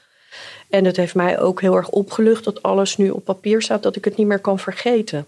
En 0.68 0.84
het 0.84 0.96
heeft 0.96 1.14
mij 1.14 1.40
ook 1.40 1.60
heel 1.60 1.76
erg 1.76 1.88
opgelucht 1.88 2.44
dat 2.44 2.62
alles 2.62 2.96
nu 2.96 3.10
op 3.10 3.24
papier 3.24 3.62
staat, 3.62 3.82
dat 3.82 3.96
ik 3.96 4.04
het 4.04 4.16
niet 4.16 4.26
meer 4.26 4.38
kan 4.38 4.58
vergeten. 4.58 5.26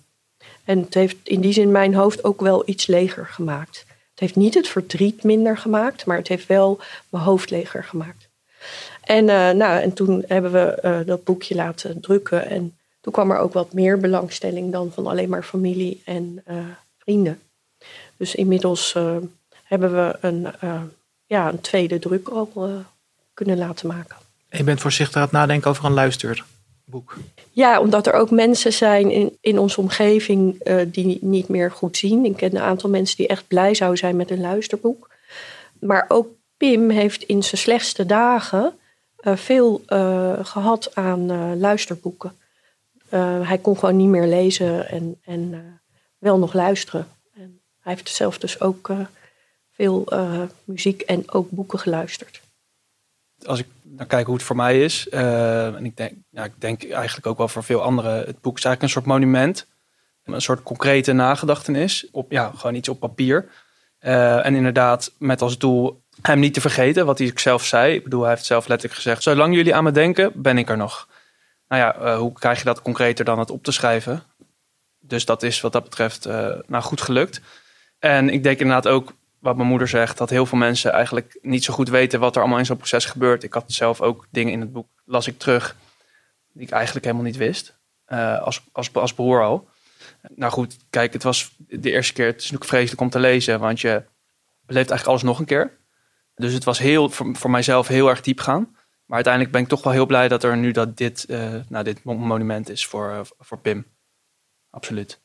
En 0.65 0.79
het 0.79 0.95
heeft 0.95 1.17
in 1.23 1.41
die 1.41 1.53
zin 1.53 1.71
mijn 1.71 1.95
hoofd 1.95 2.25
ook 2.25 2.41
wel 2.41 2.63
iets 2.67 2.87
leger 2.87 3.27
gemaakt. 3.27 3.85
Het 3.89 4.21
heeft 4.21 4.37
niet 4.37 4.55
het 4.55 4.69
verdriet 4.69 5.23
minder 5.23 5.59
gemaakt, 5.59 6.07
maar 6.07 6.17
het 6.17 6.29
heeft 6.29 6.47
wel 6.47 6.81
mijn 7.09 7.25
hoofd 7.25 7.51
leger 7.51 7.85
gemaakt. 7.85 8.29
En, 9.01 9.29
uh, 9.29 9.51
nou, 9.51 9.81
en 9.81 9.93
toen 9.93 10.25
hebben 10.27 10.53
we 10.53 10.79
uh, 10.85 10.99
dat 11.07 11.25
boekje 11.25 11.55
laten 11.55 12.01
drukken. 12.01 12.47
En 12.47 12.77
toen 13.01 13.13
kwam 13.13 13.31
er 13.31 13.39
ook 13.39 13.53
wat 13.53 13.73
meer 13.73 13.99
belangstelling 13.99 14.73
dan 14.73 14.93
van 14.93 15.07
alleen 15.07 15.29
maar 15.29 15.43
familie 15.43 16.03
en 16.05 16.43
uh, 16.51 16.57
vrienden. 16.99 17.41
Dus 18.17 18.35
inmiddels 18.35 18.97
hebben 19.65 19.93
we 19.93 20.17
een, 20.21 20.47
ja, 21.27 21.49
een 21.49 21.61
tweede 21.61 21.99
druk 21.99 22.29
al 22.29 22.53
kunnen 23.35 23.59
laten 23.59 23.87
maken. 23.87 24.17
En 24.49 24.59
je 24.59 24.65
bent 24.65 24.81
voorzichtig 24.81 25.17
aan 25.17 25.23
het 25.23 25.33
nadenken 25.33 25.71
over 25.71 25.85
een 25.85 25.93
luisterboek. 25.93 27.17
Ja, 27.51 27.81
omdat 27.81 28.07
er 28.07 28.13
ook 28.13 28.31
mensen 28.31 28.73
zijn 28.73 29.11
in, 29.11 29.37
in 29.41 29.59
onze 29.59 29.81
omgeving 29.81 30.61
uh, 30.65 30.81
die 30.87 31.19
niet 31.21 31.49
meer 31.49 31.71
goed 31.71 31.97
zien. 31.97 32.25
Ik 32.25 32.37
ken 32.37 32.57
een 32.57 32.63
aantal 32.63 32.91
mensen 32.91 33.17
die 33.17 33.27
echt 33.27 33.49
blij 33.49 33.75
zouden 33.75 33.99
zijn 33.99 34.17
met 34.17 34.31
een 34.31 34.41
luisterboek. 34.41 35.11
Maar 35.81 36.05
ook 36.09 36.27
Pim 36.57 36.91
heeft 36.91 37.23
in 37.23 37.43
zijn 37.43 37.61
slechtste 37.61 38.07
dagen 38.07 38.73
uh, 39.21 39.37
veel 39.37 39.83
uh, 39.89 40.33
gehad 40.43 40.95
aan 40.95 41.59
luisterboeken. 41.59 42.33
hij 43.43 43.59
kon 43.59 43.79
gewoon 43.79 43.97
niet 43.97 44.09
meer 44.09 44.27
lezen 44.27 44.89
en, 44.89 45.21
en 45.25 45.81
wel 46.19 46.39
nog 46.39 46.53
luisteren. 46.53 47.09
Hij 47.85 47.93
heeft 47.93 48.09
zelf 48.09 48.39
dus 48.39 48.61
ook 48.61 48.91
veel 49.73 50.09
muziek 50.65 51.01
en 51.01 51.31
ook 51.31 51.51
boeken 51.51 51.79
geluisterd 51.79 52.43
als 53.47 53.59
ik 53.59 53.67
naar 53.83 54.07
kijk 54.07 54.27
hoe 54.27 54.35
het 54.35 54.45
voor 54.45 54.57
mij 54.57 54.85
is, 54.85 55.07
uh, 55.11 55.67
en 55.67 55.85
ik 55.85 55.97
denk, 55.97 56.13
ik 56.33 56.53
denk 56.59 56.91
eigenlijk 56.91 57.27
ook 57.27 57.39
wel 57.39 57.49
voor 57.49 57.65
veel 57.65 57.83
anderen, 57.83 58.13
het 58.13 58.41
boek 58.41 58.59
is 58.59 58.65
eigenlijk 58.65 58.83
een 58.83 58.89
soort 58.89 59.07
monument. 59.07 59.67
Een 60.25 60.41
soort 60.41 60.63
concrete 60.63 61.13
nagedachtenis. 61.13 62.07
Op, 62.13 62.31
ja, 62.31 62.53
gewoon 62.57 62.75
iets 62.75 62.89
op 62.89 63.01
papier. 63.01 63.49
En 63.99 64.55
inderdaad, 64.55 65.13
met 65.19 65.43
als 65.43 65.59
doel 65.59 66.03
hem 66.23 66.39
niet 66.39 66.55
te 66.55 66.61
vergeten, 66.61 67.07
wat 67.07 67.19
hij 67.19 67.33
zelf 67.35 67.65
zei. 67.65 67.95
Ik 67.95 68.05
bedoel, 68.05 68.21
hij 68.21 68.31
heeft 68.31 68.45
zelf 68.45 68.67
letterlijk 68.67 69.01
gezegd: 69.01 69.23
Zolang 69.23 69.55
jullie 69.55 69.75
aan 69.75 69.85
me 69.85 69.91
denken, 69.91 70.33
ben 70.35 70.59
ik 70.59 70.71
er 70.71 70.77
nog. 70.77 71.09
Nou 71.69 71.83
ja, 71.83 72.17
hoe 72.17 72.33
krijg 72.33 72.59
je 72.59 72.65
dat 72.65 72.83
concreter 72.83 73.25
dan 73.25 73.39
het 73.39 73.51
op 73.51 73.65
te 73.65 73.73
schrijven? 73.73 74.23
Dus 75.01 75.25
dat 75.25 75.43
is 75.43 75.61
wat 75.61 75.73
dat 75.73 75.85
betreft 75.85 76.25
nou 76.67 76.83
goed 76.83 77.01
gelukt. 77.01 77.41
En 78.05 78.29
ik 78.29 78.43
denk 78.43 78.59
inderdaad 78.59 78.89
ook 78.93 79.13
wat 79.39 79.57
mijn 79.57 79.69
moeder 79.69 79.89
zegt, 79.89 80.19
dat 80.19 80.31
heel 80.31 80.47
veel 80.47 80.59
mensen 80.59 80.93
eigenlijk 80.93 81.39
niet 81.43 81.65
zo 81.65 81.75
goed 81.75 81.89
weten 81.89 82.21
wat 82.21 82.35
er 82.35 82.41
allemaal 82.41 82.59
in 82.59 82.67
zo'n 82.67 82.77
proces 82.77 83.05
gebeurt. 83.05 83.43
Ik 83.43 83.53
had 83.53 83.65
zelf 83.67 84.01
ook 84.01 84.27
dingen 84.31 84.53
in 84.53 84.61
het 84.61 84.73
boek, 84.73 84.89
las 85.05 85.27
ik 85.27 85.39
terug, 85.39 85.77
die 86.53 86.63
ik 86.63 86.71
eigenlijk 86.71 87.05
helemaal 87.05 87.27
niet 87.27 87.37
wist. 87.37 87.79
Uh, 88.09 88.43
als, 88.43 88.63
als, 88.73 88.93
als 88.93 89.15
broer 89.15 89.43
al. 89.43 89.69
Nou 90.35 90.53
goed, 90.53 90.77
kijk, 90.91 91.13
het 91.13 91.23
was 91.23 91.55
de 91.59 91.91
eerste 91.91 92.13
keer, 92.13 92.27
het 92.27 92.37
is 92.37 92.43
natuurlijk 92.43 92.71
vreselijk 92.71 93.01
om 93.01 93.11
te 93.11 93.19
lezen, 93.19 93.61
want 93.61 93.81
je 93.81 94.05
beleeft 94.67 94.91
eigenlijk 94.91 95.07
alles 95.07 95.23
nog 95.23 95.39
een 95.39 95.45
keer. 95.45 95.79
Dus 96.35 96.53
het 96.53 96.65
was 96.65 96.79
heel, 96.79 97.09
voor, 97.11 97.37
voor 97.37 97.51
mijzelf 97.51 97.89
heel 97.89 98.09
erg 98.09 98.21
diep 98.21 98.41
gaan. 98.41 98.77
Maar 99.05 99.15
uiteindelijk 99.15 99.53
ben 99.53 99.63
ik 99.63 99.69
toch 99.69 99.83
wel 99.83 99.93
heel 99.93 100.07
blij 100.07 100.29
dat 100.29 100.43
er 100.43 100.57
nu 100.57 100.71
dat 100.71 100.97
dit, 100.97 101.27
uh, 101.29 101.55
nou, 101.69 101.85
dit 101.85 102.05
monument 102.05 102.69
is 102.69 102.87
voor, 102.87 103.11
uh, 103.11 103.21
voor 103.39 103.59
Pim. 103.59 103.87
Absoluut. 104.71 105.24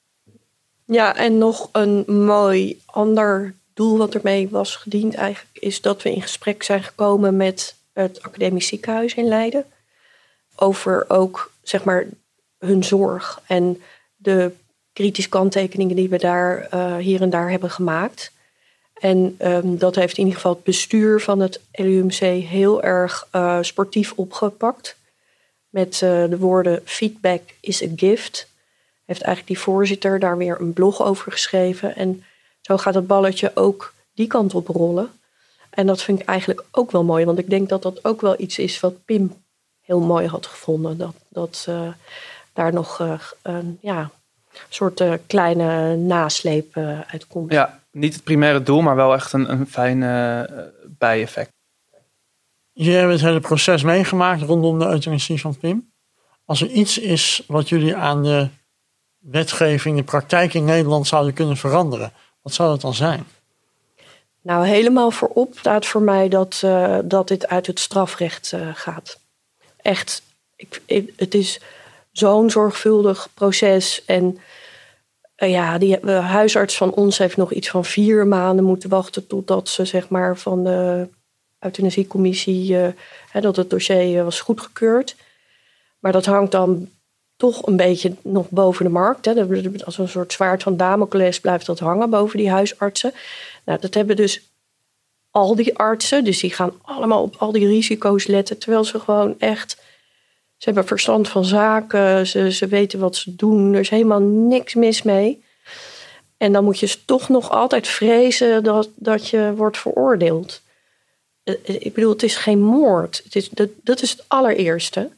Ja, 0.91 1.15
en 1.15 1.37
nog 1.37 1.69
een 1.71 2.03
mooi 2.07 2.81
ander 2.85 3.53
doel 3.73 3.97
wat 3.97 4.13
ermee 4.13 4.49
was 4.49 4.75
gediend 4.75 5.15
eigenlijk 5.15 5.57
is 5.57 5.81
dat 5.81 6.01
we 6.01 6.13
in 6.13 6.21
gesprek 6.21 6.63
zijn 6.63 6.83
gekomen 6.83 7.37
met 7.37 7.75
het 7.93 8.21
academisch 8.21 8.67
ziekenhuis 8.67 9.13
in 9.13 9.27
Leiden. 9.27 9.65
Over 10.55 11.05
ook 11.09 11.51
zeg 11.61 11.83
maar 11.83 12.07
hun 12.57 12.83
zorg 12.83 13.41
en 13.47 13.81
de 14.15 14.51
kritische 14.93 15.29
kanttekeningen 15.29 15.95
die 15.95 16.09
we 16.09 16.17
daar 16.17 16.67
uh, 16.73 16.95
hier 16.95 17.21
en 17.21 17.29
daar 17.29 17.49
hebben 17.49 17.71
gemaakt. 17.71 18.31
En 18.93 19.35
um, 19.41 19.77
dat 19.77 19.95
heeft 19.95 20.17
in 20.17 20.23
ieder 20.23 20.35
geval 20.35 20.53
het 20.53 20.63
bestuur 20.63 21.21
van 21.21 21.39
het 21.39 21.61
LUMC 21.71 22.19
heel 22.47 22.83
erg 22.83 23.27
uh, 23.35 23.57
sportief 23.61 24.13
opgepakt. 24.15 24.97
Met 25.69 25.93
uh, 25.93 26.29
de 26.29 26.37
woorden 26.37 26.81
feedback 26.85 27.41
is 27.59 27.83
a 27.83 27.87
gift. 27.95 28.47
Heeft 29.09 29.21
eigenlijk 29.21 29.55
die 29.55 29.65
voorzitter 29.65 30.19
daar 30.19 30.37
weer 30.37 30.61
een 30.61 30.73
blog 30.73 31.03
over 31.03 31.31
geschreven. 31.31 31.95
En 31.95 32.23
zo 32.61 32.77
gaat 32.77 32.93
het 32.93 33.07
balletje 33.07 33.51
ook 33.53 33.93
die 34.13 34.27
kant 34.27 34.53
op 34.53 34.67
rollen. 34.67 35.09
En 35.69 35.87
dat 35.87 36.01
vind 36.01 36.19
ik 36.19 36.27
eigenlijk 36.27 36.63
ook 36.71 36.91
wel 36.91 37.03
mooi, 37.03 37.25
want 37.25 37.39
ik 37.39 37.49
denk 37.49 37.69
dat 37.69 37.81
dat 37.81 38.05
ook 38.05 38.21
wel 38.21 38.35
iets 38.37 38.59
is 38.59 38.79
wat 38.79 39.05
Pim 39.05 39.33
heel 39.81 39.99
mooi 39.99 40.27
had 40.27 40.45
gevonden. 40.45 40.97
Dat, 40.97 41.15
dat 41.29 41.65
uh, 41.69 41.87
daar 42.53 42.73
nog 42.73 42.99
uh, 42.99 43.19
een 43.41 43.77
ja, 43.81 44.11
soort 44.69 44.99
uh, 44.99 45.13
kleine 45.27 45.95
nasleep 45.95 46.77
uitkomt. 47.07 47.51
Ja, 47.51 47.79
niet 47.91 48.13
het 48.13 48.23
primaire 48.23 48.63
doel, 48.63 48.81
maar 48.81 48.95
wel 48.95 49.13
echt 49.13 49.33
een, 49.33 49.51
een 49.51 49.67
fijn 49.67 49.99
bijeffect. 50.97 51.51
Jullie 52.71 52.95
hebben 52.95 53.15
het 53.15 53.25
hele 53.25 53.39
proces 53.39 53.83
meegemaakt 53.83 54.41
rondom 54.41 54.79
de 54.79 54.85
euthanasie 54.85 55.41
van 55.41 55.57
Pim. 55.57 55.91
Als 56.45 56.61
er 56.61 56.67
iets 56.67 56.97
is 56.97 57.43
wat 57.47 57.69
jullie 57.69 57.95
aan 57.95 58.23
de 58.23 58.49
wetgeving, 59.19 59.97
de 59.97 60.03
praktijk 60.03 60.53
in 60.53 60.65
Nederland 60.65 61.07
zouden 61.07 61.33
kunnen 61.33 61.57
veranderen, 61.57 62.11
wat 62.41 62.53
zou 62.53 62.69
dat 62.69 62.81
dan 62.81 62.93
zijn? 62.93 63.27
Nou, 64.41 64.67
helemaal 64.67 65.11
voorop 65.11 65.57
staat 65.57 65.85
voor 65.85 66.01
mij 66.01 66.29
dat, 66.29 66.61
uh, 66.65 66.97
dat 67.03 67.27
dit 67.27 67.47
uit 67.47 67.67
het 67.67 67.79
strafrecht 67.79 68.51
uh, 68.55 68.69
gaat. 68.73 69.19
Echt, 69.81 70.21
ik, 70.55 70.81
het 71.15 71.33
is 71.33 71.61
zo'n 72.11 72.49
zorgvuldig 72.49 73.29
proces. 73.33 74.05
En 74.05 74.39
uh, 75.37 75.49
ja, 75.49 75.77
die 75.77 76.05
huisarts 76.07 76.77
van 76.77 76.93
ons 76.93 77.17
heeft 77.17 77.37
nog 77.37 77.51
iets 77.51 77.69
van 77.69 77.85
vier 77.85 78.27
maanden 78.27 78.65
moeten 78.65 78.89
wachten 78.89 79.27
totdat 79.27 79.69
ze 79.69 79.85
zeg 79.85 80.09
maar 80.09 80.37
van 80.37 80.63
de 80.63 81.07
euthanasiecommissie, 81.59 82.75
hè, 83.29 83.41
dat 83.41 83.55
het 83.55 83.69
dossier 83.69 84.23
was 84.23 84.41
goedgekeurd. 84.41 85.15
Maar 85.99 86.11
dat 86.11 86.25
hangt 86.25 86.51
dan 86.51 86.89
toch 87.39 87.67
een 87.67 87.75
beetje 87.75 88.13
nog 88.21 88.49
boven 88.49 88.85
de 88.85 88.91
markt. 88.91 89.25
Hè. 89.25 89.45
Als 89.85 89.97
een 89.97 90.09
soort 90.09 90.33
zwaard 90.33 90.63
van 90.63 90.77
Damocles 90.77 91.39
blijft 91.39 91.65
dat 91.65 91.79
hangen 91.79 92.09
boven 92.09 92.37
die 92.37 92.49
huisartsen. 92.49 93.13
Nou, 93.65 93.79
dat 93.79 93.93
hebben 93.93 94.15
dus 94.15 94.41
al 95.31 95.55
die 95.55 95.77
artsen. 95.77 96.23
Dus 96.23 96.39
die 96.39 96.53
gaan 96.53 96.73
allemaal 96.81 97.21
op 97.21 97.35
al 97.37 97.51
die 97.51 97.67
risico's 97.67 98.27
letten. 98.27 98.57
Terwijl 98.57 98.83
ze 98.83 98.99
gewoon 98.99 99.35
echt. 99.39 99.77
Ze 100.57 100.65
hebben 100.65 100.87
verstand 100.87 101.27
van 101.27 101.45
zaken. 101.45 102.27
Ze, 102.27 102.51
ze 102.51 102.67
weten 102.67 102.99
wat 102.99 103.15
ze 103.15 103.35
doen. 103.35 103.73
Er 103.73 103.79
is 103.79 103.89
helemaal 103.89 104.21
niks 104.21 104.73
mis 104.73 105.01
mee. 105.01 105.43
En 106.37 106.53
dan 106.53 106.63
moet 106.63 106.79
je 106.79 107.05
toch 107.05 107.29
nog 107.29 107.49
altijd 107.49 107.87
vrezen 107.87 108.63
dat, 108.63 108.89
dat 108.95 109.27
je 109.27 109.53
wordt 109.55 109.77
veroordeeld. 109.77 110.61
Eh, 111.43 111.55
eh, 111.65 111.75
ik 111.79 111.93
bedoel, 111.93 112.11
het 112.11 112.23
is 112.23 112.35
geen 112.35 112.61
moord. 112.61 113.21
Het 113.23 113.35
is, 113.35 113.49
dat, 113.49 113.69
dat 113.83 114.01
is 114.01 114.11
het 114.11 114.25
allereerste. 114.27 115.09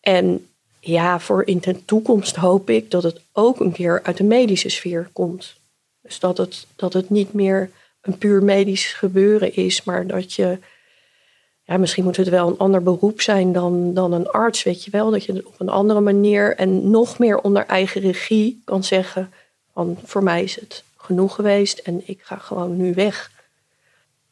En 0.00 0.49
ja, 0.80 1.20
voor 1.20 1.46
in 1.46 1.58
de 1.58 1.84
toekomst 1.84 2.36
hoop 2.36 2.70
ik 2.70 2.90
dat 2.90 3.02
het 3.02 3.20
ook 3.32 3.60
een 3.60 3.72
keer 3.72 4.00
uit 4.02 4.16
de 4.16 4.24
medische 4.24 4.68
sfeer 4.68 5.08
komt. 5.12 5.56
Dus 6.02 6.18
dat 6.18 6.36
het, 6.36 6.66
dat 6.76 6.92
het 6.92 7.10
niet 7.10 7.32
meer 7.32 7.70
een 8.00 8.18
puur 8.18 8.42
medisch 8.42 8.92
gebeuren 8.92 9.54
is, 9.54 9.84
maar 9.84 10.06
dat 10.06 10.32
je, 10.32 10.58
ja, 11.64 11.76
misschien 11.76 12.04
moet 12.04 12.16
het 12.16 12.28
wel 12.28 12.48
een 12.48 12.58
ander 12.58 12.82
beroep 12.82 13.20
zijn 13.20 13.52
dan, 13.52 13.94
dan 13.94 14.12
een 14.12 14.28
arts, 14.28 14.62
weet 14.62 14.84
je 14.84 14.90
wel. 14.90 15.10
Dat 15.10 15.24
je 15.24 15.46
op 15.46 15.60
een 15.60 15.68
andere 15.68 16.00
manier 16.00 16.56
en 16.56 16.90
nog 16.90 17.18
meer 17.18 17.40
onder 17.40 17.66
eigen 17.66 18.00
regie 18.00 18.62
kan 18.64 18.84
zeggen: 18.84 19.32
van 19.74 19.98
voor 20.04 20.22
mij 20.22 20.42
is 20.42 20.60
het 20.60 20.84
genoeg 20.96 21.34
geweest 21.34 21.78
en 21.78 22.02
ik 22.04 22.20
ga 22.22 22.36
gewoon 22.36 22.76
nu 22.76 22.94
weg. 22.94 23.30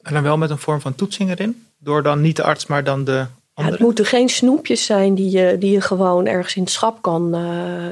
En 0.02 0.14
dan 0.14 0.22
wel 0.22 0.38
met 0.38 0.50
een 0.50 0.58
vorm 0.58 0.80
van 0.80 0.94
toetsing 0.94 1.30
erin? 1.30 1.66
Door 1.78 2.02
dan 2.02 2.20
niet 2.20 2.36
de 2.36 2.42
arts, 2.42 2.66
maar 2.66 2.84
dan 2.84 3.04
de 3.04 3.26
Ja, 3.58 3.64
het 3.64 3.78
moeten 3.78 4.04
geen 4.04 4.28
snoepjes 4.28 4.84
zijn 4.84 5.14
die 5.14 5.30
je, 5.30 5.58
die 5.58 5.70
je 5.70 5.80
gewoon 5.80 6.26
ergens 6.26 6.56
in 6.56 6.62
het 6.62 6.70
schap 6.70 7.02
kan, 7.02 7.34
eh, 7.34 7.88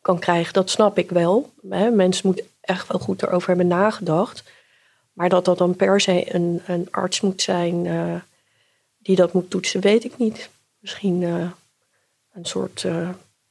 kan 0.00 0.18
krijgen. 0.18 0.52
Dat 0.52 0.70
snap 0.70 0.98
ik 0.98 1.10
wel. 1.10 1.52
Hè. 1.68 1.90
Mensen 1.90 2.26
moeten 2.26 2.44
echt 2.60 2.88
wel 2.88 3.00
goed 3.00 3.22
erover 3.22 3.48
hebben 3.48 3.66
nagedacht. 3.66 4.42
Maar 5.12 5.28
dat 5.28 5.44
dat 5.44 5.58
dan 5.58 5.76
per 5.76 6.00
se 6.00 6.34
een, 6.34 6.62
een 6.66 6.88
arts 6.90 7.20
moet 7.20 7.42
zijn 7.42 7.86
eh, 7.86 8.14
die 8.98 9.16
dat 9.16 9.32
moet 9.32 9.50
toetsen, 9.50 9.80
weet 9.80 10.04
ik 10.04 10.18
niet. 10.18 10.50
Misschien 10.78 11.22
eh, 11.22 11.50
een 12.32 12.44
soort 12.44 12.84
eh, 12.84 13.08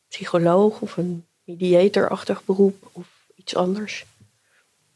psycholoog 0.08 0.82
of 0.82 0.98
een 0.98 1.26
mediatorachtig 1.44 2.46
beroep 2.46 2.90
of 2.92 3.08
iets 3.36 3.56
anders. 3.56 4.06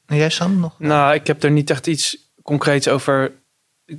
En 0.06 0.18
jij 0.18 0.30
Sam 0.30 0.60
nog? 0.60 0.80
Nou, 0.80 1.14
ik 1.14 1.28
heb 1.28 1.44
er 1.44 1.52
niet 1.52 1.70
echt 1.70 1.88
iets 1.88 2.18
concreets 2.44 2.88
over. 2.88 3.32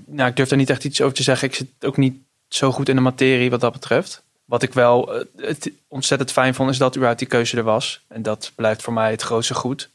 Nou, 0.05 0.31
ik 0.31 0.37
durf 0.37 0.51
er 0.51 0.57
niet 0.57 0.71
echt 0.71 0.85
iets 0.85 1.01
over 1.01 1.17
te 1.17 1.23
zeggen. 1.23 1.49
Ik 1.49 1.55
zit 1.55 1.69
ook 1.81 1.97
niet 1.97 2.26
zo 2.57 2.73
goed 2.73 2.89
in 2.89 2.95
de 2.95 3.03
materie 3.03 3.51
wat 3.51 3.61
dat 3.61 3.73
betreft. 3.73 4.25
Wat 4.47 4.63
ik 4.63 4.73
wel 4.73 5.15
eh, 5.15 5.25
het 5.37 5.71
ontzettend 5.89 6.33
fijn 6.33 6.55
vond, 6.55 6.71
is 6.71 6.79
dat 6.79 6.95
überhaupt 6.95 7.19
die 7.19 7.29
keuze 7.29 7.57
er 7.57 7.63
was. 7.63 8.05
En 8.09 8.23
dat 8.23 8.53
blijft 8.55 8.83
voor 8.83 8.93
mij 8.93 9.11
het 9.11 9.23
grootste 9.23 9.55
goed. 9.55 9.91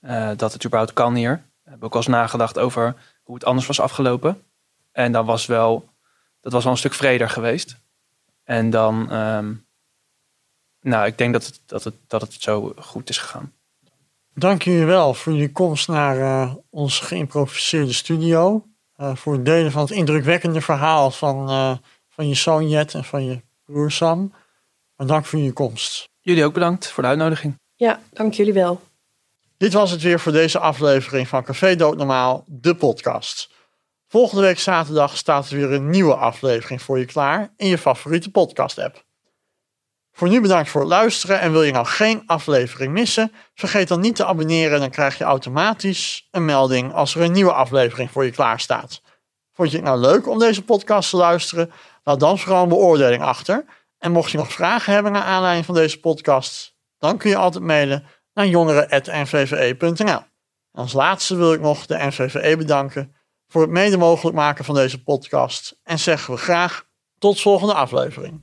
Eh, 0.00 0.30
dat 0.36 0.52
het 0.52 0.64
überhaupt 0.64 0.92
kan 0.92 1.14
hier. 1.14 1.32
Ik 1.64 1.70
heb 1.70 1.84
ook 1.84 1.92
wel 1.92 2.02
eens 2.02 2.10
nagedacht 2.10 2.58
over 2.58 2.94
hoe 3.22 3.34
het 3.34 3.44
anders 3.44 3.66
was 3.66 3.80
afgelopen. 3.80 4.42
En 4.92 5.12
dan 5.12 5.26
was 5.26 5.46
wel, 5.46 5.88
dat 6.40 6.52
was 6.52 6.62
wel 6.62 6.72
een 6.72 6.78
stuk 6.78 6.94
vreder 6.94 7.30
geweest. 7.30 7.76
En 8.44 8.70
dan, 8.70 9.10
ehm, 9.10 9.52
nou, 10.80 11.06
ik 11.06 11.18
denk 11.18 11.32
dat 11.32 11.46
het, 11.46 11.60
dat, 11.66 11.84
het, 11.84 11.94
dat 12.06 12.20
het 12.20 12.32
zo 12.38 12.72
goed 12.78 13.08
is 13.08 13.18
gegaan. 13.18 13.52
Dank 14.34 14.62
jullie 14.62 14.84
wel 14.84 15.14
voor 15.14 15.32
jullie 15.32 15.52
komst 15.52 15.88
naar 15.88 16.18
eh, 16.18 16.54
onze 16.70 17.04
geïmproviseerde 17.04 17.92
studio. 17.92 18.66
Voor 19.14 19.32
het 19.32 19.44
delen 19.44 19.72
van 19.72 19.82
het 19.82 19.90
indrukwekkende 19.90 20.60
verhaal 20.60 21.10
van, 21.10 21.48
van 22.14 22.28
je 22.28 22.34
zoon 22.34 22.68
Jet 22.68 22.94
en 22.94 23.04
van 23.04 23.24
je 23.24 23.42
broer 23.64 23.90
Sam. 23.90 24.34
Maar 24.96 25.06
dank 25.06 25.24
voor 25.24 25.38
jullie 25.38 25.54
komst. 25.54 26.08
Jullie 26.20 26.44
ook 26.44 26.52
bedankt 26.54 26.88
voor 26.88 27.02
de 27.02 27.08
uitnodiging. 27.08 27.58
Ja, 27.74 28.00
dank 28.12 28.34
jullie 28.34 28.52
wel. 28.52 28.80
Dit 29.56 29.72
was 29.72 29.90
het 29.90 30.02
weer 30.02 30.20
voor 30.20 30.32
deze 30.32 30.58
aflevering 30.58 31.28
van 31.28 31.44
Café 31.44 31.76
Doodnormaal, 31.76 32.44
de 32.46 32.74
podcast. 32.74 33.50
Volgende 34.08 34.42
week 34.42 34.58
zaterdag 34.58 35.16
staat 35.16 35.50
er 35.50 35.56
weer 35.56 35.72
een 35.72 35.90
nieuwe 35.90 36.14
aflevering 36.14 36.82
voor 36.82 36.98
je 36.98 37.04
klaar 37.04 37.52
in 37.56 37.68
je 37.68 37.78
favoriete 37.78 38.30
podcast 38.30 38.78
app. 38.78 39.04
Voor 40.12 40.28
nu 40.28 40.40
bedankt 40.40 40.70
voor 40.70 40.80
het 40.80 40.90
luisteren 40.90 41.40
en 41.40 41.52
wil 41.52 41.62
je 41.62 41.72
nou 41.72 41.86
geen 41.86 42.22
aflevering 42.26 42.92
missen, 42.92 43.32
vergeet 43.54 43.88
dan 43.88 44.00
niet 44.00 44.16
te 44.16 44.24
abonneren, 44.24 44.80
dan 44.80 44.90
krijg 44.90 45.18
je 45.18 45.24
automatisch 45.24 46.28
een 46.30 46.44
melding 46.44 46.92
als 46.92 47.14
er 47.14 47.22
een 47.22 47.32
nieuwe 47.32 47.52
aflevering 47.52 48.10
voor 48.10 48.24
je 48.24 48.30
klaar 48.30 48.60
staat. 48.60 49.02
Vond 49.52 49.70
je 49.70 49.76
het 49.76 49.86
nou 49.86 49.98
leuk 49.98 50.28
om 50.28 50.38
deze 50.38 50.64
podcast 50.64 51.10
te 51.10 51.16
luisteren? 51.16 51.72
Laat 52.02 52.20
dan 52.20 52.38
vooral 52.38 52.62
een 52.62 52.68
beoordeling 52.68 53.22
achter. 53.22 53.64
En 53.98 54.12
mocht 54.12 54.30
je 54.30 54.38
nog 54.38 54.52
vragen 54.52 54.92
hebben 54.92 55.12
naar 55.12 55.22
aanleiding 55.22 55.66
van 55.66 55.74
deze 55.74 56.00
podcast, 56.00 56.76
dan 56.98 57.18
kun 57.18 57.30
je 57.30 57.36
altijd 57.36 57.64
mailen 57.64 58.04
naar 58.34 58.46
jongeren.nvve.nl. 58.46 60.20
En 60.72 60.80
als 60.80 60.92
laatste 60.92 61.36
wil 61.36 61.52
ik 61.52 61.60
nog 61.60 61.86
de 61.86 62.06
NVVE 62.06 62.56
bedanken 62.56 63.14
voor 63.46 63.62
het 63.62 63.70
mede 63.70 63.96
mogelijk 63.96 64.36
maken 64.36 64.64
van 64.64 64.74
deze 64.74 65.02
podcast 65.02 65.80
en 65.82 65.98
zeggen 65.98 66.34
we 66.34 66.40
graag 66.40 66.86
tot 67.18 67.40
volgende 67.40 67.74
aflevering. 67.74 68.42